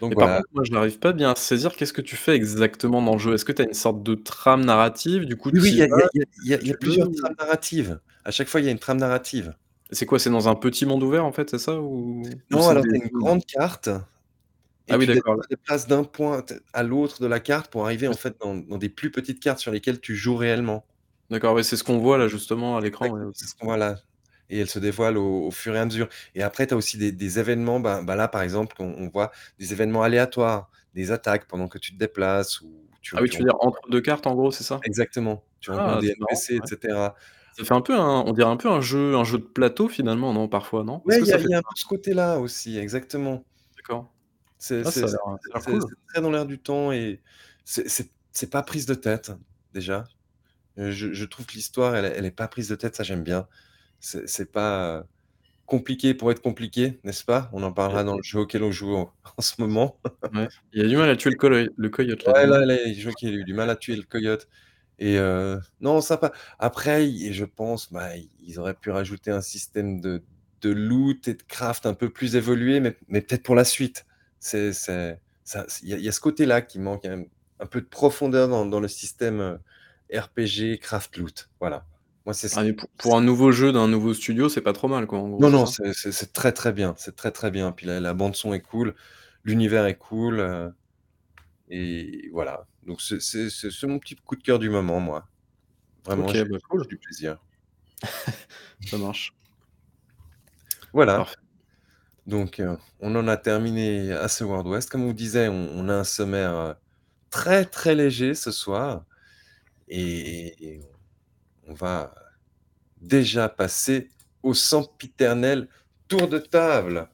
Donc 0.00 0.18
par 0.18 0.30
contre, 0.34 0.48
moi 0.54 0.64
je 0.64 0.72
n'arrive 0.72 0.98
pas 1.00 1.12
bien 1.12 1.32
à 1.32 1.36
saisir 1.36 1.76
qu'est-ce 1.76 1.92
que 1.94 2.02
tu 2.02 2.16
fais 2.16 2.36
exactement 2.36 3.02
dans 3.02 3.14
le 3.14 3.18
jeu? 3.20 3.34
Est-ce 3.34 3.44
que 3.46 3.52
tu 3.52 3.62
as 3.62 3.66
une 3.66 3.74
sorte 3.74 4.02
de 4.04 4.14
trame 4.16 4.64
narrative? 4.64 5.26
Du 5.26 5.36
coup, 5.36 5.52
Oui, 5.52 5.70
il 5.72 5.78
y 5.78 6.48
y 6.50 6.54
a 6.54 6.62
y 6.62 6.74
plusieurs 6.74 7.10
trames 7.10 7.34
narratives. 7.38 8.00
À 8.24 8.30
chaque 8.30 8.48
fois, 8.48 8.60
il 8.60 8.66
y 8.66 8.68
a 8.68 8.72
une 8.72 8.78
trame 8.78 8.98
narrative. 8.98 9.54
C'est 9.90 10.06
quoi? 10.06 10.18
C'est 10.20 10.30
dans 10.30 10.48
un 10.48 10.54
petit 10.54 10.86
monde 10.86 11.02
ouvert 11.02 11.24
en 11.24 11.32
fait, 11.32 11.50
c'est 11.50 11.58
ça? 11.58 11.80
Ou 11.80 12.40
Non, 12.50 12.68
alors 12.68 12.86
des 12.86 12.88
tu 12.88 12.96
as 12.96 12.98
une 13.04 13.10
grande 13.20 13.44
carte 13.46 13.88
et 14.88 14.92
Ah 14.92 14.98
oui, 14.98 15.06
d'accord, 15.06 15.40
tu 15.40 15.56
déplaces 15.56 15.86
d'un 15.88 16.04
point 16.04 16.44
à 16.72 16.82
l'autre 16.84 17.22
de 17.22 17.26
la 17.28 17.40
carte 17.40 17.70
pour 17.72 17.84
arriver 17.86 18.08
en 18.08 18.16
fait 18.16 18.36
dans 18.40 18.56
dans 18.56 18.78
des 18.78 18.88
plus 18.90 19.10
petites 19.12 19.40
cartes 19.40 19.60
sur 19.60 19.72
lesquelles 19.72 20.00
tu 20.00 20.16
joues 20.16 20.36
réellement. 20.36 20.86
D'accord, 21.30 21.54
ouais, 21.54 21.62
c'est 21.62 21.76
ce 21.76 21.84
qu'on 21.84 21.98
voit 21.98 22.18
là 22.18 22.26
justement 22.28 22.76
à 22.76 22.80
l'écran, 22.80 23.12
ouais, 23.12 23.20
Exactement, 23.20 23.28
OK. 23.28 23.34
c'est 23.34 23.46
ce 23.48 23.54
qu'on 23.54 23.66
voit 23.66 23.76
là 23.76 23.96
et 24.52 24.58
elle 24.58 24.68
se 24.68 24.80
dévoile 24.80 25.16
au 25.16 25.46
au 25.46 25.50
fur 25.52 25.76
et 25.76 25.78
à 25.78 25.84
mesure 25.84 26.08
et 26.34 26.42
après 26.42 26.66
tu 26.66 26.74
as 26.74 26.76
aussi 26.76 26.98
des 26.98 27.12
des 27.12 27.38
événements, 27.38 27.78
ben 27.80 28.02
ben, 28.02 28.16
là 28.16 28.26
par 28.28 28.42
exemple, 28.42 28.76
on 28.80 28.86
on 28.98 29.08
voit 29.08 29.30
des 29.58 29.72
événements 29.72 30.02
aléatoires, 30.02 30.70
des 30.94 31.12
attaques 31.12 31.46
pendant 31.48 31.68
que 31.68 31.78
tu 31.78 31.92
te 31.92 31.98
déplaces 31.98 32.60
ou 32.60 32.90
tu 33.00 33.14
Ah 33.14 33.22
oui, 33.22 33.28
tu 33.28 33.36
tu 33.36 33.42
veux 33.42 33.44
dire 33.44 33.54
rencontres 33.54 33.60
entre 33.60 33.88
2 33.90 34.00
cartes 34.00 34.26
en 34.26 34.34
gros, 34.34 34.50
c'est 34.50 34.64
ça? 34.64 34.84
exactement, 34.84 35.46
tu 35.60 35.70
rencontres 35.70 35.98
Ah, 35.98 36.00
des 36.00 36.08
c'est 36.08 36.18
marrant, 36.20 36.42
NPC 36.42 36.56
et 36.56 36.62
ouais. 36.62 36.66
cetera. 36.66 37.14
Ça 37.52 37.64
fait 37.64 37.74
un 37.74 37.80
peu 37.82 37.94
un 37.98 38.22
on 38.26 38.32
dirait 38.32 38.50
un 38.50 38.56
peu 38.58 38.70
un 38.70 38.80
jeu 38.82 39.16
un 39.16 39.24
jeu 39.24 39.38
de 39.38 39.44
plateau 39.44 39.88
finalement, 39.88 40.32
non, 40.34 40.48
parfois, 40.48 40.84
non? 40.84 41.04
Est-ce 41.08 41.18
Ouais, 41.18 41.20
que 41.20 41.26
il 41.26 41.28
y 41.28 41.32
ça 41.32 41.36
a 41.36 41.38
il 41.40 41.40
fait 41.40 41.50
y 41.50 41.54
a 41.54 41.58
un 41.58 41.62
ça? 41.62 41.68
peu 41.68 41.74
ce 41.76 41.86
côt-là 41.86 42.38
aussi, 42.38 42.76
exactement. 42.78 43.46
D'accord. 43.76 44.14
C'est 44.58 44.84
Ah 44.84 44.90
c'est 44.92 45.06
ça 45.06 45.06
a 45.06 45.08
c'est 45.08 45.12
l'air, 45.12 45.20
heu, 45.28 45.36
ça 45.38 45.48
a 45.50 45.58
l'air 45.58 45.64
c'est 45.64 45.70
cool. 45.70 45.80
c'est 45.80 45.94
très 46.08 46.20
dans 46.22 46.30
l'air 46.30 46.46
du 46.46 46.60
temps 46.62 46.92
et 46.92 47.22
c'est 47.64 47.88
c'est 47.88 48.12
c'est 48.32 48.50
pas 48.50 48.62
prise 48.62 48.86
de 48.86 48.94
tête, 48.94 49.32
déjà. 49.72 50.04
Heu, 50.80 50.90
je 50.92 51.12
je 51.12 51.24
trouve 51.26 51.46
que 51.46 51.54
l'histoire, 51.54 51.96
elle 51.96 52.06
elle 52.06 52.24
est 52.26 52.30
pas 52.32 52.48
prise 52.48 52.68
de 52.68 52.76
tête, 52.76 52.96
ça 52.96 53.04
j'aime 53.04 53.24
bien. 53.24 53.48
C'est 54.00 54.50
pas, 54.52 55.04
compliqué 55.66 56.14
pour 56.14 56.30
être 56.32 56.42
compliqué, 56.42 57.00
n'est-ce 57.04 57.24
pas? 57.24 57.50
On 57.52 57.62
en 57.62 57.72
parlera 57.72 58.04
dans 58.04 58.16
le 58.16 58.22
jeu 58.24 58.40
auquel 58.40 58.62
on 58.64 58.72
joue 58.72 58.94
en 58.96 59.14
en 59.38 59.42
ce 59.42 59.60
moment. 59.60 60.00
Ouais, 60.32 60.48
il 60.72 60.84
a 60.84 60.88
du 60.88 60.96
mal 60.96 61.10
à 61.10 61.16
tuer 61.16 61.30
le 61.30 61.36
coloy 61.36 61.68
le 61.76 61.88
coyote 61.90 62.24
là, 62.24 62.32
Ouais, 62.34 62.46
là 62.46 62.64
là, 62.66 62.76
qu'il 63.18 63.28
a 63.30 63.32
eu 63.32 63.44
du 63.44 63.54
mal 63.54 63.70
à 63.70 63.76
tuer 63.76 63.96
le 63.96 64.02
coyote 64.02 64.48
et 64.98 65.16
heu, 65.18 65.60
non 65.80 66.00
sympa. 66.02 66.32
Après, 66.58 67.06
i 67.08 67.32
je 67.32 67.44
pense, 67.46 67.92
bah, 67.92 68.10
ils 68.40 68.58
auraient 68.60 68.74
pu 68.74 68.90
rajouter 68.90 69.30
un 69.32 69.40
système 69.42 70.00
de 70.00 70.24
de 70.62 70.70
loot 70.70 71.26
et 71.28 71.34
de 71.34 71.42
craft 71.44 71.86
un 71.86 71.94
peu 71.94 72.10
plus 72.10 72.36
évolué, 72.36 72.80
mais 72.80 72.96
mais 73.08 73.22
peut-être 73.22 73.42
pour 73.44 73.54
la 73.56 73.64
suite. 73.64 74.06
Il 74.54 75.88
y 75.88 75.94
a 75.94 75.96
il 75.98 76.04
y 76.04 76.08
a 76.08 76.12
ce 76.12 76.20
côté-là 76.20 76.62
qui 76.62 76.78
manque, 76.78 77.04
un 77.06 77.24
un 77.60 77.66
peu 77.66 77.80
de 77.80 77.86
profondeur 77.86 78.48
dans 78.48 78.66
dans 78.66 78.80
le 78.80 78.88
système, 78.88 79.40
heu, 79.40 79.58
RPG 80.12 80.78
craft 80.80 81.16
loot, 81.16 81.50
voilà. 81.60 81.84
Moi 82.26 82.34
c'est 82.34 82.48
ce 82.48 82.58
Ah 82.58 82.84
pour 82.98 83.16
un 83.16 83.22
nouveau 83.22 83.50
jeu 83.52 83.72
d'un 83.72 83.88
nouveau 83.88 84.12
studio, 84.14 84.48
c'est 84.48 84.60
pas 84.60 84.72
trop 84.72 84.88
mal 84.88 85.06
quoi, 85.06 85.18
en 85.18 85.28
gros, 85.28 85.40
Non, 85.40 85.50
non, 85.50 85.66
c'est 85.66 86.32
très, 86.32 86.52
très 86.52 86.72
bien, 86.72 86.94
c'est 86.98 87.16
très, 87.16 87.30
très 87.30 87.50
bien. 87.50 87.72
Puis 87.72 87.86
la 87.86 88.00
la 88.00 88.14
bande 88.14 88.36
son 88.36 88.52
est 88.52 88.60
cool, 88.60 88.94
l'univers 89.44 89.86
est 89.86 89.96
cool, 89.96 90.40
heu 90.40 90.72
et 91.68 92.28
voilà. 92.32 92.66
Donc 92.86 93.00
c'est 93.00 93.18
mon 93.84 93.98
petit 93.98 94.16
coup 94.16 94.36
de 94.36 94.42
cœur 94.42 94.58
du 94.58 94.70
moment, 94.70 95.00
moi. 95.00 95.26
Vraiment, 96.04 96.26
OK, 96.26 96.32
j'ai 96.32 96.44
bah 96.44 96.58
cool. 96.68 96.86
du 96.88 96.98
plaisir. 96.98 97.38
Ça 98.86 98.98
marche. 98.98 99.32
Voilà. 100.92 101.16
Parfait. 101.18 101.36
Donc 102.26 102.60
heu, 102.60 102.76
on 103.00 103.14
en 103.16 103.28
a 103.28 103.36
terminé 103.36 104.12
à 104.12 104.28
ce 104.28 104.44
World 104.44 104.66
West. 104.68 104.90
Comme 104.90 105.04
on 105.04 105.12
disait, 105.12 105.48
on 105.48 105.68
on 105.74 105.88
a 105.88 105.94
un 105.94 106.04
sommaire, 106.04 106.54
heu, 106.54 106.74
très, 107.30 107.64
très 107.64 107.94
léger 107.94 108.34
ce 108.34 108.50
soir 108.52 109.04
et 109.90 110.74
et 110.74 110.80
on 111.66 111.74
va 111.74 112.14
déjà 113.00 113.48
passer 113.48 114.08
au 114.42 114.54
sempiternel 114.54 115.68
tour 116.08 116.28
de 116.28 116.38
table. 116.38 117.08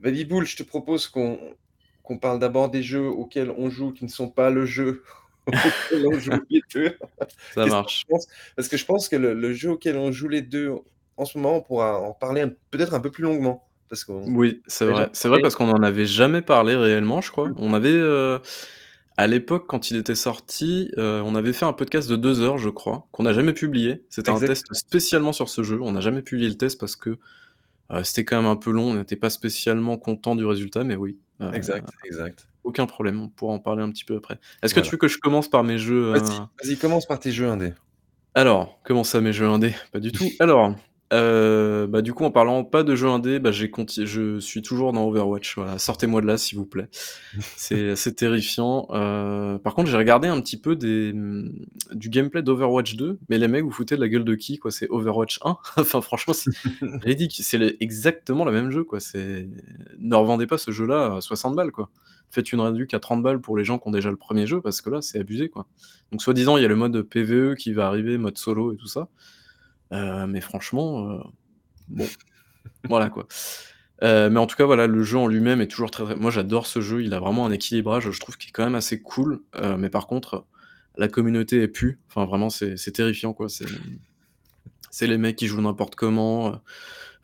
Baby-Boule, 0.00 0.46
je 0.46 0.56
te 0.56 0.62
propose 0.62 1.08
qu'on 1.08 2.18
parle 2.20 2.38
d'abord 2.38 2.70
des 2.70 2.82
jeux 2.82 3.06
auxquels 3.08 3.50
on 3.56 3.70
joue, 3.70 3.92
qui 3.92 4.04
ne 4.04 4.10
sont 4.10 4.28
pas 4.28 4.50
le 4.50 4.66
jeu 4.66 5.02
auquel 5.46 6.06
on 6.06 6.18
joue 6.18 6.40
les 6.50 6.62
2. 6.74 6.98
Ça 7.54 7.64
que 7.64 7.70
marche. 7.70 8.04
Parce 8.56 8.68
que 8.68 8.76
je 8.76 8.84
pense 8.84 9.08
que 9.08 9.16
le 9.16 9.34
le 9.34 9.52
jeu 9.52 9.70
auquel 9.70 9.96
on 9.96 10.12
joue 10.12 10.28
les 10.28 10.42
2 10.42 10.72
en 11.16 11.24
ce 11.24 11.38
moment, 11.38 11.56
on 11.56 11.62
pourra 11.62 12.00
en 12.00 12.12
parler 12.12 12.46
peut-être 12.70 12.94
un 12.94 13.00
peu 13.00 13.10
plus 13.10 13.22
longuement 13.22 13.68
parce 13.88 14.06
Oui, 14.08 14.62
c'est 14.66 14.86
vrai. 14.86 15.08
C'est 15.12 15.28
vrai 15.28 15.40
parce 15.40 15.54
qu'on 15.54 15.70
en 15.70 15.82
avait 15.82 16.06
jamais 16.06 16.42
parlé 16.42 16.74
réellement, 16.74 17.20
je 17.20 17.30
crois. 17.30 17.48
Mmh. 17.48 17.54
On 17.58 17.74
avait, 17.74 17.92
heu, 17.92 18.40
à 19.16 19.26
l'époque 19.26 19.66
quand 19.68 19.90
il 19.90 19.96
était 19.96 20.14
sorti, 20.14 20.90
heu, 20.98 21.22
on 21.24 21.34
avait 21.34 21.52
fait 21.52 21.64
un 21.64 21.72
podcast 21.72 22.08
de 22.08 22.16
2 22.16 22.40
heures, 22.40 22.58
je 22.58 22.68
crois, 22.68 23.06
qu'on 23.12 23.22
n'a 23.22 23.32
jamais 23.32 23.52
publié. 23.52 24.04
C'était 24.08 24.30
un 24.30 24.38
test 24.40 24.66
spécialement 24.74 25.32
sur 25.32 25.48
ce 25.48 25.62
jeu. 25.62 25.78
On 25.80 25.92
n'a 25.92 26.00
jamais 26.00 26.22
publié 26.22 26.48
le 26.48 26.56
test 26.56 26.80
parce 26.80 26.96
que, 26.96 27.10
heu, 27.92 28.04
c'était 28.04 28.24
quand 28.24 28.36
même 28.36 28.50
un 28.50 28.56
peu 28.56 28.70
long, 28.70 28.90
on 28.90 28.94
n'était 28.94 29.16
pas 29.16 29.30
spécialement 29.30 29.96
contents 29.98 30.36
du 30.36 30.44
résultat, 30.44 30.84
mais 30.84 30.96
oui, 30.96 31.18
heu, 31.40 31.52
Exact, 31.54 31.88
exact. 32.04 32.48
aucun 32.64 32.86
problème, 32.86 33.20
on 33.20 33.28
pourra 33.28 33.52
en 33.54 33.60
parler 33.60 33.82
un 33.82 33.90
petit 33.90 34.04
peu 34.04 34.16
après. 34.16 34.38
Est-ce 34.62 34.74
que 34.74 34.80
tu 34.80 34.90
veux 34.90 34.98
que 34.98 35.08
je 35.08 35.18
commence 35.18 35.48
par 35.48 35.62
mes 35.62 35.78
jeux, 35.78 36.12
vas-y, 36.12 36.76
commence 36.76 37.06
par 37.06 37.20
tes 37.20 37.30
jeux 37.30 37.48
indés. 37.48 37.72
Alors, 38.34 38.80
comment 38.82 39.04
ça 39.04 39.20
mes 39.20 39.32
jeux 39.32 39.46
indés? 39.46 39.74
Pas 39.92 40.00
du 40.00 40.10
tout. 40.12 40.28
Alors, 40.40 40.74
Heu, 41.14 41.86
bah, 41.88 42.02
du 42.02 42.12
coup, 42.12 42.24
en 42.24 42.32
parlant 42.32 42.64
pas 42.64 42.82
de 42.82 42.96
jeux 42.96 43.08
indés, 43.08 43.38
bah, 43.38 43.52
j'ai 43.52 43.70
je 44.04 44.40
suis 44.40 44.62
toujours 44.62 44.92
dans 44.92 45.06
Overwatch, 45.06 45.54
voilà. 45.56 45.78
Sortez-moi 45.78 46.20
de 46.20 46.26
là, 46.26 46.36
s'il 46.36 46.58
vous 46.58 46.66
plaît. 46.66 46.88
C'est 47.56 47.90
assez 47.90 48.14
terrifiant. 48.14 48.88
Heu, 48.90 49.58
par 49.62 49.74
contre, 49.74 49.90
j'ai 49.90 49.96
regardé 49.96 50.26
un 50.26 50.40
petit 50.40 50.56
peu 50.58 50.74
des, 50.74 51.12
mmh, 51.12 51.52
du 51.92 52.08
gameplay 52.08 52.42
d'Overwatch 52.42 52.96
2, 52.96 53.18
mais 53.28 53.38
les 53.38 53.46
mecs, 53.48 53.64
vous 53.64 53.70
foutez 53.70 53.94
de 53.94 54.00
la 54.00 54.08
gueule 54.08 54.24
de 54.24 54.34
qui, 54.34 54.58
quoi? 54.58 54.70
C'est 54.72 54.88
Overwatch 54.90 55.38
1. 55.44 55.56
Enfin, 55.76 56.00
franchement, 56.00 56.34
c'est 56.34 56.50
ridicule. 57.02 57.44
C'est 57.44 57.58
le 57.58 57.80
exactement 57.82 58.44
le 58.44 58.52
même 58.52 58.70
jeu, 58.70 58.82
quoi. 58.82 58.98
C'est 58.98 59.48
ne 59.98 60.16
revendez 60.16 60.46
pas 60.46 60.58
ce 60.58 60.72
jeu-là 60.72 61.16
à 61.16 61.20
60 61.20 61.54
balles, 61.54 61.70
quoi. 61.72 61.90
Faites 62.30 62.52
une 62.52 62.60
réduc 62.60 62.92
à 62.94 62.98
30 62.98 63.22
balles 63.22 63.40
pour 63.40 63.56
les 63.56 63.64
gens 63.64 63.78
qui 63.78 63.86
ont 63.86 63.92
déjà 63.92 64.10
le 64.10 64.16
premier 64.16 64.46
jeu, 64.46 64.60
parce 64.60 64.80
que 64.80 64.90
là, 64.90 65.00
c'est 65.00 65.20
abusé, 65.20 65.48
quoi. 65.48 65.66
Donc 66.10 66.22
soi-disant, 66.22 66.56
il 66.56 66.62
y 66.62 66.66
a 66.66 66.68
le 66.68 66.76
mode 66.76 67.02
PVE 67.02 67.54
qui 67.54 67.72
va 67.72 67.86
arriver, 67.86 68.18
mode 68.18 68.38
solo 68.38 68.72
et 68.72 68.76
tout 68.76 68.88
ça. 68.88 69.08
Heu, 69.94 70.26
mais 70.26 70.40
franchement, 70.40 71.10
heu, 71.10 71.20
bon, 71.88 72.06
voilà 72.88 73.08
quoi. 73.08 73.26
Heu, 74.02 74.28
mais 74.30 74.40
en 74.40 74.46
tout 74.46 74.56
cas, 74.56 74.64
voilà, 74.66 74.86
le 74.86 75.02
jeu 75.02 75.18
en 75.18 75.26
lui-même 75.26 75.60
est 75.60 75.68
toujours 75.68 75.90
très, 75.90 76.04
très 76.04 76.16
moi 76.16 76.30
j'adore 76.30 76.66
ce 76.66 76.80
jeu, 76.80 77.02
il 77.02 77.14
a 77.14 77.20
vraiment 77.20 77.46
un 77.46 77.52
équilibrage, 77.52 78.10
je 78.10 78.20
trouve, 78.20 78.36
qui 78.36 78.48
est 78.48 78.52
quand 78.52 78.64
même 78.64 78.74
assez 78.74 79.00
cool. 79.00 79.40
Mais 79.78 79.88
par 79.88 80.06
contre, 80.06 80.46
la 80.96 81.08
communauté 81.08 81.62
est 81.62 81.68
pue. 81.68 82.00
Enfin 82.08 82.26
vraiment, 82.26 82.50
c'est 82.50 82.92
terrifiant 82.92 83.32
quoi. 83.32 83.48
C'est 83.48 85.06
les 85.06 85.18
mecs 85.18 85.36
qui 85.36 85.46
jouent 85.46 85.62
n'importe 85.62 85.94
comment, 85.94 86.60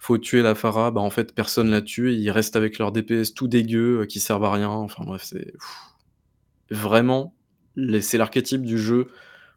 faut 0.00 0.18
tuer 0.18 0.42
la 0.42 0.54
Pharah, 0.54 0.90
bah, 0.90 1.02
en 1.02 1.11
fait, 1.11 1.35
personne 1.35 1.70
la 1.70 1.83
tue, 1.83 2.14
ils 2.14 2.30
restent 2.30 2.56
avec 2.56 2.78
leurs 2.78 2.90
DPS 2.90 3.35
tout 3.35 3.48
dégueux, 3.48 4.00
heu, 4.00 4.06
qui 4.06 4.18
servent 4.18 4.44
à 4.44 4.52
rien. 4.52 4.70
Enfin 4.70 5.04
bref, 5.04 5.22
c'est 5.24 5.52
vraiment, 6.70 7.35
c'est 8.00 8.16
l'archétype 8.18 8.62
du 8.62 8.78
jeu 8.78 9.09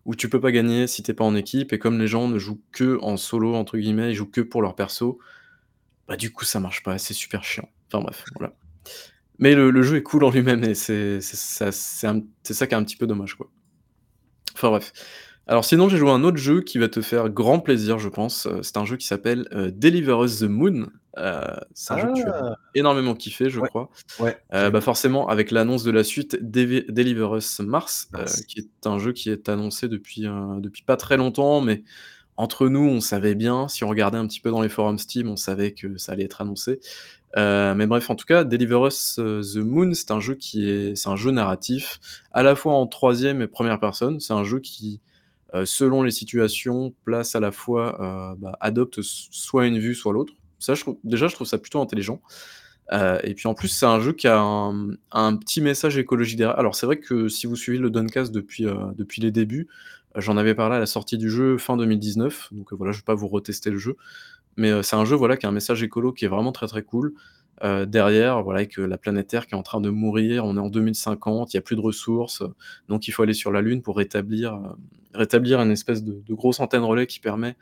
où 0.06 0.16
tu 0.16 0.30
peux 0.30 0.42
pas 0.42 0.52
gagner 0.52 0.88
si 0.88 1.04
tu 1.04 1.12
es 1.12 1.13
pas 1.13 1.24
en 1.24 1.36
équipe 1.36 1.74
et 1.74 1.80
comme 1.80 2.00
les 2.00 2.08
gens 2.08 2.28
ne 2.28 2.38
jouent 2.38 2.62
que 2.72 3.00
en 3.02 3.18
«solo» 3.18 3.56
entre 3.56 3.78
guillemets, 3.78 4.12
ils 4.12 4.16
jouent 4.16 4.30
que 4.30 4.42
pour 4.42 4.62
leur 4.62 4.76
perso, 4.76 5.20
bah, 6.08 6.18
du 6.18 6.32
coup 6.32 6.46
ça 6.46 6.60
marche 6.60 6.84
pas, 6.84 6.98
c'est 6.98 7.13
super 7.13 7.44
chiant. 7.44 7.70
Enfin 7.88 8.04
bref, 8.04 8.26
voilà. 8.36 8.54
Mais 9.39 9.56
le 9.56 9.72
le 9.72 9.82
jeu 9.82 9.98
est 9.98 10.04
cool 10.04 10.24
en 10.24 10.30
lui-même 10.32 10.63
et 10.63 10.76
c'est 10.76 11.22
ça 11.22 11.72
ça 11.72 12.13
qui 12.13 12.74
est 12.74 12.78
un 12.78 12.84
petit 12.84 12.98
peu 12.98 13.08
dommage, 13.08 13.36
quoi. 13.36 13.50
Enfin 14.56 14.70
bref. 14.70 14.92
Alors 15.47 15.65
sinon, 15.65 15.89
j'ai 15.89 15.97
joué 15.97 16.10
à 16.10 16.13
un 16.13 16.23
autre 16.23 16.38
jeu 16.38 16.62
qui 16.62 16.77
va 16.77 16.88
te 16.88 17.01
faire 17.01 17.29
grand 17.29 17.60
plaisir, 17.60 17.99
je 17.99 18.08
pense. 18.08 18.45
Heu, 18.45 18.63
c'est 18.63 18.77
un 18.77 18.86
jeu 18.86 18.95
qui 18.95 19.06
s'appelle, 19.06 19.45
heu, 19.51 19.71
Deliver 19.73 20.15
Us 20.23 20.39
the 20.39 20.43
Moon. 20.43 20.88
Heu, 21.17 21.41
c'est 21.73 21.93
un 21.93 21.97
jeu 21.97 22.08
que 22.08 22.13
tu 22.13 22.29
as 22.29 22.32
Ah! 22.32 22.56
énormément 22.75 23.13
kiffé, 23.13 23.49
je 23.49 23.60
Ouais, 23.60 23.69
crois. 23.69 23.89
ouais, 24.19 24.43
Heu, 24.53 24.69
j'ai 24.69 24.71
bah, 24.71 24.82
forcément, 24.82 25.29
avec 25.29 25.51
l'annonce 25.51 25.84
de 25.84 25.91
la 25.91 26.03
suite 26.06 26.38
Devi 26.41 26.84
Deliver 26.89 27.29
Us 27.38 27.60
Mars, 27.62 28.10
qui 28.47 28.60
est 28.62 28.88
un 28.88 28.99
jeu 28.99 29.13
qui 29.13 29.29
est 29.32 29.49
annoncé 29.49 29.88
depuis, 29.89 30.23
depuis 30.62 30.84
pas 30.84 30.97
très 30.97 31.17
longtemps, 31.17 31.62
mais 31.62 31.84
entre 32.38 32.69
nous, 32.69 32.82
on 32.88 33.01
savait 33.01 33.36
bien, 33.36 33.67
si 33.69 33.84
on 33.86 33.89
regardait 33.89 34.17
un 34.19 34.27
petit 34.27 34.41
peu 34.41 34.51
dans 34.51 34.62
les 34.62 34.69
forums 34.69 34.99
Steam, 34.99 35.29
on 35.29 35.38
savait 35.38 35.73
que 35.73 35.97
ça 35.97 36.13
allait 36.13 36.25
être 36.25 36.41
annoncé. 36.41 36.79
Mais 37.38 37.88
bref, 37.88 38.10
en 38.10 38.15
tout 38.15 38.25
cas, 38.27 38.43
Deliver 38.45 38.88
Us, 38.88 39.15
the 39.17 39.58
Moon, 39.58 39.93
c'est 39.95 40.12
un 40.12 40.19
jeu 40.21 40.36
qui 40.36 40.69
est 40.69 40.95
c'est 40.95 41.10
un 41.10 41.17
jeu 41.17 41.32
narratif, 41.32 41.99
à 42.32 42.43
la 42.43 42.56
fois 42.56 42.75
en 42.75 42.88
3e 42.88 43.41
et 43.41 43.47
1re 43.47 43.79
personne. 43.79 44.19
C'est 44.21 44.34
un 44.34 44.43
jeu 44.45 44.60
qui, 44.62 45.01
selon 45.66 46.04
les 46.04 46.12
situations, 46.12 46.94
place 47.06 47.36
à 47.36 47.39
la 47.39 47.52
fois, 47.52 47.98
heu, 48.34 48.36
bah, 48.39 48.58
adopte 48.60 49.02
soit 49.02 49.68
une 49.68 49.80
vue, 49.80 49.96
soit 49.96 50.13
l'autre. 50.13 50.34
Ça, 50.60 50.74
déjà, 51.04 51.28
je 51.28 51.36
trouve 51.36 51.48
ça 51.48 51.58
plutôt 51.58 51.82
intelligent. 51.82 52.22
Heu, 52.92 53.20
et 53.24 53.34
puis 53.34 53.48
en 53.48 53.54
plus, 53.54 53.70
c'est 53.70 53.86
un 53.86 54.00
jeu 54.00 54.13
qui 54.13 54.28
a 54.28 54.39
un, 54.39 55.38
petit 55.38 55.62
message 55.62 55.98
écologique 55.98 56.38
derrière. 56.38 56.58
Alors 56.58 56.76
c'est 56.76 56.86
vrai 56.86 57.00
que 57.00 57.28
si 57.28 57.48
vous 57.48 57.56
suivez 57.56 57.78
le 57.78 57.89
Done-Cast 57.89 58.32
depuis, 58.32 58.66
depuis 58.98 59.22
les 59.22 59.32
débuts, 59.32 59.68
j'en 60.16 60.38
avais 60.38 60.56
parlé 60.56 60.76
à 60.76 60.80
la 60.80 60.86
sortie 60.86 61.18
du 61.18 61.30
jeu 61.30 61.58
fin 61.58 61.78
2019, 61.78 62.50
donc 62.52 62.74
voilà, 62.74 62.92
je 62.92 63.00
vais 63.00 63.06
pas 63.06 63.16
vous 63.16 63.28
retester 63.28 63.70
le 63.72 63.78
jeu. 63.78 63.96
Mais 64.58 64.84
c'est 64.84 64.96
un 64.96 65.06
jeu, 65.06 65.16
voilà, 65.16 65.38
qui 65.38 65.46
a 65.46 65.50
un 65.50 65.54
message 65.54 65.82
écolo 65.84 66.13
qui 66.13 66.26
est 66.26 66.28
vraiment 66.28 66.52
très, 66.52 66.68
très 66.68 66.84
cool. 66.84 67.13
Heu, 67.63 67.86
derrière, 67.86 68.43
voilà, 68.43 68.60
avec, 68.60 68.78
heu, 68.80 68.86
la 68.86 68.97
planète 68.97 69.28
Terre 69.28 69.47
qui 69.47 69.56
est 69.56 69.58
en 69.58 69.63
train 69.63 69.82
de 69.82 69.89
mourir, 69.89 70.45
on 70.45 70.58
est 70.58 70.60
en 70.60 70.69
2050, 70.69 71.54
il 71.54 71.58
y 71.58 71.60
a 71.60 71.62
plus 71.62 71.76
de 71.78 71.82
ressources, 71.82 72.43
donc 72.89 73.08
il 73.08 73.12
faut 73.12 73.23
aller 73.23 73.34
sur 73.34 73.52
la 73.52 73.62
Lune 73.62 73.82
pour 73.82 73.97
rétablir, 73.97 74.56
heu, 74.56 74.60
rétablir 75.13 75.60
une 75.62 75.71
espèce 75.71 76.04
de 76.04 76.21
de 76.26 76.34
grosse 76.34 76.60
antenne 76.60 76.84
relais 76.84 77.08
qui 77.08 77.19
permet 77.19 77.56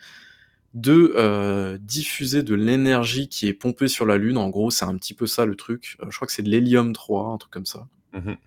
de, 0.76 1.14
heu, 1.18 1.80
diffuser 1.82 2.44
de 2.44 2.56
l'énergie 2.56 3.30
qui 3.30 3.48
est 3.48 3.54
pompée 3.54 3.88
sur 3.90 4.06
la 4.06 4.18
Lune. 4.18 4.38
En 4.38 4.50
gros, 4.50 4.72
c'est 4.72 4.86
un 4.86 4.96
petit 4.98 5.14
peu 5.16 5.28
ça 5.28 5.46
le 5.46 5.56
truc. 5.56 5.98
Je 6.10 6.16
crois 6.16 6.28
que 6.28 6.34
c'est 6.34 6.44
de 6.44 6.50
l'hélium-3, 6.50 7.28
un 7.34 7.38
truc 7.40 7.52
comme 7.54 7.66
ça. 7.68 7.88
Mmh 8.14 8.20
mh. 8.32 8.38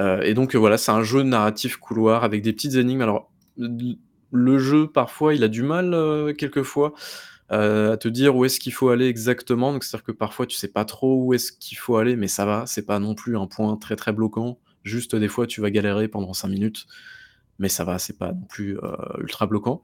Heu, 0.00 0.20
et 0.24 0.34
donc 0.34 0.54
voilà, 0.56 0.78
c'est 0.78 0.92
un 0.92 1.02
jeu 1.02 1.22
narratif 1.22 1.76
couloir 1.78 2.24
avec 2.24 2.42
des 2.42 2.52
petites 2.52 2.74
énigmes. 2.76 3.02
Alors, 3.02 3.32
le 4.32 4.58
jeu, 4.58 4.88
parfois, 4.88 5.34
il 5.34 5.44
a 5.44 5.48
du 5.48 5.62
mal, 5.62 6.34
quelquefois, 6.38 6.94
heu, 7.52 7.92
à 7.92 7.96
te 7.96 8.08
dire 8.08 8.36
où 8.36 8.44
est-ce 8.44 8.60
qu'il 8.60 8.72
faut 8.72 8.88
aller 8.90 9.06
exactement. 9.06 9.72
Donc 9.72 9.84
c'est-à-dire 9.84 10.04
que 10.04 10.12
parfois, 10.12 10.46
tu 10.46 10.56
sais 10.56 10.68
pas 10.68 10.84
trop 10.84 11.22
où 11.24 11.34
est-ce 11.34 11.52
qu'il 11.52 11.78
faut 11.78 11.96
aller, 11.96 12.16
mais 12.16 12.28
ça 12.28 12.44
va, 12.46 12.64
c'est 12.66 12.86
pas 12.86 12.98
non 12.98 13.14
plus 13.14 13.36
un 13.36 13.46
point 13.46 13.76
très, 13.76 13.96
très 13.96 14.12
bloquant. 14.12 14.58
Juste, 14.84 15.16
des 15.16 15.28
fois, 15.28 15.46
tu 15.46 15.60
vas 15.60 15.70
galérer 15.70 16.08
pendant 16.08 16.32
5 16.32 16.48
minutes, 16.48 16.86
mais 17.58 17.68
ça 17.68 17.84
va, 17.84 17.98
c'est 17.98 18.18
pas 18.18 18.32
non 18.32 18.46
plus, 18.48 18.76
heu, 18.78 18.96
ultra 19.20 19.46
bloquant. 19.46 19.82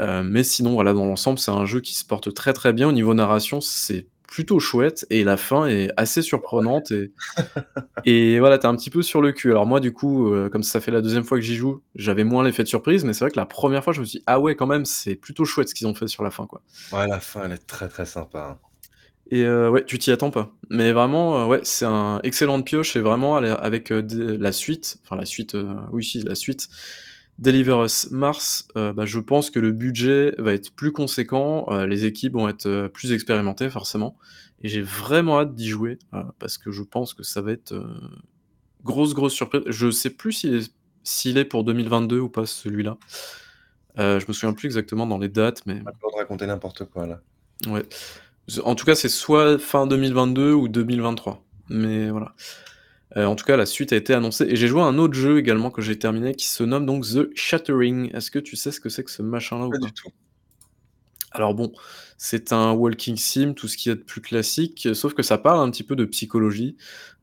Heu, 0.00 0.22
mais 0.24 0.44
sinon, 0.44 0.74
voilà, 0.74 0.92
dans 0.92 1.06
l'ensemble, 1.06 1.38
c'est 1.38 1.50
un 1.50 1.66
jeu 1.66 1.80
qui 1.80 1.94
se 1.94 2.04
porte 2.04 2.34
très, 2.34 2.52
très 2.52 2.72
bien. 2.72 2.88
Au 2.88 2.92
niveau 2.92 3.14
narration, 3.14 3.60
c'est 3.60 4.08
plutôt 4.28 4.60
chouette 4.60 5.06
et 5.10 5.24
la 5.24 5.36
fin 5.36 5.66
est 5.66 5.90
assez 5.96 6.22
surprenante 6.22 6.90
et 6.90 7.12
et 8.04 8.38
voilà, 8.40 8.58
tu 8.58 8.66
es 8.66 8.68
un 8.68 8.76
petit 8.76 8.90
peu 8.90 9.02
sur 9.02 9.22
le 9.22 9.32
cul. 9.32 9.50
Alors 9.50 9.66
moi, 9.66 9.80
du 9.80 9.92
coup, 9.92 10.32
heu, 10.34 10.48
comme 10.50 10.62
ça 10.62 10.80
fait 10.80 10.90
la 10.92 11.02
2e 11.02 11.24
fois 11.24 11.38
que 11.38 11.44
j'y 11.44 11.56
joue, 11.56 11.82
j'avais 11.96 12.24
moins 12.24 12.44
l'effet 12.44 12.62
de 12.62 12.68
surprise, 12.68 13.04
mais 13.04 13.12
c'est 13.12 13.24
vrai 13.24 13.30
que 13.32 13.36
la 13.38 13.46
1re 13.46 13.84
fois, 13.84 13.92
je 13.92 14.00
me 14.00 14.04
suis 14.06 14.18
dit: 14.20 14.24
«Ah 14.26 14.40
ouais, 14.40 14.56
quand 14.56 14.66
même, 14.66 14.84
c'est 14.84 15.16
plutôt 15.16 15.44
chouette 15.44 15.68
ce 15.70 15.74
qu'ils 15.74 15.86
ont 15.88 15.94
fait 15.94 16.08
sur 16.08 16.22
la 16.24 16.30
fin, 16.30 16.46
quoi». 16.46 16.62
Ouais, 16.92 17.06
la 17.08 17.20
fin, 17.20 17.44
elle 17.44 17.52
est 17.52 17.66
très, 17.66 17.88
très 17.88 18.06
sympa, 18.06 18.58
hein. 18.62 18.68
Et 19.30 19.42
heu, 19.44 19.70
ouais, 19.70 19.84
tu 19.84 19.98
t'y 19.98 20.12
attends 20.12 20.30
pas. 20.30 20.52
Mais 20.70 20.92
vraiment, 20.92 21.44
heu, 21.44 21.46
ouais, 21.48 21.60
c'est 21.64 21.84
un 21.86 22.20
excellente 22.22 22.64
pioche 22.66 22.96
et 22.96 23.00
vraiment 23.00 23.36
avec, 23.36 23.90
la 23.90 24.52
suite, 24.52 24.98
enfin 25.04 25.16
la 25.16 25.24
suite, 25.26 25.56
oui, 25.92 26.04
si, 26.04 26.22
la 26.22 26.34
suite, 26.36 26.68
Deliver 27.38 27.84
Us 27.84 28.10
Mars, 28.10 28.66
heu, 28.76 28.92
bah, 28.92 29.04
je 29.04 29.18
pense 29.18 29.50
que 29.50 29.58
le 29.58 29.72
budget 29.72 30.34
va 30.38 30.52
être 30.54 30.72
plus 30.74 30.92
conséquent, 30.92 31.66
heu, 31.70 31.84
les 31.86 32.04
équipes 32.06 32.32
vont 32.34 32.48
être, 32.48 32.66
heu, 32.66 32.88
plus 32.88 33.12
expérimentées 33.12 33.68
forcément 33.68 34.16
et 34.62 34.68
j'ai 34.68 34.80
vraiment 34.82 35.40
hâte 35.40 35.54
d'y 35.54 35.68
jouer, 35.68 35.98
parce 36.38 36.56
que 36.56 36.70
je 36.70 36.82
pense 36.82 37.12
que 37.12 37.22
ça 37.22 37.42
va 37.42 37.52
être, 37.52 37.74
grosse, 38.84 39.12
grosse 39.12 39.34
surprise. 39.34 39.62
Je 39.66 39.90
sais 39.90 40.10
plus 40.10 40.32
s'il 40.32 40.54
est 40.54 40.72
s'il 41.04 41.38
est 41.38 41.44
pour 41.44 41.62
2022 41.62 42.18
ou 42.18 42.28
pas 42.30 42.46
celui-là. 42.46 42.96
Je 43.98 44.24
me 44.26 44.32
souviens 44.32 44.54
plus 44.54 44.66
exactement 44.66 45.06
dans 45.06 45.18
les 45.18 45.28
dates, 45.28 45.64
mais 45.66 45.80
Pas 45.80 45.92
de 45.92 46.16
raconter 46.16 46.46
n'importe 46.46 46.86
quoi, 46.86 47.06
là. 47.06 47.20
Ouais. 47.68 47.84
En 48.64 48.74
tout 48.74 48.86
cas, 48.86 48.94
c'est 48.94 49.10
soit 49.10 49.58
fin 49.58 49.86
2022 49.86 50.52
ou 50.52 50.68
2023. 50.68 51.44
Mais 51.68 52.10
voilà. 52.10 52.34
Heu, 53.16 53.26
en 53.26 53.34
tout 53.36 53.44
cas, 53.44 53.56
la 53.56 53.66
suite 53.66 53.92
a 53.92 53.96
été 53.96 54.14
annoncée 54.14 54.44
et 54.48 54.56
j'ai 54.56 54.68
joué 54.68 54.80
à 54.82 54.84
un 54.84 54.98
autre 54.98 55.14
jeu 55.14 55.38
également 55.38 55.70
que 55.70 55.82
j'ai 55.82 55.98
terminé 55.98 56.34
qui 56.34 56.46
se 56.46 56.62
nomme 56.64 56.86
donc 56.86 57.04
The 57.06 57.28
Shattering. 57.34 58.14
Est-ce 58.14 58.30
que 58.30 58.38
tu 58.38 58.56
sais 58.56 58.72
ce 58.72 58.80
que 58.80 58.88
c'est 58.88 59.04
que 59.04 59.10
ce 59.10 59.22
machin-là 59.22 59.66
ou 59.66 59.70
Pas 59.70 59.78
du 59.78 59.92
tout. 59.92 60.10
Alors 61.32 61.54
bon, 61.54 61.72
c'est 62.18 62.52
un 62.52 62.72
walking 62.72 63.16
sim, 63.16 63.52
tout 63.54 63.68
ce 63.68 63.76
qu'il 63.76 63.90
y 63.90 63.92
a 63.92 63.96
de 63.96 64.02
plus 64.02 64.20
classique, 64.22 64.88
sauf 64.94 65.12
que 65.12 65.22
ça 65.22 65.36
parle 65.38 65.60
un 65.66 65.70
petit 65.70 65.82
peu 65.82 65.94
de 65.96 66.04
psychologie. 66.06 66.76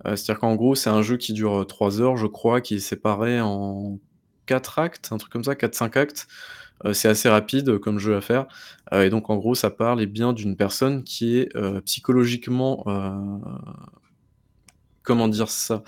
Heu, 0.06 0.16
c'est-à-dire 0.16 0.40
qu'en 0.40 0.56
gros, 0.56 0.76
c'est 0.76 0.90
un 0.92 1.02
jeu 1.02 1.18
qui 1.18 1.34
dure, 1.34 1.62
heu, 1.62 1.66
3 1.66 2.02
heures, 2.02 2.18
je 2.18 2.28
crois, 2.28 2.62
qui 2.62 2.76
est 2.76 2.80
séparé 2.80 3.42
en 3.42 4.00
4 4.46 4.80
actes, 4.80 5.10
un 5.12 5.18
truc 5.18 5.32
comme 5.32 5.44
ça, 5.44 5.56
4-5 5.56 5.98
actes. 5.98 6.28
C'est 6.94 7.08
assez 7.08 7.30
rapide, 7.30 7.78
comme 7.80 7.98
jeu 8.00 8.16
à 8.16 8.22
faire. 8.22 8.46
Et 8.92 9.10
donc 9.10 9.30
en 9.30 9.38
gros, 9.38 9.56
ça 9.56 9.70
parle, 9.70 10.02
eh 10.02 10.06
bien, 10.06 10.34
d'une 10.34 10.58
personne 10.58 11.04
qui 11.06 11.38
est, 11.38 11.50
psychologiquement, 11.86 12.84
comment 15.04 15.28
dire 15.30 15.50
ça? 15.50 15.84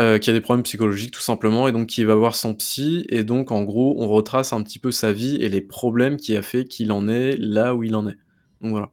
Heu, 0.00 0.18
qui 0.18 0.30
a 0.30 0.32
des 0.34 0.40
problèmes 0.40 0.62
psychologiques 0.64 1.12
tout 1.12 1.20
simplement 1.22 1.68
et 1.68 1.72
donc 1.72 1.88
qui 1.88 2.04
va 2.04 2.14
voir 2.16 2.34
son 2.36 2.54
psy 2.54 3.06
et 3.10 3.24
donc 3.24 3.50
en 3.52 3.62
gros, 3.64 3.96
on 3.98 4.08
retrace 4.08 4.52
un 4.54 4.62
petit 4.62 4.78
peu 4.80 4.90
sa 4.92 5.12
vie 5.12 5.36
et 5.36 5.48
les 5.50 5.60
problèmes 5.62 6.16
qui 6.18 6.36
a 6.36 6.42
fait 6.42 6.64
qu'il 6.66 6.92
en 6.92 7.08
est 7.08 7.36
là 7.38 7.74
où 7.74 7.82
il 7.84 7.94
en 7.96 8.08
est. 8.08 8.16
Donc 8.62 8.72
voilà. 8.72 8.90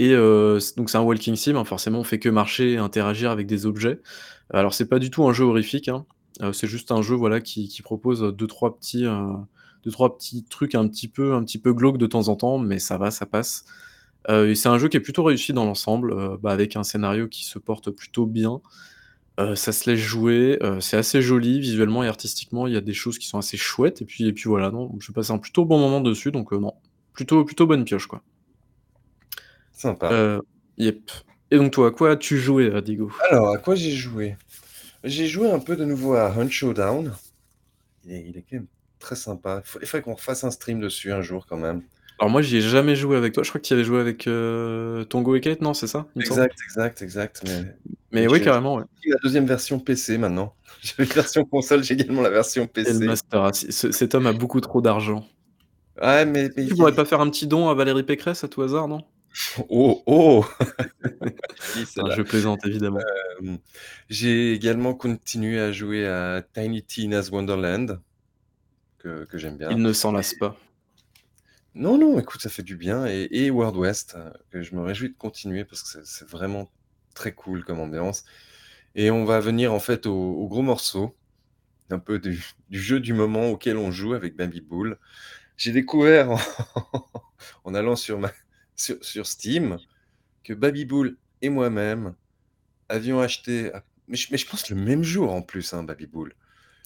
Et 0.00 0.12
heu, 0.14 0.60
c 0.60 0.74
donc 0.76 0.90
c'est 0.90 0.98
un 0.98 1.02
walking 1.02 1.36
sim, 1.36 1.56
hein, 1.56 1.64
forcément, 1.64 2.00
on 2.00 2.04
fait 2.04 2.18
que 2.20 2.28
marcher 2.30 2.72
et 2.74 2.78
interagir 2.78 3.30
avec 3.32 3.46
des 3.48 3.66
objets. 3.66 4.00
Alors 4.52 4.74
c'est 4.74 4.88
pas 4.88 4.98
du 5.00 5.10
tout 5.10 5.24
un 5.28 5.32
jeu 5.34 5.44
horrifique, 5.46 5.88
hein. 5.88 6.06
Heu, 6.42 6.52
c'est 6.54 6.68
juste 6.68 6.92
un 6.92 7.02
jeu, 7.02 7.16
voilà, 7.16 7.40
qui 7.42 7.70
propose, 7.84 8.22
heu, 8.24 8.32
2-3 8.32 8.78
petits, 8.78 9.04
2-3 9.84 10.16
petits 10.18 10.44
trucs 10.46 10.74
un 10.76 10.88
petit 10.88 11.08
peu 11.08 11.34
un 11.34 11.44
petit 11.44 11.58
peu 11.60 11.72
glauques 11.74 11.98
de 11.98 12.06
temps 12.08 12.28
en 12.28 12.36
temps, 12.36 12.58
mais 12.58 12.78
ça 12.80 12.98
va, 12.98 13.10
ça 13.12 13.26
passe. 13.26 13.64
Et 14.28 14.54
c'est 14.54 14.68
un 14.68 14.78
jeu 14.78 14.88
qui 14.88 14.96
est 14.96 15.00
plutôt 15.00 15.24
réussi 15.24 15.52
dans 15.52 15.64
l'ensemble, 15.64 16.12
heu, 16.12 16.38
bah, 16.40 16.50
avec 16.52 16.76
un 16.76 16.82
scénario 16.82 17.28
qui 17.28 17.44
se 17.44 17.58
porte 17.58 17.90
plutôt 17.90 18.26
bien. 18.26 18.60
Heu, 19.40 19.56
ça 19.56 19.72
se 19.72 19.90
laisse 19.90 19.98
jouer, 19.98 20.58
c'est 20.80 20.96
assez 20.96 21.20
joli 21.20 21.58
visuellement 21.58 22.04
et 22.04 22.08
artistiquement, 22.08 22.68
il 22.68 22.72
y 22.72 22.76
a 22.76 22.80
des 22.80 22.94
choses 22.94 23.18
qui 23.18 23.26
sont 23.26 23.38
assez 23.38 23.56
chouettes 23.56 24.00
et 24.00 24.04
puis 24.04 24.28
et 24.28 24.32
puis 24.32 24.44
voilà, 24.48 24.70
non, 24.70 24.94
je 25.00 25.10
passe 25.10 25.30
un 25.30 25.38
plutôt 25.38 25.64
bon 25.64 25.78
moment 25.78 26.00
dessus 26.00 26.30
donc 26.30 26.52
non, 26.52 26.72
plutôt 27.12 27.44
plutôt 27.44 27.66
bonne 27.66 27.84
pioche, 27.84 28.06
quoi. 28.06 28.22
Sympa. 29.72 30.40
Yep. 30.78 31.10
Et 31.50 31.56
donc 31.56 31.72
toi, 31.72 31.88
à 31.88 31.90
quoi 31.90 32.12
as-tu 32.12 32.38
joué, 32.38 32.80
Digo? 32.80 33.10
Alors, 33.28 33.52
à 33.52 33.58
quoi 33.58 33.74
j'ai 33.74 33.90
joué? 33.90 34.36
J'ai 35.02 35.26
joué 35.26 35.50
un 35.50 35.58
peu 35.58 35.76
de 35.76 35.84
nouveau 35.84 36.14
à 36.14 36.30
Hunt 36.30 36.48
Showdown. 36.48 37.12
Il 38.04 38.12
est 38.12 38.24
il 38.28 38.36
est 38.38 38.42
quand 38.42 38.56
même 38.56 38.66
très 39.00 39.16
sympa. 39.16 39.62
Il 39.82 39.86
faudrait 39.86 40.02
qu'on 40.02 40.14
refasse 40.14 40.44
un 40.44 40.50
stream 40.50 40.80
dessus 40.80 41.12
un 41.12 41.22
jour 41.22 41.46
quand 41.46 41.58
même. 41.58 41.82
Alors 42.18 42.30
moi, 42.30 42.42
j'y 42.42 42.58
ai 42.58 42.60
jamais 42.60 42.94
joué 42.94 43.16
avec 43.16 43.32
toi. 43.32 43.42
Je 43.42 43.48
crois 43.48 43.60
que 43.60 43.66
tu 43.66 43.72
y 43.72 43.74
avais 43.74 43.84
joué 43.84 44.00
avec, 44.00 44.26
heu, 44.28 45.04
Tongo 45.08 45.34
et 45.34 45.40
Kate, 45.40 45.60
non, 45.60 45.74
c'est 45.74 45.88
ça? 45.88 46.06
Exact, 46.16 46.54
exact, 46.68 47.02
exact, 47.02 47.44
mais 48.12 48.28
oui, 48.28 48.40
carrément, 48.40 48.76
ouais. 48.76 48.84
la 49.06 49.16
2e 49.28 49.46
version 49.46 49.80
PC 49.80 50.18
maintenant. 50.18 50.54
J'avais 50.82 51.04
une 51.08 51.14
version 51.14 51.44
console, 51.44 51.82
j'ai 51.82 51.94
également 51.94 52.22
la 52.22 52.30
version 52.30 52.66
PC. 52.66 53.04
master 53.04 53.50
ce 53.54 53.90
cet 53.90 54.14
homme 54.14 54.26
a 54.26 54.32
beaucoup 54.32 54.60
trop 54.60 54.80
d'argent. 54.80 55.26
Ouais, 56.00 56.24
mais 56.26 56.50
mais 56.56 56.64
Tu 56.64 56.70
il 56.72 56.76
pourrais 56.76 56.94
pas 56.94 57.04
faire 57.04 57.20
un 57.20 57.30
petit 57.30 57.46
don 57.46 57.68
à 57.68 57.74
Valérie 57.74 58.02
Pécresse 58.02 58.44
à 58.44 58.48
tout 58.48 58.62
hasard, 58.62 58.86
non? 58.88 59.00
Oh, 59.68 60.02
oh! 60.06 60.44
Non, 61.02 61.84
celle-là. 61.86 62.14
je 62.16 62.22
plaisante 62.22 62.64
évidemment. 62.66 63.00
Hem, 63.42 63.58
j'ai 64.08 64.52
également 64.52 64.94
continué 64.94 65.58
à 65.58 65.72
jouer 65.72 66.06
à 66.06 66.42
Tiny 66.54 66.82
Tina's 66.84 67.30
Wonderland 67.30 68.00
que 68.98 69.24
que 69.24 69.38
j'aime 69.38 69.56
bien 69.56 69.70
Il 69.70 69.78
ne 69.78 69.92
s'en 69.92 70.12
lasse 70.12 70.34
pas. 70.34 70.56
Non, 71.74 71.98
non, 71.98 72.18
écoute, 72.18 72.40
ça 72.40 72.50
fait 72.50 72.62
du 72.62 72.76
bien 72.76 73.06
et 73.06 73.50
World 73.50 73.76
West, 73.76 74.14
heu, 74.16 74.32
que 74.50 74.62
je 74.62 74.74
me 74.74 74.82
réjouis 74.82 75.10
de 75.10 75.16
continuer 75.16 75.64
parce 75.64 75.82
que 75.82 76.04
c'est 76.04 76.28
vraiment 76.28 76.70
très 77.14 77.32
cool 77.32 77.64
comme 77.64 77.80
ambiance 77.80 78.24
et 78.94 79.10
on 79.10 79.24
va 79.24 79.40
venir 79.40 79.72
en 79.72 79.80
fait 79.80 80.06
au 80.06 80.46
gros 80.48 80.62
morceau, 80.62 81.16
un 81.90 81.98
peu 81.98 82.18
du 82.18 82.40
jeu 82.70 83.00
du 83.00 83.12
moment 83.12 83.50
auquel 83.50 83.76
on 83.76 83.90
joue 83.90 84.14
avec 84.14 84.36
Baby 84.36 84.60
Bull. 84.60 84.98
J'ai 85.56 85.72
découvert 85.72 86.30
en 87.64 87.74
allant 87.74 87.96
sur 87.96 88.20
Steam 88.76 89.78
que 90.42 90.52
Baby 90.52 90.84
Bull 90.84 91.16
et 91.42 91.48
moi-même 91.48 92.14
avions 92.88 93.20
acheté 93.20 93.72
à 93.72 93.84
mais 94.08 94.16
je 94.16 94.46
pense 94.46 94.68
le 94.68 94.76
même 94.76 95.02
jour 95.02 95.32
en 95.32 95.42
plus, 95.42 95.72
hein, 95.72 95.82
Baby 95.82 96.06
Bull. 96.06 96.34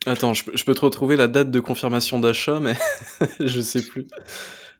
Attends, 0.06 0.34
je 0.34 0.64
peux 0.64 0.74
te 0.74 0.80
retrouver 0.80 1.16
la 1.16 1.26
date 1.26 1.50
de 1.50 1.60
confirmation 1.60 2.20
d'achat, 2.20 2.60
mais 2.60 2.76
je 3.40 3.60
sais 3.60 3.82
plus. 3.82 4.06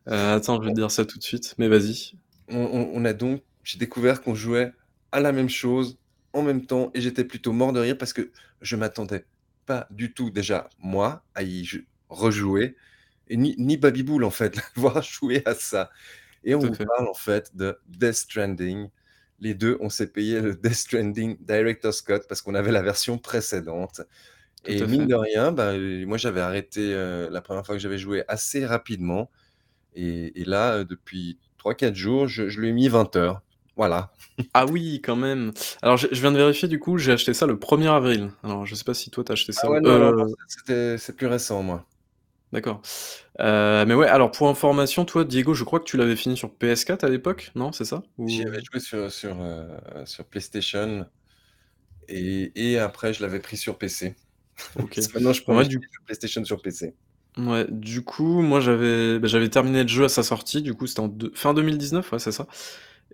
Heu, 0.08 0.14
attends, 0.34 0.56
je 0.62 0.66
vais 0.68 0.72
te 0.72 0.76
dire 0.76 0.90
ça 0.90 1.04
tout 1.04 1.18
de 1.18 1.22
suite, 1.24 1.54
mais 1.58 1.68
vas-y. 1.68 2.18
On 2.48 2.56
on 2.64 2.90
on 2.94 3.04
a 3.04 3.12
donc 3.12 3.42
j'ai 3.62 3.78
découvert 3.78 4.22
qu'on 4.22 4.34
jouait 4.34 4.72
à 5.12 5.20
la 5.20 5.32
même 5.32 5.48
chose, 5.50 5.98
en 6.32 6.42
même 6.42 6.64
temps 6.66 6.90
et 6.94 7.00
j'étais 7.00 7.24
plutôt 7.24 7.52
mort 7.52 7.72
de 7.72 7.80
rire 7.80 7.98
parce 7.98 8.12
que 8.12 8.32
je 8.62 8.76
m'attendais 8.76 9.26
pas 9.66 9.86
du 9.90 10.14
tout 10.14 10.30
déjà, 10.30 10.68
moi, 10.78 11.24
à 11.34 11.42
y 11.42 11.68
rejouer 12.08 12.76
et 13.28 13.36
ni 13.36 13.54
ni 13.58 13.76
Baby 13.76 14.02
Bull 14.04 14.24
en 14.24 14.30
fait, 14.30 14.56
voir 14.76 15.02
jouer 15.02 15.42
à 15.46 15.54
ça 15.54 15.90
et 16.44 16.54
on 16.56 16.62
vous 16.64 16.76
parle 16.78 17.08
en 17.08 17.14
fait 17.14 17.56
de 17.56 17.78
Death 17.86 18.14
Stranding. 18.14 18.90
Les 19.40 19.54
2, 19.54 19.78
on 19.80 19.90
s'est 19.90 20.08
payé 20.12 20.40
le 20.42 20.54
Death 20.62 20.74
Stranding 20.74 21.38
Director's 21.40 22.02
Cut 22.02 22.20
parce 22.28 22.42
qu'on 22.42 22.54
avait 22.56 22.72
la 22.72 22.82
version 22.82 23.18
précédente 23.18 24.02
Tout 24.64 24.74
et 24.74 24.86
mine 24.86 25.06
fait. 25.06 25.08
de 25.08 25.14
rien, 25.16 25.52
bah, 25.52 25.74
heu, 25.76 26.06
moi 26.06 26.18
j'avais 26.18 26.40
arrêté, 26.42 26.80
heu, 26.94 27.28
la 27.30 27.40
1re 27.42 27.66
fois 27.66 27.76
que 27.76 27.80
j'avais 27.82 27.98
joué 27.98 28.24
assez 28.28 28.66
rapidement 28.66 29.30
et 29.94 30.40
et 30.40 30.44
là, 30.44 30.78
heu, 30.78 30.84
depuis 30.84 31.38
3-4 31.58 31.94
jours, 31.94 32.28
je 32.28 32.48
je 32.48 32.60
lui 32.60 32.68
ai 32.68 32.72
mis 32.72 32.88
20 32.88 33.16
heures. 33.16 33.42
Voilà. 33.76 34.12
Ah 34.54 34.66
oui, 34.66 35.00
quand 35.02 35.16
même. 35.16 35.52
Alors 35.82 35.96
je 35.96 36.08
je 36.10 36.20
viens 36.20 36.32
de 36.32 36.36
vérifier 36.38 36.68
du 36.68 36.78
coup, 36.78 36.98
j'ai 36.98 37.12
acheté 37.12 37.34
ça 37.34 37.46
le 37.46 37.56
1er 37.58 37.88
avril. 37.88 38.30
Alors 38.42 38.66
je 38.66 38.74
sais 38.74 38.84
pas 38.84 38.94
si 38.94 39.10
toi 39.10 39.24
tu 39.24 39.32
as 39.32 39.34
acheté 39.34 39.52
ça 39.52 39.62
Ah 39.64 39.70
le 39.70 39.72
ouais, 39.72 39.80
non, 39.80 40.26
c'était 40.48 40.98
c'est 40.98 41.14
plus 41.16 41.26
récent 41.26 41.62
moi. 41.62 41.86
D'accord. 42.52 42.80
Heu, 43.40 43.84
mais 43.86 43.94
ouais, 43.94 44.06
alors 44.08 44.30
pour 44.30 44.48
information, 44.48 45.04
toi, 45.04 45.24
Diego, 45.24 45.52
je 45.54 45.64
crois 45.64 45.80
que 45.80 45.84
tu 45.84 45.96
l'avais 45.98 46.16
fini 46.16 46.36
sur 46.36 46.48
PS4 46.48 47.04
à 47.04 47.08
l'époque, 47.10 47.52
non, 47.54 47.72
c'est 47.72 47.84
ça? 47.84 48.02
J'y 48.26 48.42
avais 48.42 48.60
Ou 48.60 48.64
joué 48.64 48.80
sur 48.80 49.12
sur, 49.12 49.36
sur 50.06 50.24
PlayStation 50.24 51.06
et 52.08 52.52
et 52.54 52.78
après 52.78 53.12
je 53.12 53.22
l'avais 53.22 53.40
pris 53.40 53.56
sur 53.56 53.78
PC. 53.78 54.16
OK. 54.76 54.96
Maintenant 55.14 55.32
je 55.32 55.68
du 55.68 55.78
des 55.78 55.82
jeux 55.82 56.02
PlayStation 56.06 56.44
sur 56.44 56.60
PC. 56.60 56.94
Mouais, 57.38 57.66
du 57.70 58.02
coup, 58.02 58.42
moi 58.42 58.58
j'avais, 58.60 59.20
bah, 59.20 59.28
j'avais 59.28 59.48
terminé 59.48 59.82
le 59.82 59.88
jeu 59.88 60.04
à 60.04 60.08
sa 60.08 60.24
sortie, 60.24 60.60
du 60.60 60.74
coup, 60.74 60.88
c'était 60.88 61.00
en 61.00 61.06
deux 61.08 61.30
fin 61.34 61.54
2019, 61.54 62.10
ouais, 62.12 62.18
c'est 62.18 62.32
ça 62.32 62.48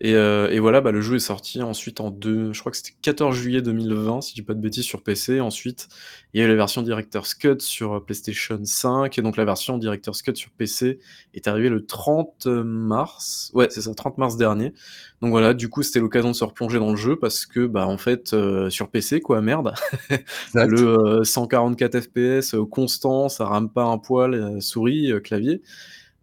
et 0.01 0.15
heu 0.15 0.49
et 0.53 0.59
voilà, 0.59 0.81
bah, 0.81 0.91
le 0.93 1.01
jeu 1.01 1.17
est 1.17 1.19
sorti 1.21 1.63
ensuite 1.63 2.01
en 2.01 2.11
deux 2.11 2.53
je 2.53 2.61
crois 2.61 2.73
que 2.73 2.77
c'était 2.79 2.95
14 3.03 3.37
juillet 3.37 3.63
2020 3.63 4.21
si 4.23 4.31
je 4.31 4.35
dis 4.37 4.43
pas 4.43 4.55
de 4.55 4.61
bêtises 4.61 4.85
sur 4.85 5.03
PC. 5.03 5.41
Ensuite, 5.41 5.89
il 6.35 6.41
y 6.41 6.43
a 6.43 6.47
eu 6.47 6.49
la 6.49 6.57
version 6.57 6.83
Director's 6.83 7.35
Cut 7.35 7.61
sur, 7.61 7.95
heu, 7.97 8.05
PlayStation 8.05 8.59
5 8.65 9.19
et 9.19 9.23
donc 9.23 9.37
la 9.37 9.45
version 9.45 9.79
Director's 9.79 10.21
Cut 10.23 10.35
sur 10.37 10.51
PC 10.51 10.99
est 11.35 11.47
arrivée 11.49 11.69
le 11.69 11.87
30 11.87 12.47
mars. 12.47 13.51
Ouais, 13.55 13.69
c'est 13.71 13.83
ça, 13.83 13.95
30 13.95 14.19
mars 14.19 14.37
dernier. 14.37 14.73
Donc 15.23 15.31
voilà, 15.31 15.55
du 15.55 15.69
coup, 15.69 15.83
c'était 15.83 16.01
l'occasion 16.01 16.31
de 16.31 16.35
se 16.37 16.45
replonger 16.45 16.79
dans 16.79 16.91
le 16.91 16.97
jeu 16.97 17.17
parce 17.19 17.47
que, 17.47 17.67
bah, 17.67 17.87
en 17.87 17.97
fait, 17.99 18.35
heu, 18.35 18.71
sur 18.71 18.91
PC 18.91 19.21
quoi, 19.21 19.41
merde. 19.41 19.75
Le, 20.55 21.21
heu, 21.21 21.25
144 21.25 22.01
FPS, 22.01 22.55
heu, 22.55 22.65
constant, 22.65 23.29
ça 23.29 23.47
rame 23.47 23.71
pas 23.71 23.85
un 23.85 23.99
poil, 23.99 24.61
souris, 24.61 25.13
clavier. 25.23 25.63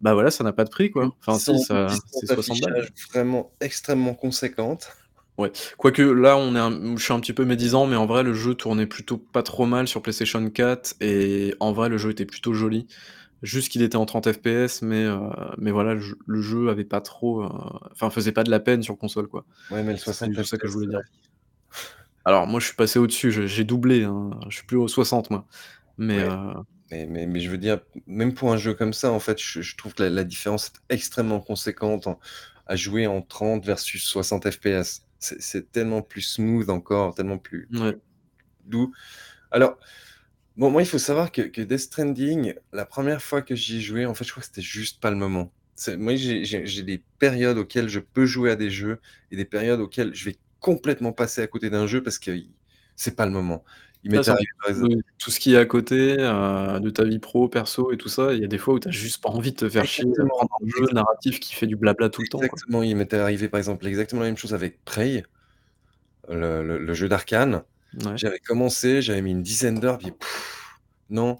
Bah, 0.02 0.14
voilà, 0.14 0.30
ça 0.30 0.44
n'a 0.44 0.52
pas 0.52 0.64
de 0.64 0.70
prix 0.70 0.90
quoi. 0.90 1.14
Enfin 1.20 1.38
si, 1.38 1.58
ça 1.60 1.96
c'est 2.10 2.26
60 2.26 2.60
balles. 2.60 2.88
vraiment 3.12 3.52
extrêmement 3.60 4.14
conséquente. 4.14 4.90
Ouais, 5.38 5.50
quoique 5.78 6.02
là, 6.02 6.36
on 6.36 6.54
est 6.54 6.58
un 6.58 6.96
je 6.96 7.02
suis 7.02 7.12
un 7.14 7.20
petit 7.20 7.32
peu 7.32 7.44
médisant, 7.46 7.86
mais 7.86 7.96
en 7.96 8.04
vrai, 8.06 8.22
le 8.22 8.34
jeu 8.34 8.54
tournait 8.54 8.86
plutôt 8.86 9.16
pas 9.16 9.42
trop 9.42 9.64
mal 9.64 9.88
sur 9.88 10.02
PlayStation 10.02 10.48
4 10.50 10.94
et 11.00 11.54
en 11.58 11.72
vrai, 11.72 11.88
le 11.88 11.96
jeu 11.96 12.10
était 12.10 12.26
plutôt 12.26 12.52
joli. 12.52 12.86
Juste 13.42 13.70
qu'il 13.72 13.82
était 13.82 13.96
en 13.96 14.06
30 14.06 14.32
FPS, 14.32 14.82
mais 14.82 15.04
heu, 15.04 15.20
mais 15.58 15.70
voilà, 15.72 15.94
le 15.94 16.00
jeu 16.00 16.16
le 16.26 16.42
jeu 16.42 16.70
avait 16.70 16.84
pas 16.84 17.00
trop, 17.02 17.42
heu, 17.44 17.48
enfin 17.92 18.10
faisait 18.10 18.32
pas 18.32 18.44
de 18.44 18.50
la 18.50 18.60
peine 18.60 18.82
sur 18.82 18.98
console 18.98 19.28
quoi. 19.28 19.46
Ouais, 19.70 19.82
mais 19.82 19.92
le 19.92 19.98
C'était 19.98 19.98
60 19.98 20.34
juste 20.34 20.50
ça 20.50 20.58
que 20.58 20.68
je 20.68 20.72
voulais 20.72 20.86
c'est 20.86 20.90
dire. 20.90 21.02
Alors 22.24 22.46
moi, 22.46 22.60
je 22.60 22.66
suis 22.66 22.76
passé 22.76 22.98
au-dessus, 22.98 23.32
j'ai 23.48 23.64
doublé, 23.64 24.04
hein, 24.04 24.30
je 24.48 24.56
suis 24.56 24.66
plus 24.66 24.76
aux 24.76 24.88
60 24.88 25.30
moi, 25.30 25.46
mais 25.98 26.20
Ouais, 26.20 26.28
heu 26.28 26.38
mais 26.92 27.06
mais 27.06 27.26
mais 27.26 27.40
je 27.40 27.50
veux 27.50 27.58
dire, 27.58 27.80
même 28.06 28.34
pour 28.34 28.52
un 28.52 28.56
jeu 28.58 28.74
comme 28.74 28.92
ça, 28.92 29.10
en 29.12 29.20
fait, 29.20 29.40
je 29.40 29.62
je 29.62 29.76
trouve 29.76 29.94
que 29.94 30.02
la 30.04 30.10
la 30.10 30.24
différence 30.24 30.68
est 30.68 30.94
extrêmement 30.94 31.40
conséquente 31.40 32.06
en 32.06 32.20
à 32.66 32.76
jouer 32.76 33.06
en 33.06 33.22
30 33.22 33.64
versus 33.66 34.04
60 34.04 34.50
FPS. 34.50 35.02
C'est 35.18 35.70
tellement 35.72 36.02
plus 36.02 36.22
smooth 36.22 36.68
encore, 36.70 37.14
tellement 37.14 37.38
plus 37.38 37.68
doux. 38.64 38.92
Alors, 39.50 39.78
bon, 40.56 40.70
moi, 40.70 40.82
il 40.82 40.86
faut 40.88 40.98
savoir 40.98 41.32
que 41.32 41.42
que 41.42 41.62
Death 41.62 41.80
Stranding, 41.80 42.54
la 42.72 42.84
1re 42.84 43.20
fois 43.20 43.42
que 43.42 43.54
j'y 43.54 43.78
ai 43.78 43.80
joué, 43.80 44.06
en 44.06 44.14
fait, 44.14 44.24
je 44.24 44.30
crois 44.32 44.42
que 44.42 44.48
c'était 44.48 44.62
juste 44.62 45.00
pas 45.00 45.10
le 45.10 45.16
moment. 45.16 45.52
Moi, 45.98 46.16
j'ai 46.16 46.82
des 46.82 47.02
périodes 47.18 47.58
auxquelles 47.58 47.88
je 47.88 48.00
peux 48.00 48.26
jouer 48.26 48.50
à 48.50 48.56
des 48.56 48.70
jeux 48.70 49.00
et 49.30 49.36
des 49.36 49.44
périodes 49.44 49.80
auxquelles 49.80 50.14
je 50.14 50.26
vais 50.26 50.36
complètement 50.60 51.12
passer 51.12 51.42
à 51.42 51.46
côté 51.48 51.70
d'un 51.70 51.86
jeu 51.86 52.02
parce 52.02 52.18
que 52.18 52.30
c'est 52.96 53.16
pas 53.16 53.26
le 53.26 53.32
moment. 53.32 53.64
Il 54.04 54.10
m'est 54.10 54.28
arrivé 54.28 54.48
par 54.60 54.70
exemple 54.70 54.96
tout 55.18 55.30
ce 55.30 55.38
qui 55.38 55.54
est 55.54 55.56
à 55.58 55.64
côté, 55.64 56.16
heu, 56.18 56.80
de 56.80 56.90
ta 56.90 57.04
vie 57.04 57.20
pro, 57.20 57.48
perso 57.48 57.92
et 57.92 57.96
tout 57.96 58.08
ça, 58.08 58.32
il 58.32 58.40
y 58.40 58.44
a 58.44 58.48
des 58.48 58.58
fois 58.58 58.74
où 58.74 58.80
tu 58.80 58.88
as 58.88 58.90
juste 58.90 59.22
pas 59.22 59.28
envie 59.28 59.52
de 59.52 59.56
te 59.56 59.68
faire 59.68 59.84
chier 59.84 60.04
prendre 60.28 60.50
un 60.60 60.66
jeu 60.68 60.86
narratif 60.92 61.38
qui 61.38 61.54
fait 61.54 61.66
du 61.68 61.76
blabla 61.76 62.08
tout 62.08 62.22
le 62.22 62.28
temps, 62.28 62.42
exactement. 62.42 62.82
Il 62.82 62.96
m'était 62.96 63.18
arrivé, 63.18 63.48
par 63.48 63.58
exemple, 63.58 63.86
exactement 63.86 64.22
la 64.22 64.28
même 64.28 64.36
chose 64.36 64.54
avec 64.54 64.84
Prey, 64.84 65.22
le 66.28 66.62
le 66.66 66.78
le 66.78 66.94
jeu 66.94 67.08
d'Arcane. 67.08 67.62
Mouais. 67.94 68.16
J'avais 68.16 68.38
commencé, 68.40 69.02
j'avais 69.02 69.22
mis 69.22 69.32
une 69.32 69.42
dizaine 69.42 69.80
d'heures, 69.80 69.98
puis 69.98 70.12
non 71.10 71.38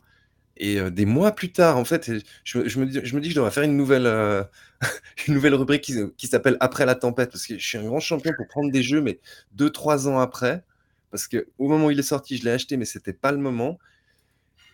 et 0.58 0.78
heu, 0.80 0.90
des 0.90 1.06
mois 1.06 1.32
plus 1.32 1.52
tard, 1.52 1.78
en 1.78 1.84
fait, 1.84 2.10
je 2.44 2.58
me 2.58 2.68
je 2.68 2.80
me 2.80 2.86
dis 2.86 3.00
je 3.04 3.16
me 3.16 3.20
dis: 3.22 3.30
«Je 3.30 3.36
devrais 3.36 3.50
faire 3.52 3.64
une 3.64 3.76
nouvelle, 3.76 4.06
heu, 4.06 4.44
une 5.28 5.34
nouvelle 5.34 5.54
rubrique 5.54 5.82
qui 5.84 5.94
qui 6.18 6.28
s'appelle 6.28 6.56
"Après 6.60 6.86
la 6.86 6.94
tempête" 6.96 7.30
parce 7.32 7.46
que 7.46 7.58
je 7.58 7.66
suis 7.66 7.78
un 7.78 7.84
grand 7.84 8.00
champion 8.00 8.32
pour 8.36 8.48
prendre 8.48 8.70
des 8.72 8.82
jeux, 8.82 9.02
mais 9.02 9.20
2-3 9.52 10.08
ans 10.08 10.20
après, 10.20 10.64
parce 11.12 11.28
qu'au 11.28 11.68
moment 11.68 11.86
où 11.86 11.92
il 11.92 12.00
est 12.00 12.02
sorti, 12.02 12.38
je 12.38 12.44
l'ai 12.44 12.50
acheté, 12.52 12.76
mais 12.78 12.86
c'était 12.86 13.12
pas 13.12 13.32
le 13.32 13.38
moment 13.38 13.78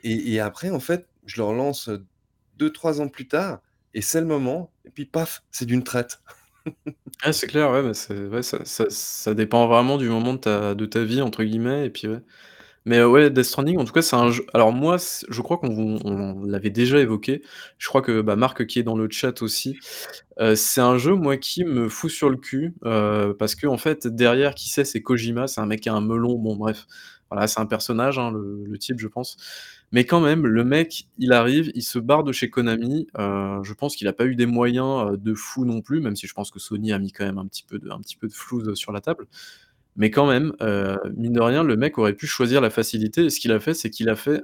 et 0.04 0.40
après, 0.40 0.70
en 0.70 0.80
fait, 0.80 1.08
je 1.26 1.36
le 1.36 1.44
relance, 1.44 1.88
heu, 1.88 2.04
2-3 2.58 3.00
ans 3.00 3.08
plus 3.08 3.28
tard 3.28 3.60
et 3.94 4.00
c'est 4.02 4.20
le 4.20 4.26
moment 4.26 4.72
et 4.84 4.90
puis 4.90 5.04
paf, 5.06 5.42
c'est 5.50 5.66
d'une 5.66 5.84
traite. 5.84 6.20
Ah, 7.22 7.32
c'est 7.32 7.48
clair, 7.48 7.70
ouais, 7.72 7.80
ouais, 7.80 8.42
ça 8.42 8.64
ça 8.64 9.34
dépend 9.34 9.66
vraiment 9.66 9.96
du 9.96 10.08
moment 10.08 10.34
de 10.34 10.38
ta 10.38 10.74
de 10.76 10.86
ta 10.86 11.02
vie, 11.02 11.20
entre 11.20 11.42
guillemets 11.42 11.86
et 11.86 11.90
puis. 11.90 12.06
Mais 12.86 13.02
ouais, 13.02 13.30
Death 13.30 13.44
Stranding, 13.44 13.78
en 13.78 13.84
tout 13.84 13.92
cas, 13.92 14.02
c'est 14.02 14.16
un 14.16 14.30
jeu 14.30 14.44
alors 14.54 14.72
moi, 14.72 14.96
je 15.28 15.42
crois 15.42 15.58
qu'on 15.58 15.68
vous 15.74 16.44
l'avait 16.46 16.70
déjà 16.70 16.98
évoqué. 17.00 17.42
Je 17.78 17.88
crois 17.88 18.02
que, 18.02 18.20
bah, 18.22 18.36
Marc 18.36 18.66
qui 18.66 18.78
est 18.78 18.82
dans 18.82 18.96
le 18.96 19.08
chat 19.10 19.42
aussi, 19.42 19.76
heu, 20.40 20.54
c'est 20.56 20.80
un 20.80 20.96
jeu, 20.98 21.14
moi, 21.14 21.36
qui 21.36 21.64
me 21.64 21.88
fout 21.88 22.10
sur 22.10 22.30
le 22.30 22.36
cul, 22.36 22.74
heu, 22.84 23.34
parce 23.38 23.54
qu'en 23.56 23.78
fait, 23.78 24.06
derrière, 24.06 24.54
qui 24.54 24.68
c'est? 24.70 24.84
C'est 24.84 25.02
Kojima, 25.02 25.46
c'est 25.48 25.60
un 25.60 25.66
mec 25.66 25.80
qui 25.80 25.88
a 25.88 25.94
un 25.94 26.00
melon, 26.00 26.36
bon 26.38 26.56
bref, 26.56 26.86
voilà, 27.30 27.46
c'est 27.48 27.60
un 27.60 27.66
personnage, 27.66 28.18
hein, 28.18 28.32
le 28.32 28.78
type, 28.78 28.98
je 29.00 29.08
pense. 29.08 29.36
Mais 29.92 30.04
quand 30.04 30.20
même, 30.20 30.46
le 30.46 30.64
mec, 30.64 31.08
il 31.18 31.32
arrive, 31.32 31.70
il 31.74 31.82
se 31.82 31.98
barre 31.98 32.24
de 32.24 32.32
chez 32.32 32.50
Konami, 32.50 33.06
heu, 33.18 33.60
je 33.64 33.72
pense 33.74 33.96
qu'il 33.96 34.06
a 34.08 34.12
pas 34.12 34.26
eu 34.26 34.36
des 34.36 34.46
moyens, 34.46 35.18
de 35.18 35.34
fou 35.34 35.64
non 35.64 35.80
plus, 35.82 36.00
même 36.00 36.16
si 36.16 36.26
je 36.26 36.34
pense 36.34 36.50
que 36.50 36.58
Sony 36.60 36.92
a 36.92 36.98
mis 36.98 37.12
quand 37.12 37.24
même 37.24 37.38
un 37.38 37.46
petit 37.46 37.64
peu 37.64 37.78
de 37.78 37.90
un 37.90 38.00
petit 38.00 38.16
peu 38.16 38.28
de 38.28 38.74
sur 38.74 38.92
la 38.92 39.00
table. 39.00 39.26
Mais 39.98 40.10
quand 40.12 40.28
même, 40.28 40.54
heu, 40.62 40.98
mine 41.16 41.34
de 41.34 41.40
rien, 41.42 41.64
le 41.64 41.76
mec 41.76 41.98
aurait 41.98 42.14
pu 42.14 42.28
choisir 42.28 42.62
la 42.62 42.70
facilité. 42.70 43.26
Et 43.26 43.30
ce 43.30 43.40
qu'il 43.40 43.52
a 43.52 43.60
fait, 43.60 43.74
c'est 43.74 43.90
qu'il 43.90 44.10
a 44.10 44.16
fait 44.16 44.42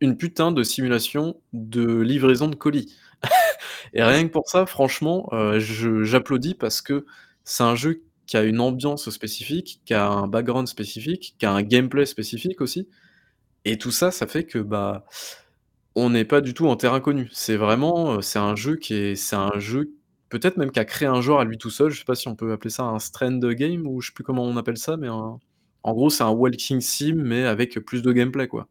une 0.00 0.16
putain 0.16 0.52
de 0.52 0.62
simulation 0.62 1.40
de 1.52 2.00
livraison 2.00 2.48
de 2.48 2.54
colis. 2.54 2.94
Et 3.94 4.02
rien 4.02 4.24
que 4.26 4.32
pour 4.32 4.48
ça, 4.48 4.66
franchement, 4.66 5.28
je 5.58 6.04
j'applaudis 6.04 6.54
parce 6.54 6.82
que 6.82 7.06
c'est 7.44 7.64
un 7.64 7.76
jeu 7.76 8.02
qui 8.26 8.36
a 8.36 8.44
une 8.44 8.60
ambiance 8.60 9.10
spécifique, 9.10 9.82
qui 9.86 9.94
a 9.94 10.08
un 10.08 10.28
background 10.28 10.68
spécifique, 10.68 11.36
qui 11.38 11.46
a 11.46 11.52
un 11.52 11.62
gameplay 11.62 12.06
spécifique 12.06 12.60
aussi. 12.60 12.88
Et 13.66 13.78
tout 13.78 13.90
ça, 13.92 14.10
ça 14.12 14.26
fait 14.26 14.44
que, 14.44 14.58
bah, 14.60 15.06
On 15.94 16.10
n'est 16.10 16.24
pas 16.24 16.40
du 16.40 16.54
tout 16.54 16.66
en 16.68 16.76
terrain 16.76 17.00
connu. 17.00 17.28
C'est 17.32 17.56
vraiment, 17.56 18.16
heu, 18.18 18.22
c'est 18.22 18.38
un 18.38 18.54
jeu 18.56 18.76
qui 18.76 18.94
est 18.94 19.14
c'est 19.16 19.36
un 19.36 19.58
jeu 19.58 19.92
peut-être 20.30 20.56
même 20.56 20.70
qui 20.70 20.80
a 20.80 20.84
créé 20.86 21.08
un 21.08 21.20
genre 21.20 21.40
à 21.40 21.44
lui 21.44 21.58
tout 21.58 21.70
seul. 21.70 21.90
Je 21.90 21.98
sais 21.98 22.04
pas 22.04 22.14
si 22.14 22.28
on 22.28 22.36
peut 22.36 22.52
appeler 22.52 22.70
ça 22.70 22.84
un 22.84 22.98
strand 22.98 23.38
game 23.38 23.86
ou 23.86 24.00
je 24.00 24.08
sais 24.08 24.14
plus 24.14 24.24
comment 24.24 24.44
on 24.44 24.56
appelle 24.56 24.78
ça, 24.78 24.96
mais 24.96 25.08
en 25.08 25.38
gros, 25.84 26.10
c'est 26.10 26.22
un 26.24 26.30
walking 26.30 26.80
sim, 26.80 27.14
mais 27.16 27.44
avec 27.44 27.78
plus 27.80 28.02
de 28.02 28.12
gameplay, 28.12 28.48
quoi 28.48 28.68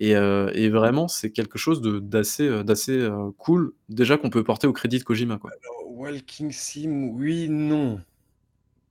et 0.00 0.12
et 0.12 0.68
vraiment, 0.68 1.08
c'est 1.08 1.30
quelque 1.30 1.58
chose 1.58 1.82
d'assez, 1.82 2.62
d'assez, 2.62 2.98
heu, 2.98 3.32
cool, 3.36 3.72
déjà 3.88 4.16
qu'on 4.16 4.30
peut 4.30 4.44
porter 4.44 4.66
au 4.66 4.72
crédit 4.72 4.98
de 4.98 5.04
Kojima, 5.04 5.40
walking 5.86 6.52
sim, 6.52 7.10
oui, 7.14 7.48
non. 7.48 8.00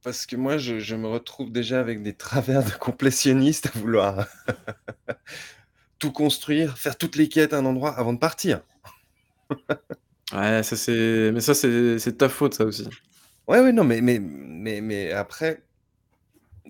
Parce 0.03 0.25
que 0.25 0.35
moi, 0.35 0.57
je 0.57 0.79
je 0.79 0.95
me 0.95 1.07
retrouve 1.07 1.51
déjà 1.51 1.79
avec 1.79 2.03
des 2.03 2.13
travers 2.13 2.63
de 2.63 2.71
complétionniste 2.71 3.67
à 3.67 3.79
vouloir 3.79 4.27
tout 5.99 6.11
construire, 6.11 6.77
faire 6.77 6.97
toutes 6.97 7.15
les 7.15 7.29
quêtes 7.29 7.53
à 7.53 7.59
un 7.59 7.65
endroit 7.65 7.91
avant 7.97 8.13
de 8.13 8.19
partir. 8.19 8.61
Ouais, 10.33 10.61
ça 10.63 10.75
c'est 10.75 11.31
mais 11.33 11.39
ça 11.39 11.53
c'est 11.53 11.99
c'est 11.99 12.11
de 12.11 12.17
ta 12.17 12.29
faute 12.29 12.53
ça 12.53 12.65
aussi. 12.65 12.87
Ouais, 13.47 13.61
ouais, 13.61 13.71
non, 13.71 13.83
mais 13.85 14.01
mais 14.01 14.19
mais 14.19 14.81
mais 14.81 15.11
après 15.11 15.63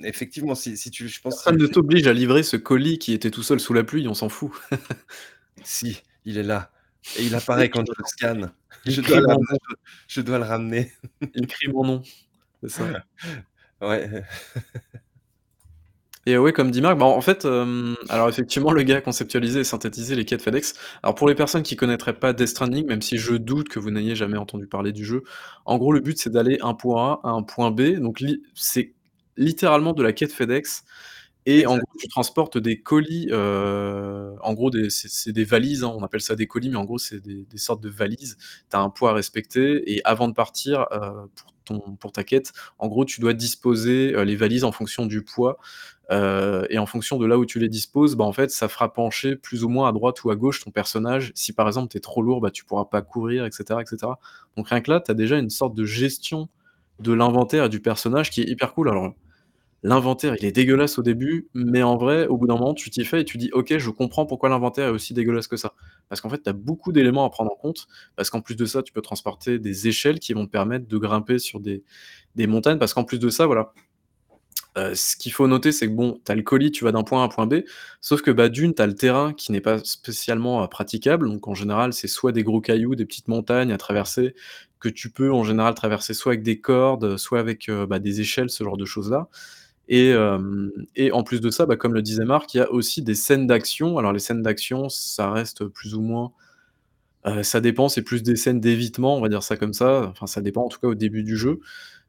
effectivement, 0.03 0.55
si 0.55 0.77
si 0.77 0.91
tu 0.91 1.07
je 1.07 1.21
pense 1.21 1.37
si 1.37 1.43
Personne 1.43 1.61
ne 1.61 1.67
t'oblige 1.67 2.07
à 2.07 2.13
livrer 2.13 2.43
ce 2.43 2.57
colis 2.57 2.99
qui 2.99 3.13
était 3.13 3.31
tout 3.31 3.43
seul 3.43 3.59
sous 3.59 3.73
la 3.73 3.83
pluie, 3.83 4.07
on 4.07 4.13
s'en 4.13 4.29
fout. 4.29 4.51
Si, 5.63 6.03
il 6.23 6.37
est 6.37 6.43
là 6.43 6.71
et 7.17 7.25
il 7.25 7.33
apparaît 7.33 7.69
quand 7.69 7.83
je 7.83 7.91
le 7.97 8.05
scanne. 8.05 8.51
Je 8.85 9.01
dois 9.01 9.19
le 9.19 9.25
ramener 9.27 9.57
je 10.07 10.21
dois 10.21 10.37
le 10.37 10.43
ramener. 10.43 10.91
Il 11.33 11.47
crie 11.47 11.67
mon 11.67 11.83
nom, 11.83 12.03
c'est 12.61 12.69
ça. 12.69 13.03
Ouais. 13.81 14.23
Et 16.29 16.37
ouais, 16.37 16.51
comme 16.51 16.71
dit 16.71 16.81
Marc, 16.81 16.97
bah, 16.97 17.05
en 17.05 17.21
fait, 17.21 17.45
hem, 17.45 17.95
alors 18.09 18.27
effectivement, 18.27 18.71
le 18.73 18.83
gars 18.83 18.97
a 18.97 19.01
conceptualisé 19.01 19.61
et 19.61 19.63
synthétisé 19.63 20.13
les 20.13 20.25
quêtes 20.25 20.41
FedEx. 20.41 20.73
Alors 21.01 21.15
pour 21.15 21.25
les 21.29 21.35
personnes 21.35 21.63
qui 21.63 21.77
connaîtraient 21.77 22.19
pas 22.19 22.33
Death 22.33 22.49
Stranding, 22.49 22.85
même 22.85 23.01
si 23.01 23.17
je 23.17 23.35
doute 23.35 23.69
que 23.69 23.79
vous 23.79 23.91
n'ayez 23.91 24.13
jamais 24.13 24.35
entendu 24.37 24.67
parler 24.67 24.91
du 24.91 25.05
jeu, 25.05 25.23
en 25.65 25.77
gros, 25.77 25.93
le 25.93 26.01
but, 26.01 26.17
c'est 26.19 26.29
d'aller 26.29 26.57
un 26.61 26.73
point 26.73 27.21
A 27.23 27.29
à 27.29 27.31
un 27.31 27.43
point 27.43 27.71
B, 27.71 27.93
donc 28.01 28.19
li 28.19 28.43
c'est 28.55 28.93
littéralement 29.37 29.93
de 29.93 30.03
la 30.03 30.11
quête 30.11 30.33
FedEx. 30.33 30.83
Et 31.45 31.65
en 31.65 31.77
gros, 31.77 31.85
tu 31.99 32.09
transportes 32.09 32.57
des 32.57 32.81
colis, 32.81 33.29
heu, 33.31 34.33
en 34.41 34.53
gros, 34.53 34.69
des 34.71 34.89
c'est 34.89 35.09
c'est 35.09 35.31
des 35.33 35.45
valises, 35.45 35.83
hein, 35.85 35.93
on 35.97 36.03
appelle 36.03 36.21
ça 36.21 36.35
des 36.35 36.47
colis, 36.47 36.69
mais 36.69 36.75
en 36.77 36.83
gros, 36.85 36.97
c'est 36.97 37.21
des 37.21 37.45
des 37.45 37.57
sortes 37.57 37.81
de 37.81 37.89
valises. 37.89 38.37
Tu 38.69 38.75
as 38.77 38.81
un 38.81 38.89
poids 38.89 39.11
à 39.11 39.13
respecter 39.13 39.93
et 39.93 40.01
avant 40.05 40.27
de 40.27 40.33
partir, 40.33 40.87
heu, 40.91 41.29
pour 41.35 41.53
ton 41.65 41.79
pour 41.97 42.11
ta 42.11 42.23
quête, 42.25 42.51
en 42.79 42.87
gros, 42.89 43.05
tu 43.05 43.21
dois 43.21 43.33
disposer, 43.33 44.13
les 44.25 44.35
valises 44.35 44.63
en 44.65 44.71
fonction 44.73 45.05
du 45.05 45.21
poids, 45.23 45.57
heu 46.11 46.65
et 46.69 46.77
en 46.79 46.85
fonction 46.85 47.17
de 47.17 47.25
là 47.25 47.37
où 47.37 47.45
tu 47.45 47.59
les 47.59 47.69
disposes, 47.69 48.15
bah, 48.15 48.23
en 48.25 48.33
fait, 48.33 48.51
ça 48.51 48.67
fera 48.67 48.93
pencher 48.93 49.35
plus 49.35 49.63
ou 49.63 49.69
moins 49.69 49.89
à 49.89 49.91
droite 49.91 50.23
ou 50.23 50.29
à 50.31 50.35
gauche 50.35 50.63
ton 50.63 50.71
personnage. 50.71 51.31
Si 51.35 51.53
par 51.53 51.67
exemple, 51.67 51.89
tu 51.91 51.97
es 51.97 52.01
trop 52.01 52.21
lourd, 52.21 52.41
bah, 52.41 52.51
tu 52.51 52.65
pourras 52.65 52.85
pas 52.85 53.01
courir 53.01 53.45
et 53.45 53.51
cetera 53.51 53.81
et 53.81 53.85
cetera. 53.85 54.19
Donc 54.57 54.69
rien 54.69 54.81
que 54.81 54.91
là, 54.91 55.01
tu 55.01 55.11
as 55.11 55.13
déjà 55.15 55.37
une 55.37 55.49
sorte 55.49 55.75
de 55.75 55.85
gestion 55.85 56.49
de 56.99 57.13
l'inventaire 57.13 57.65
et 57.65 57.69
du 57.69 57.79
personnage 57.81 58.31
qui 58.31 58.41
est 58.41 58.49
hyper 58.49 58.73
cool. 58.73 58.89
Alors 58.89 59.13
L'inventaire, 59.83 60.35
il 60.39 60.45
est 60.45 60.51
dégueulasse 60.51 60.97
au 60.97 61.03
début, 61.03 61.47
mais 61.53 61.83
en 61.83 61.97
vrai, 61.97 62.25
au 62.27 62.35
bout 62.35 62.47
d'un 62.47 62.55
moment, 62.55 62.73
tu 62.73 62.89
t'y 62.89 63.05
fais 63.05 63.21
et 63.21 63.25
tu 63.25 63.37
dis: 63.37 63.51
«OK, 63.53 63.77
je 63.77 63.89
comprends 63.91 64.25
pourquoi 64.25 64.49
l'inventaire 64.49 64.87
est 64.87 64.91
aussi 64.91 65.13
dégueulasse 65.13 65.47
que 65.47 65.55
ça». 65.55 65.73
Parce 66.09 66.19
qu'en 66.19 66.29
fait, 66.29 66.41
tu 66.41 66.49
as 66.49 66.53
beaucoup 66.53 66.91
d'éléments 66.91 67.25
à 67.25 67.29
prendre 67.29 67.51
en 67.51 67.55
compte, 67.55 67.87
parce 68.15 68.31
qu'en 68.31 68.41
plus 68.41 68.55
de 68.55 68.65
ça, 68.65 68.81
tu 68.81 68.91
peux 68.91 69.01
transporter 69.01 69.59
des 69.59 69.87
échelles 69.87 70.19
qui 70.19 70.33
vont 70.33 70.45
te 70.47 70.51
permettre 70.51 70.87
de 70.87 70.97
grimper 70.97 71.37
sur 71.37 71.59
des 71.59 71.83
montagnes. 72.47 72.79
Parce 72.79 72.93
qu'en 72.93 73.03
plus 73.03 73.19
de 73.19 73.29
ça, 73.29 73.45
voilà, 73.45 73.71
heu, 74.77 74.95
ce 74.95 75.15
qu'il 75.17 75.31
faut 75.33 75.47
noter, 75.47 75.71
c'est 75.71 75.87
que 75.87 75.93
bon, 75.93 76.19
tu 76.25 76.31
as 76.31 76.35
le 76.35 76.43
colis, 76.43 76.71
tu 76.71 76.83
vas 76.85 76.91
d'un 76.93 77.03
point 77.03 77.21
à 77.21 77.25
un 77.25 77.29
point 77.29 77.47
B, 77.47 77.63
sauf 78.01 78.21
que, 78.21 78.31
bah, 78.31 78.49
d'une, 78.49 78.73
tu 78.75 78.81
as 78.81 78.87
le 78.87 78.95
terrain 78.95 79.33
qui 79.33 79.51
n'est 79.51 79.61
pas 79.61 79.79
spécialement, 79.83 80.63
heu, 80.63 80.67
praticable. 80.67 81.27
Donc 81.29 81.47
en 81.47 81.53
général, 81.55 81.93
c'est 81.93 82.07
soit 82.07 82.31
des 82.33 82.43
gros 82.43 82.61
cailloux, 82.61 82.95
des 82.95 83.05
petites 83.05 83.27
montagnes 83.29 83.71
à 83.73 83.77
traverser, 83.77 84.35
que 84.79 84.89
tu 84.89 85.11
peux 85.11 85.31
en 85.33 85.43
général 85.43 85.73
traverser 85.75 86.13
soit 86.13 86.33
avec 86.33 86.43
des 86.43 86.59
cordes, 86.61 87.17
soit 87.17 87.39
avec, 87.39 87.69
heu, 87.69 87.85
bah, 87.87 87.99
des 87.99 88.21
échelles, 88.21 88.49
ce 88.51 88.63
genre 88.63 88.77
de 88.77 88.85
choses-là. 88.85 89.27
Et 89.89 90.13
en 91.13 91.23
plus 91.23 91.41
de 91.41 91.49
ça, 91.51 91.65
bah, 91.67 91.77
comme 91.77 91.93
le 91.93 92.01
disait 92.03 92.25
Marc, 92.25 92.53
il 92.53 92.57
y 92.57 92.61
a 92.61 92.71
aussi 92.71 93.01
des 93.03 93.15
scènes 93.15 93.47
d'action. 93.47 93.97
Alors 93.99 94.13
les 94.13 94.19
scènes 94.19 94.41
d'action, 94.43 94.89
ça 94.89 95.31
reste 95.31 95.65
plus 95.67 95.95
ou 95.95 96.01
moins, 96.01 96.31
ça 97.43 97.61
dépend, 97.61 97.89
c'est 97.89 98.03
plus 98.03 98.23
des 98.23 98.35
scènes 98.37 98.59
d'évitement, 98.61 99.17
on 99.17 99.21
va 99.21 99.29
dire 99.29 99.43
ça 99.43 99.57
comme 99.57 99.73
ça. 99.73 100.07
Enfin, 100.11 100.27
ça 100.27 100.41
dépend 100.41 100.63
en 100.65 100.69
tout 100.69 100.79
cas 100.79 100.87
au 100.89 100.95
début 100.95 101.23
du 101.23 101.37
jeu. 101.37 101.59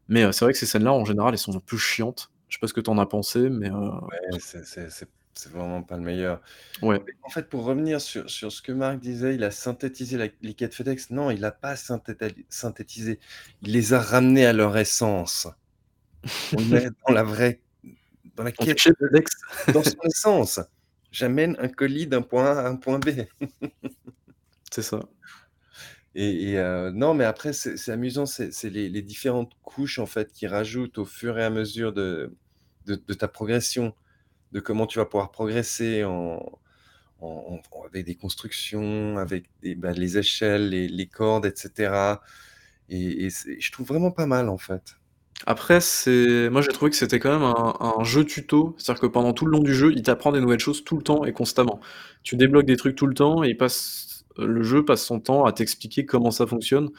Mais, 0.08 0.30
c'est 0.32 0.44
vrai 0.46 0.52
que 0.54 0.58
ces 0.60 0.66
scènes-là, 0.66 0.92
en 0.94 1.04
général, 1.06 1.34
elles 1.34 1.38
sont 1.38 1.56
un 1.56 1.60
peu 1.66 1.76
chiantes. 1.78 2.30
Je 2.48 2.54
sais 2.56 2.60
pas 2.60 2.66
ce 2.66 2.72
que 2.74 2.80
tu 2.80 2.90
en 2.90 2.98
as 2.98 3.06
pensé, 3.06 3.50
mais, 3.50 3.70
Ouais, 3.70 4.38
c'est 4.40 4.64
c'est 4.64 4.90
c'est 4.90 5.08
c'est 5.34 5.52
vraiment 5.52 5.82
pas 5.82 5.96
le 5.96 6.02
meilleur. 6.02 6.40
ouais. 6.82 7.00
Mais 7.06 7.12
en 7.22 7.28
fait, 7.28 7.48
pour 7.48 7.64
revenir 7.64 8.00
sur 8.00 8.28
sur 8.28 8.50
ce 8.50 8.60
que 8.60 8.72
Marc 8.72 8.98
disait, 8.98 9.36
il 9.36 9.44
a 9.44 9.50
synthétisé 9.52 10.18
la 10.18 10.26
les 10.42 10.54
quêtes 10.54 10.74
FedEx. 10.74 11.10
Non, 11.10 11.30
il 11.30 11.44
a 11.44 11.52
pas 11.52 11.76
synthétisé, 11.76 13.20
il 13.62 13.72
les 13.72 13.92
a 13.92 14.00
ramenées 14.00 14.46
à 14.46 14.52
leur 14.52 14.76
essence. 14.76 15.46
On 16.56 16.72
est 16.74 16.90
dans 17.06 17.14
la 17.14 17.22
vraie 17.22 17.60
dans 18.34 18.42
la 18.42 18.50
On 18.58 18.64
quête 18.64 18.78
chez 18.78 18.92
FedEx. 18.98 19.30
dans 19.72 19.84
son 19.84 20.00
essence. 20.04 20.60
J'amène 21.12 21.56
un 21.60 21.68
colis 21.68 22.06
d'un 22.06 22.22
point 22.22 22.46
A 22.46 22.60
à 22.62 22.68
un 22.68 22.76
point 22.76 22.98
B 22.98 23.10
C'est 24.72 24.82
ça. 24.82 25.00
Et 26.22 26.56
heu, 26.58 26.90
non, 26.92 27.14
mais 27.14 27.24
après 27.24 27.52
c'est 27.52 27.90
amusant, 27.92 28.26
c'est 28.26 28.70
les 28.70 29.02
différentes 29.02 29.52
couches, 29.62 29.98
en 29.98 30.06
fait, 30.06 30.32
qu'ils 30.32 30.48
rajoutent 30.48 30.98
au 30.98 31.04
fur 31.04 31.38
et 31.38 31.44
à 31.44 31.50
mesure 31.50 31.92
de 31.92 32.32
ta 33.18 33.28
progression, 33.28 33.94
de 34.52 34.60
comment 34.60 34.86
tu 34.86 34.98
vas 34.98 35.06
pouvoir 35.06 35.30
progresser 35.32 36.04
avec 37.86 38.04
des 38.06 38.14
constructions, 38.14 39.18
avec 39.18 39.46
des, 39.62 39.74
bah, 39.74 39.92
les 39.92 40.18
échelles, 40.18 40.70
les 40.70 41.06
cordes 41.06 41.46
et 41.46 41.52
cetera 41.54 42.20
et 42.90 43.28
je 43.30 43.72
trouve 43.72 43.88
vraiment 43.88 44.10
pas 44.10 44.26
mal, 44.26 44.48
en 44.48 44.58
fait. 44.58 44.96
Après, 45.46 45.80
c'est 45.80 46.48
moi 46.50 46.62
j'ai 46.62 46.68
trouvé 46.72 46.90
que 46.90 46.96
c'était 46.96 47.20
quand 47.20 47.30
même 47.32 47.42
un 47.44 47.76
un 48.00 48.04
jeu 48.04 48.24
tuto. 48.24 48.74
C'est-à-dire 48.78 49.02
que 49.02 49.06
pendant 49.06 49.32
tout 49.32 49.46
le 49.46 49.52
long 49.52 49.60
du 49.62 49.74
jeu, 49.74 49.92
il 49.94 50.02
t'apprend 50.02 50.32
des 50.32 50.40
nouvelles 50.40 50.58
choses 50.60 50.84
tout 50.84 50.96
le 50.96 51.02
temps 51.02 51.24
et 51.24 51.32
constamment. 51.32 51.80
Tu 52.24 52.36
débloques 52.36 52.66
des 52.66 52.76
trucs 52.76 52.96
tout 52.96 53.06
le 53.06 53.14
temps 53.14 53.44
et 53.44 53.50
il 53.50 53.56
passe 53.56 54.17
le 54.38 54.62
jeu 54.62 54.84
passe 54.84 55.04
son 55.04 55.20
temps 55.20 55.44
à 55.44 55.52
t'expliquer 55.52 56.06
comment 56.06 56.30
ça 56.30 56.46
fonctionne. 56.46 56.90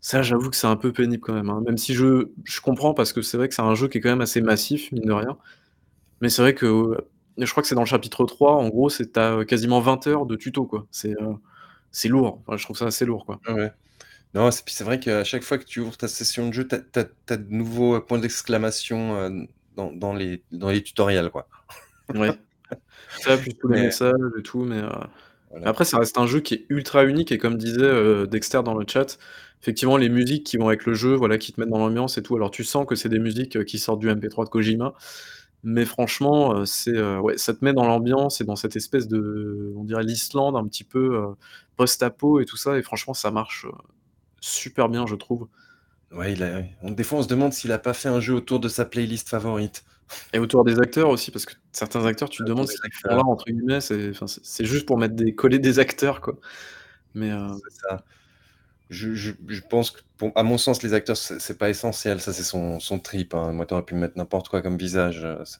Ça, 0.00 0.22
j'avoue 0.22 0.50
que 0.50 0.56
c'est 0.56 0.66
un 0.66 0.76
peu 0.76 0.92
pénible 0.92 1.20
quand 1.20 1.34
même, 1.34 1.50
hein, 1.50 1.62
même 1.66 1.78
si 1.78 1.94
je 1.94 2.28
je 2.44 2.60
comprends 2.60 2.94
parce 2.94 3.12
que 3.12 3.22
c'est 3.22 3.36
vrai 3.36 3.48
que 3.48 3.54
c'est 3.54 3.62
un 3.62 3.74
jeu 3.74 3.88
qui 3.88 3.98
est 3.98 4.00
quand 4.00 4.10
même 4.10 4.20
assez 4.20 4.40
massif, 4.40 4.92
mine 4.92 5.04
de 5.04 5.12
rien. 5.12 5.36
Mais 6.20 6.28
c'est 6.28 6.42
vrai 6.42 6.54
que, 6.54 6.96
je 7.38 7.50
crois 7.50 7.62
que 7.62 7.68
c'est 7.68 7.74
dans 7.74 7.82
le 7.82 7.86
chapitre 7.86 8.24
3, 8.24 8.52
en 8.54 8.68
gros, 8.68 8.88
c'est 8.88 9.18
as, 9.18 9.44
quasiment 9.44 9.80
20 9.80 10.06
heures 10.06 10.26
de 10.26 10.36
tuto, 10.36 10.64
quoi. 10.64 10.86
C'est, 10.90 11.14
c'est 11.90 12.08
lourd. 12.08 12.40
Enfin, 12.46 12.56
je 12.56 12.64
trouve 12.64 12.76
ça 12.76 12.86
assez 12.86 13.04
lourd, 13.04 13.26
quoi. 13.26 13.40
Ouais. 13.48 13.72
Non, 14.34 14.50
c'est 14.50 14.84
vrai 14.84 15.00
qu'à 15.00 15.24
chaque 15.24 15.42
fois 15.42 15.58
que 15.58 15.64
tu 15.64 15.80
ouvres 15.80 15.96
ta 15.96 16.08
session 16.08 16.48
de 16.48 16.52
jeu, 16.52 16.68
tu 16.68 16.74
as 16.74 17.36
de 17.36 17.46
nouveaux, 17.50 18.00
points 18.00 18.18
d'exclamation, 18.18 19.16
heu, 19.18 19.48
dans 19.76 19.92
dans 19.92 20.12
les 20.12 20.42
dans 20.52 20.70
les 20.70 20.82
tutoriels, 20.82 21.30
quoi. 21.30 21.48
Ouais. 22.14 22.32
Ça, 23.20 23.38
plus 23.38 23.54
tous 23.54 23.68
les 23.68 23.80
Mais 23.80 23.86
messages 23.86 24.14
et 24.38 24.42
tout, 24.42 24.64
mais, 24.64 24.82
mais 24.82 24.88
voilà. 25.50 25.68
après 25.68 25.84
ça 25.84 25.98
reste 25.98 26.18
un 26.18 26.26
jeu 26.26 26.40
qui 26.40 26.54
est 26.54 26.66
ultra 26.68 27.04
unique 27.04 27.32
et 27.32 27.38
comme 27.38 27.56
disait, 27.56 27.80
heu, 27.82 28.26
Dexter 28.26 28.62
dans 28.64 28.74
le 28.74 28.84
chat, 28.88 29.18
effectivement 29.62 29.96
les 29.96 30.08
musiques 30.08 30.44
qui 30.44 30.56
vont 30.56 30.68
avec 30.68 30.86
le 30.86 30.94
jeu, 30.94 31.14
voilà, 31.14 31.38
qui 31.38 31.52
te 31.52 31.60
mettent 31.60 31.70
dans 31.70 31.78
l'ambiance 31.78 32.18
et 32.18 32.22
tout. 32.22 32.36
Alors 32.36 32.50
tu 32.50 32.64
sens 32.64 32.86
que 32.86 32.94
c'est 32.94 33.08
des 33.08 33.18
musiques, 33.18 33.56
heu, 33.56 33.64
qui 33.64 33.78
sortent 33.78 34.00
du 34.00 34.08
MP3 34.10 34.44
de 34.44 34.50
Kojima, 34.50 34.94
mais 35.64 35.84
franchement, 35.84 36.56
heu, 36.60 36.66
c'est, 36.66 37.00
ouais, 37.18 37.38
ça 37.38 37.54
te 37.54 37.64
met 37.64 37.72
dans 37.74 37.86
l'ambiance 37.86 38.40
et 38.40 38.44
dans 38.44 38.56
cette 38.56 38.76
espèce 38.76 39.08
de 39.08 39.72
on 39.76 39.84
dirait 39.84 40.04
l'Islande 40.04 40.56
un 40.56 40.66
petit 40.66 40.84
peu, 40.84 41.16
heu, 41.16 41.26
post-apo 41.76 42.40
et 42.40 42.44
tout 42.46 42.56
ça 42.56 42.78
et 42.78 42.82
franchement 42.82 43.14
ça 43.14 43.30
marche, 43.30 43.66
super 44.40 44.88
bien 44.90 45.06
je 45.06 45.14
trouve 45.16 45.48
Ouais, 46.12 46.32
il 46.34 46.42
a 46.42 46.62
des 46.82 47.02
fois, 47.04 47.18
on 47.18 47.22
se 47.22 47.28
demande 47.28 47.52
s'il 47.52 47.72
a 47.72 47.78
pas 47.78 47.92
fait 47.94 48.08
un 48.08 48.20
jeu 48.20 48.34
autour 48.34 48.60
de 48.60 48.68
sa 48.68 48.84
playlist 48.84 49.28
favorite. 49.28 49.84
Et 50.32 50.38
autour 50.38 50.64
des 50.64 50.78
acteurs 50.80 51.08
aussi 51.08 51.30
parce 51.30 51.46
que 51.46 51.54
certains 51.72 52.04
acteurs 52.06 52.28
tu 52.30 52.38
te 52.42 52.48
demandes 52.48 52.68
ce 52.68 52.80
qu'ils 52.80 52.92
font 52.94 53.14
là 53.16 53.24
entre 53.24 53.44
guillemets, 53.46 53.80
c'est 53.80 54.64
juste 54.64 54.86
pour 54.86 54.98
mettre 54.98 55.14
des 55.14 55.34
coller 55.34 55.58
des 55.58 55.78
acteurs 55.78 56.20
quoi, 56.20 56.38
mais, 57.14 57.30
c'est 57.30 57.88
ça. 57.88 58.04
Je 58.90 59.14
je 59.14 59.32
je 59.48 59.60
pense 59.68 59.90
que 59.90 60.00
pour 60.16 60.32
à 60.36 60.42
mon 60.44 60.58
sens, 60.58 60.82
les 60.82 60.94
acteurs, 60.94 61.16
c'est 61.16 61.58
pas 61.58 61.70
essentiel, 61.70 62.20
ça, 62.20 62.32
c'est 62.32 62.44
son 62.44 62.80
son 62.80 62.98
trip, 63.00 63.34
hein. 63.34 63.52
Moi, 63.52 63.66
tu 63.66 63.74
aurais 63.74 63.84
pu 63.84 63.94
me 63.94 64.00
mettre 64.00 64.16
n'importe 64.16 64.48
quoi 64.48 64.62
comme 64.62 64.78
visage, 64.78 65.26
c'est 65.44 65.58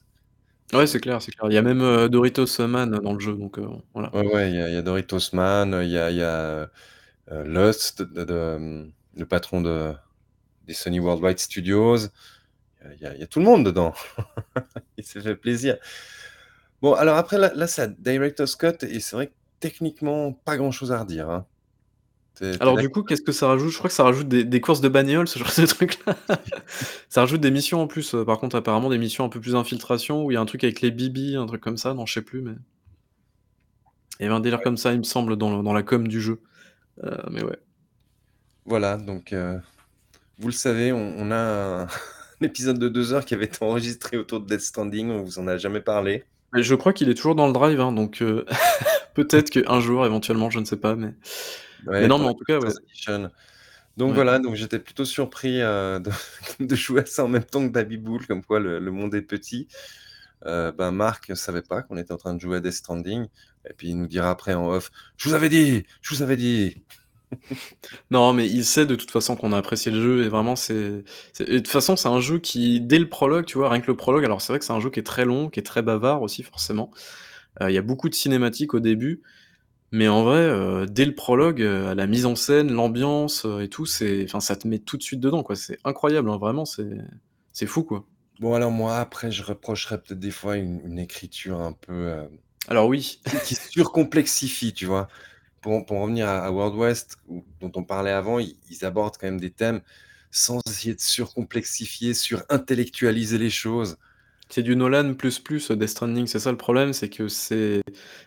Ouais, 0.73 0.85
c'est 0.87 0.99
clair, 0.99 1.21
c'est 1.21 1.31
clair. 1.31 1.49
Il 1.49 1.53
y 1.53 1.57
a 1.57 1.61
même, 1.61 1.81
heu, 1.81 2.09
Doritos 2.09 2.67
Man 2.67 2.91
dans 2.91 3.13
le 3.13 3.19
jeu, 3.19 3.33
donc 3.35 3.57
voilà. 3.93 4.13
ouais, 4.15 4.27
ouais, 4.33 4.49
il 4.51 4.55
y 4.57 4.61
a 4.61 4.69
il 4.69 4.73
y 4.75 4.77
a 4.77 4.81
Doritos 4.81 5.33
Man, 5.33 5.79
il 5.83 5.89
y 5.89 5.97
a 5.97 6.11
il 6.11 6.17
y 6.17 6.23
a, 6.23 6.69
heu, 7.31 7.43
Lust 7.43 8.01
de 8.01 8.23
de, 8.25 8.91
le 9.15 9.25
patron 9.25 9.61
de 9.61 9.93
des 10.63 10.73
Sony 10.73 10.99
Worldwide 10.99 11.39
Studios. 11.39 12.09
Il 12.95 13.01
y 13.01 13.05
a 13.05 13.13
il 13.15 13.19
y 13.19 13.23
a 13.23 13.27
tout 13.27 13.39
le 13.39 13.45
monde 13.45 13.65
dedans. 13.65 13.93
Il 14.97 15.03
s'est 15.03 15.21
fait 15.21 15.35
plaisir. 15.35 15.77
Bon, 16.81 16.93
alors 16.93 17.17
après 17.17 17.37
là 17.39 17.51
là, 17.55 17.67
c'est 17.67 17.99
Director's 18.01 18.55
Cut 18.55 18.83
et 18.83 18.99
c'est 18.99 19.15
vrai 19.15 19.27
que 19.27 19.33
techniquement, 19.59 20.31
pas 20.33 20.57
grand 20.57 20.71
chose 20.71 20.91
à 20.91 20.99
redire, 20.99 21.29
hein. 21.29 21.45
Es 22.41 22.51
es 22.51 22.61
Alors 22.61 22.77
du 22.77 22.89
coup, 22.89 23.01
qu'est-ce 23.03 23.23
que 23.23 23.31
ça 23.31 23.47
rajoute? 23.47 23.71
Je 23.71 23.77
crois 23.79 23.89
que 23.89 23.95
ça 23.95 24.03
rajoute 24.03 24.27
des 24.27 24.43
des 24.43 24.61
courses 24.61 24.81
de 24.81 24.89
bagnole, 24.89 25.27
ce 25.27 25.39
genre 25.39 25.51
de 25.57 25.65
trucs-là. 25.65 26.15
Ça 27.09 27.21
rajoute 27.21 27.41
des 27.41 27.51
missions 27.51 27.81
en 27.81 27.87
plus, 27.87 28.15
par 28.25 28.39
contre 28.39 28.55
apparemment 28.57 28.89
des 28.89 28.97
missions 28.99 29.25
un 29.25 29.29
peu 29.29 29.39
plus 29.41 29.55
infiltration 29.55 30.23
où 30.25 30.31
il 30.31 30.35
y 30.35 30.37
a 30.37 30.41
un 30.41 30.45
truc 30.45 30.63
avec 30.63 30.81
les 30.81 30.91
bibis, 30.91 31.35
un 31.35 31.47
truc 31.47 31.61
comme 31.61 31.77
ça, 31.77 31.93
non, 31.95 32.05
je 32.05 32.13
sais 32.13 32.21
plus 32.21 32.41
mais 32.41 32.53
Il 34.19 34.23
y 34.23 34.25
avait 34.27 34.35
un 34.35 34.39
délire 34.39 34.61
comme 34.61 34.77
ça, 34.77 34.93
il 34.93 34.99
me 34.99 35.03
semble, 35.03 35.35
dans 35.35 35.63
dans 35.63 35.73
la 35.73 35.83
com 35.83 36.07
du 36.07 36.21
jeu. 36.21 36.41
Heu, 37.03 37.17
mais 37.31 37.43
ouais. 37.43 37.57
Voilà, 38.65 38.97
donc 38.97 39.33
heu, 39.33 39.59
vous 40.39 40.47
le 40.47 40.53
savez, 40.53 40.91
on 40.93 41.15
on 41.17 41.31
a 41.31 41.87
épisode 42.45 42.79
de 42.79 42.89
2 42.89 43.13
heures 43.13 43.25
qui 43.25 43.33
avait 43.33 43.45
été 43.45 43.63
enregistré 43.63 44.17
autour 44.17 44.41
de 44.41 44.47
Death 44.47 44.61
Stranding, 44.61 45.09
on 45.11 45.23
vous 45.23 45.39
en 45.39 45.47
a 45.47 45.57
jamais 45.57 45.81
parlé. 45.81 46.25
Mais 46.53 46.63
je 46.63 46.75
crois 46.75 46.93
qu'il 46.93 47.09
est 47.09 47.13
toujours 47.15 47.35
dans 47.35 47.47
le 47.47 47.53
drive, 47.53 47.79
hein, 47.81 47.91
donc 47.91 48.21
heu, 48.21 48.45
peut-être 49.15 49.49
qu'un 49.49 49.79
jour, 49.81 50.05
éventuellement, 50.05 50.49
je 50.49 50.59
ne 50.59 50.65
sais 50.65 50.77
pas, 50.77 50.95
mais 50.95 51.13
mais 51.99 52.07
non, 52.07 52.19
mais 52.19 52.27
en 52.27 52.33
tout 52.35 52.45
cas, 52.45 52.59
ouais. 52.59 52.71
Donc 53.97 54.09
Ouais. 54.09 54.15
voilà, 54.15 54.39
donc 54.39 54.55
j'étais 54.55 54.79
plutôt 54.79 55.05
surpris, 55.05 55.61
heu, 55.61 55.99
de 56.59 56.65
de 56.65 56.75
jouer 56.75 57.01
à 57.01 57.05
ça 57.05 57.25
en 57.25 57.27
même 57.27 57.43
temps 57.43 57.65
que 57.67 57.71
Babybel, 57.73 58.25
comme 58.27 58.43
quoi 58.43 58.59
le 58.59 58.79
le 58.79 58.91
monde 58.91 59.15
est 59.15 59.21
petit. 59.23 59.67
Heu, 60.45 60.71
ben, 60.73 60.91
Marc 60.91 61.35
savait 61.37 61.63
pas 61.63 61.83
qu'on 61.83 61.97
était 61.97 62.13
en 62.13 62.17
train 62.17 62.33
de 62.35 62.41
jouer 62.41 62.57
à 62.57 62.59
Death 62.61 62.73
Stranding 62.73 63.27
et 63.69 63.73
puis 63.73 63.89
il 63.89 63.97
nous 63.99 64.07
dira 64.07 64.29
après 64.31 64.53
en 64.55 64.69
off: 64.69 64.91
«Je 65.17 65.29
vous 65.29 65.35
avais 65.35 65.49
dit! 65.49 65.83
Je 66.01 66.15
vous 66.15 66.21
avais 66.23 66.37
dit!» 66.37 66.83
Non, 68.11 68.33
mais 68.33 68.47
il 68.47 68.65
sait 68.65 68.85
de 68.85 68.95
toute 68.95 69.11
façon 69.11 69.35
qu'on 69.35 69.53
a 69.53 69.57
apprécié 69.57 69.91
le 69.91 70.01
jeu 70.01 70.23
et 70.25 70.29
vraiment 70.29 70.55
c'est 70.55 71.03
c'est 71.33 71.47
et 71.47 71.53
de 71.53 71.57
toute 71.59 71.67
façon, 71.67 71.95
c'est 71.95 72.07
un 72.07 72.19
jeu 72.21 72.39
qui 72.39 72.81
dès 72.81 72.99
le 72.99 73.09
prologue, 73.09 73.45
tu 73.45 73.57
vois, 73.57 73.69
rien 73.69 73.81
que 73.81 73.87
le 73.87 73.97
prologue 73.97 74.25
alors 74.25 74.41
c'est 74.41 74.53
vrai 74.53 74.59
que 74.59 74.65
c'est 74.65 74.73
un 74.73 74.79
jeu 74.79 74.89
qui 74.89 74.99
est 74.99 75.03
très 75.03 75.25
long, 75.25 75.49
qui 75.49 75.59
est 75.59 75.63
très 75.63 75.81
bavard 75.81 76.21
aussi 76.21 76.43
forcément. 76.43 76.91
Heu, 77.61 77.69
il 77.69 77.73
y 77.75 77.77
a 77.77 77.81
beaucoup 77.81 78.09
de 78.09 78.15
cinématiques 78.15 78.73
au 78.73 78.79
début, 78.79 79.21
mais 79.91 80.07
en 80.09 80.23
vrai, 80.23 80.41
heu, 80.41 80.85
dès 80.89 81.05
le 81.05 81.15
prologue, 81.15 81.61
heu, 81.61 81.93
la 81.95 82.07
mise 82.07 82.25
en 82.27 82.35
scène, 82.35 82.71
l'ambiance, 82.73 83.45
heu, 83.45 83.61
et 83.63 83.69
tout, 83.69 83.85
c'est 83.87 84.25
enfin, 84.25 84.39
ça 84.41 84.55
te 84.57 84.67
met 84.67 84.79
tout 84.79 84.97
de 84.97 85.03
suite 85.03 85.19
dedans, 85.21 85.43
quoi. 85.43 85.55
C'est 85.57 85.79
incroyable, 85.85 86.29
hein, 86.31 86.37
vraiment, 86.39 86.65
c'est 86.65 86.89
c'est 87.53 87.67
fou, 87.67 87.83
quoi. 87.83 88.07
Bon 88.39 88.53
alors 88.53 88.71
moi 88.71 88.97
après 88.97 89.31
je 89.31 89.41
reprocherais 89.43 89.99
peut-être 90.01 90.19
des 90.19 90.29
fois 90.31 90.57
une 90.57 90.79
une 90.85 90.99
écriture 90.99 91.59
un 91.59 91.73
peu, 91.73 91.93
heu, 91.93 92.29
Alors 92.67 92.87
oui. 92.87 93.19
qui 93.25 93.41
qui 93.41 93.55
surcomplexifie, 93.55 94.73
tu 94.73 94.85
vois? 94.85 95.07
Pour 95.61 95.85
pour 95.85 95.97
en 95.97 96.03
revenir 96.03 96.27
à 96.27 96.39
à 96.45 96.51
World 96.51 96.75
West 96.75 97.17
dont 97.61 97.71
on 97.75 97.83
parlait 97.83 98.11
avant, 98.11 98.39
ils 98.39 98.55
ils 98.69 98.85
abordent 98.85 99.17
quand 99.19 99.27
même 99.27 99.39
des 99.39 99.51
thèmes 99.51 99.81
sans 100.31 100.59
essayer 100.67 100.93
de 100.95 100.99
surcomplexifier, 101.01 102.13
surintellectualiser 102.13 103.37
les 103.37 103.49
choses. 103.49 103.97
C'est 104.49 104.61
du 104.63 104.75
Nolan 104.75 105.13
plus 105.15 105.39
plus, 105.39 105.71
heu, 105.71 105.75
Death 105.77 105.89
Stranding, 105.89 106.27
c'est 106.27 106.39
ça 106.39 106.51
le 106.51 106.57
problème, 106.57 106.93
c'est 106.93 107.09
que 107.09 107.27
c'est 107.27 107.81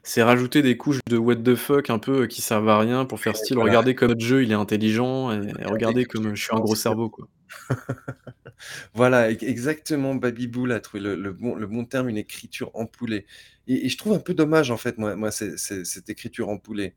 c'est 0.05 0.23
rajouter 0.23 0.63
des 0.63 0.77
couches 0.77 1.01
de 1.09 1.17
what 1.19 1.37
the 1.37 1.55
fuck 1.57 1.91
un 1.91 1.99
peu, 1.99 2.23
heu, 2.25 2.27
qui 2.27 2.43
servent 2.43 2.69
à 2.69 2.79
rien 2.81 3.07
pour 3.07 3.21
faire 3.21 3.37
style: 3.37 3.59
voilà. 3.59 3.75
«Regardez 3.75 3.95
comme 3.95 4.09
notre 4.11 4.21
jeu, 4.25 4.43
il 4.45 4.51
est 4.53 4.55
intelligent 4.55 5.33
et 5.33 5.65
Regardez 5.65 5.67
regardez 5.67 6.07
comme 6.07 6.29
une 6.29 6.37
je 6.37 6.43
suis 6.45 6.55
un 6.55 6.61
gros 6.61 6.75
cerveau», 6.75 7.11
quoi. 7.11 7.29
Voilà, 8.95 9.31
exactement, 9.31 10.15
Babybel 10.15 10.73
a 10.73 10.81
trouvé 10.81 11.03
le 11.03 11.15
le 11.17 11.33
bon 11.33 11.55
le 11.57 11.67
bon 11.67 11.85
terme, 11.87 12.09
une 12.09 12.17
écriture 12.19 12.71
empoulée 12.75 13.27
et 13.69 13.87
et 13.87 13.89
je 13.89 13.99
trouve 13.99 14.15
un 14.15 14.19
peu 14.21 14.35
dommage 14.35 14.71
en 14.71 14.77
fait 14.79 14.99
moi 14.99 15.31
cette 15.33 16.11
écriture 16.11 16.49
empoulée. 16.51 16.95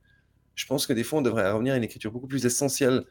Je 0.56 0.66
pense 0.66 0.88
que 0.88 0.94
des 0.94 1.04
fois 1.04 1.20
on 1.20 1.22
devrait 1.22 1.52
revenir 1.52 1.74
à 1.74 1.78
une 1.78 1.84
écriture 1.84 2.12
beaucoup 2.12 2.28
plus 2.28 2.46
essentielle 2.46 3.06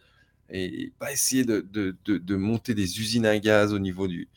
et 0.50 0.92
pas 0.98 1.12
essayer 1.12 1.44
de 1.44 1.60
de 1.60 1.96
de 2.04 2.18
de 2.18 2.36
monter 2.36 2.74
des 2.74 3.00
usines 3.00 3.26
à 3.26 3.38
gaz 3.38 3.72
au 3.72 3.78
niveau 3.78 4.08
du 4.08 4.28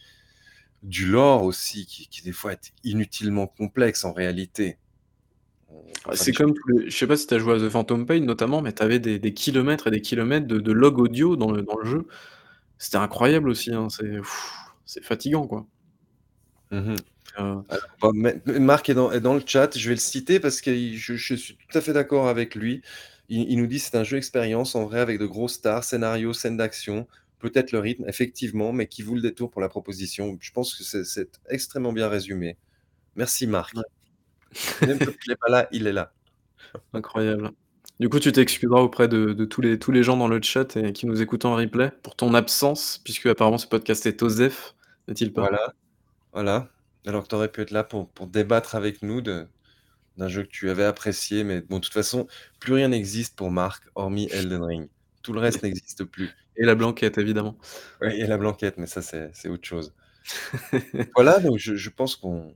du 0.84 1.08
lore 1.08 1.44
aussi 1.44 1.86
qui 1.86 2.08
qui 2.08 2.22
des 2.24 2.32
fois 2.32 2.54
est 2.54 2.74
inutilement 2.84 3.48
complexe 3.48 4.06
en 4.06 4.14
réalité. 4.14 4.78
Faire 6.06 6.16
c'est 6.16 6.32
comme 6.32 6.54
les 6.68 6.90
je 6.90 6.96
sais 6.98 7.08
pas 7.08 7.18
si 7.18 7.28
tu 7.28 7.34
as 7.34 7.40
joué 7.40 7.56
à 7.56 7.58
The 7.60 7.70
Phantom 7.70 8.06
Pain 8.06 8.20
notamment, 8.22 8.62
mais 8.62 8.74
tu 8.74 8.84
avais 8.84 9.00
des 9.00 9.20
des 9.20 9.34
kilomètres 9.34 9.88
et 9.88 9.92
des 9.92 10.02
kilomètres 10.02 10.48
de 10.48 10.60
de 10.60 10.72
log 10.72 11.00
audio 11.00 11.36
dans 11.36 11.52
le 11.52 11.62
dans 11.64 11.78
le 11.78 11.86
jeu. 11.86 12.08
C'était 12.78 12.98
incroyable 12.98 13.50
aussi, 13.50 13.74
hein, 13.74 13.90
c'est 13.90 14.20
c'est 14.86 15.04
fatigant, 15.04 15.48
quoi. 15.48 15.66
Mmh 16.72 16.96
Alors 17.38 18.14
Marc 18.14 18.90
est 18.90 18.94
dans 18.94 19.12
est 19.12 19.20
dans 19.20 19.34
le 19.34 19.42
chat, 19.46 19.78
je 19.78 19.88
vais 19.90 19.96
le 19.96 20.00
citer 20.00 20.40
parce 20.40 20.62
qu'il 20.62 20.98
je 20.98 21.16
je 21.16 21.36
suis 21.36 21.56
tout 21.58 21.78
à 21.78 21.82
fait 21.82 21.94
d'accord 21.94 22.28
avec 22.28 22.56
lui. 22.56 22.82
Il 23.30 23.50
il 23.52 23.58
nous 23.58 23.68
dit: 23.68 23.80
«C'est 23.80 23.96
un 23.98 24.04
jeu 24.04 24.18
expérience 24.18 24.76
en 24.76 24.86
vrai 24.86 25.00
avec 25.00 25.20
de 25.20 25.26
grosses 25.26 25.54
stars, 25.56 25.84
scénario, 25.84 26.34
scènes 26.34 26.58
d'action, 26.58 27.08
peut-être 27.40 27.72
le 27.72 27.80
rythme, 27.80 28.06
effectivement, 28.08 28.72
mais 28.74 28.88
qui 28.88 29.02
vaut 29.04 29.16
le 29.16 29.22
détour 29.22 29.50
pour 29.52 29.62
la 29.62 29.70
proposition». 29.70 30.38
Je 30.42 30.52
pense 30.52 30.76
que 30.76 30.84
c'est 31.04 31.40
extrêmement 31.50 31.94
bien 31.94 32.08
résumé. 32.10 32.58
Merci 33.16 33.46
Ouais. 33.46 33.52
Marc. 33.52 33.76
Même 34.82 35.00
quand 35.00 35.12
il 35.26 35.32
est 35.32 35.36
pas 35.36 35.50
là, 35.50 35.68
il 35.72 35.88
est 35.88 35.94
là. 35.94 36.14
Incroyable. 36.94 37.52
Du 38.00 38.10
coup, 38.10 38.20
tu 38.20 38.32
t'excuseras 38.32 38.82
auprès 38.82 39.08
de 39.08 39.34
de 39.34 39.46
tous 39.46 39.62
les 39.62 39.80
tous 39.80 39.92
les 39.92 40.04
gens 40.04 40.18
dans 40.18 40.28
le 40.28 40.42
chat 40.42 40.76
et 40.78 40.94
qui 40.94 41.06
nous 41.08 41.22
écoutent 41.22 41.46
en 41.46 41.56
replay 41.56 41.92
pour 42.04 42.16
ton 42.16 42.34
absence, 42.34 43.00
puisque 43.04 43.26
apparemment 43.28 43.58
ce 43.58 43.68
podcast 43.68 44.06
est 44.06 44.22
OSEF, 44.24 44.76
n'est-il 45.08 45.34
pas? 45.34 45.42
Voilà, 45.42 45.74
voilà. 46.36 46.70
Alors 47.08 47.24
que 47.24 47.30
tu 47.30 47.36
aurais 47.36 47.52
pu 47.52 47.62
être 47.62 47.72
là 47.72 47.84
pour 47.84 48.10
pour 48.12 48.28
débattre 48.28 48.76
avec 48.76 49.02
nous 49.02 49.22
de 49.22 49.48
d'un 50.18 50.28
jeu 50.30 50.44
que 50.44 50.50
tu 50.50 50.70
avais 50.70 50.86
apprécié, 50.86 51.44
mais 51.44 51.62
bon, 51.62 51.78
de 51.78 51.82
toute 51.84 51.94
façon, 51.94 52.28
plus 52.60 52.74
rien 52.74 52.90
n'existe 52.90 53.36
pour 53.38 53.52
Marc 53.52 53.84
hormis 53.96 54.30
Elden 54.32 54.64
Ring. 54.64 54.90
Tout 55.24 55.34
le 55.34 55.40
reste 55.42 55.64
n'existe 55.64 56.06
plus. 56.06 56.32
Et 56.58 56.66
la 56.66 56.76
blanquette 56.76 57.18
évidemment. 57.18 57.58
Ouais 58.02 58.20
et 58.20 58.28
la 58.28 58.38
blanquette, 58.38 58.78
mais 58.78 58.88
ça 58.88 59.02
c'est 59.02 59.32
c'est 59.34 59.50
autre 59.50 59.66
chose. 59.68 59.94
Voilà, 61.16 61.40
donc 61.40 61.58
je 61.58 61.76
je 61.76 61.90
pense 61.90 62.16
qu'on 62.16 62.56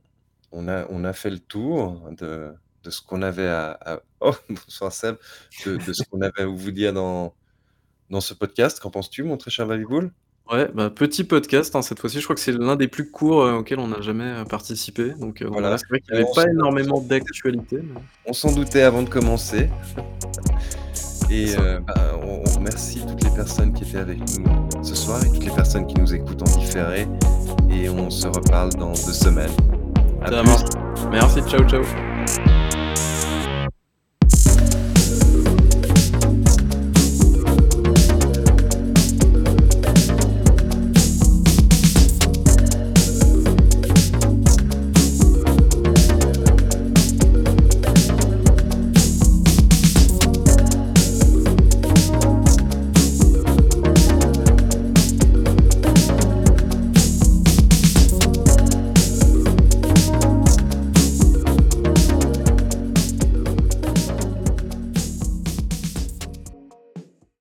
on 0.51 0.67
a 0.67 0.87
on 0.89 1.03
a 1.05 1.13
fait 1.13 1.29
le 1.31 1.39
tour 1.39 2.09
de 2.11 2.53
de 2.83 2.89
ce 2.91 3.01
qu'on 3.01 3.21
avait 3.23 3.47
à 3.47 3.71
à 3.81 4.01
oh 4.21 4.35
bonsoir 4.49 4.91
Seb, 4.93 5.17
de 5.65 5.77
de 5.77 5.93
ce 5.93 6.03
qu'on 6.03 6.21
avait 6.21 6.43
à 6.43 6.47
vous 6.47 6.71
dire 6.71 6.93
dans 6.93 7.35
dans 8.09 8.21
ce 8.21 8.33
podcast. 8.35 8.79
Qu'en 8.81 8.91
penses-tu 8.91 9.23
mon 9.23 9.37
très 9.37 9.51
cher 9.51 9.67
Babybel? 9.67 10.11
Ouais, 10.51 10.67
bah, 10.73 10.89
petit 10.89 11.23
podcast, 11.23 11.75
hein, 11.75 11.83
cette 11.83 11.99
fois-ci, 11.99 12.17
je 12.19 12.23
crois 12.23 12.35
que 12.35 12.41
c'est 12.41 12.51
l'un 12.53 12.75
des 12.75 12.87
plus 12.87 13.11
courts, 13.11 13.43
heu, 13.43 13.53
auxquels 13.53 13.77
on 13.79 13.91
a 13.93 14.01
jamais, 14.01 14.23
heu, 14.23 14.45
participé, 14.49 15.09
donc 15.11 15.43
donc 15.43 15.43
Voilà, 15.43 15.61
voilà, 15.61 15.77
c'est 15.77 15.87
vrai 15.89 15.99
qu'il 15.99 16.15
y 16.15 16.17
et 16.17 16.21
avait 16.21 16.29
on 16.29 16.33
pas 16.33 16.41
s'en 16.43 16.49
énormément 16.49 17.01
d'actualité, 17.01 17.77
mais 17.83 18.01
on 18.25 18.33
s'en 18.33 18.51
doutait 18.51 18.81
avant 18.81 19.03
de 19.03 19.09
commencer 19.09 19.69
C'est 20.93 21.35
et 21.35 21.47
ça. 21.47 21.79
bah, 21.81 21.93
on 22.23 22.41
on 22.47 22.55
remercie 22.57 23.05
toutes 23.05 23.23
les 23.23 23.29
personnes 23.35 23.73
qui 23.73 23.83
étaient 23.83 23.97
avec 23.99 24.17
nous 24.39 24.83
ce 24.83 24.95
soir 24.95 25.23
et 25.23 25.27
toutes 25.29 25.45
les 25.45 25.51
personnes 25.51 25.85
qui 25.85 25.95
nous 26.01 26.13
écoutent 26.13 26.41
en 26.41 26.57
différé 26.57 27.07
et 27.69 27.89
on 27.89 28.09
se 28.09 28.27
reparle 28.27 28.71
dans 28.73 28.91
2 28.91 28.95
semaines. 28.95 29.51
À 30.21 30.31
Ça 30.31 30.41
plus. 30.41 30.49
marche. 30.49 30.63
Merci, 31.11 31.41
ciao, 31.43 31.63
ciao. 31.69 32.08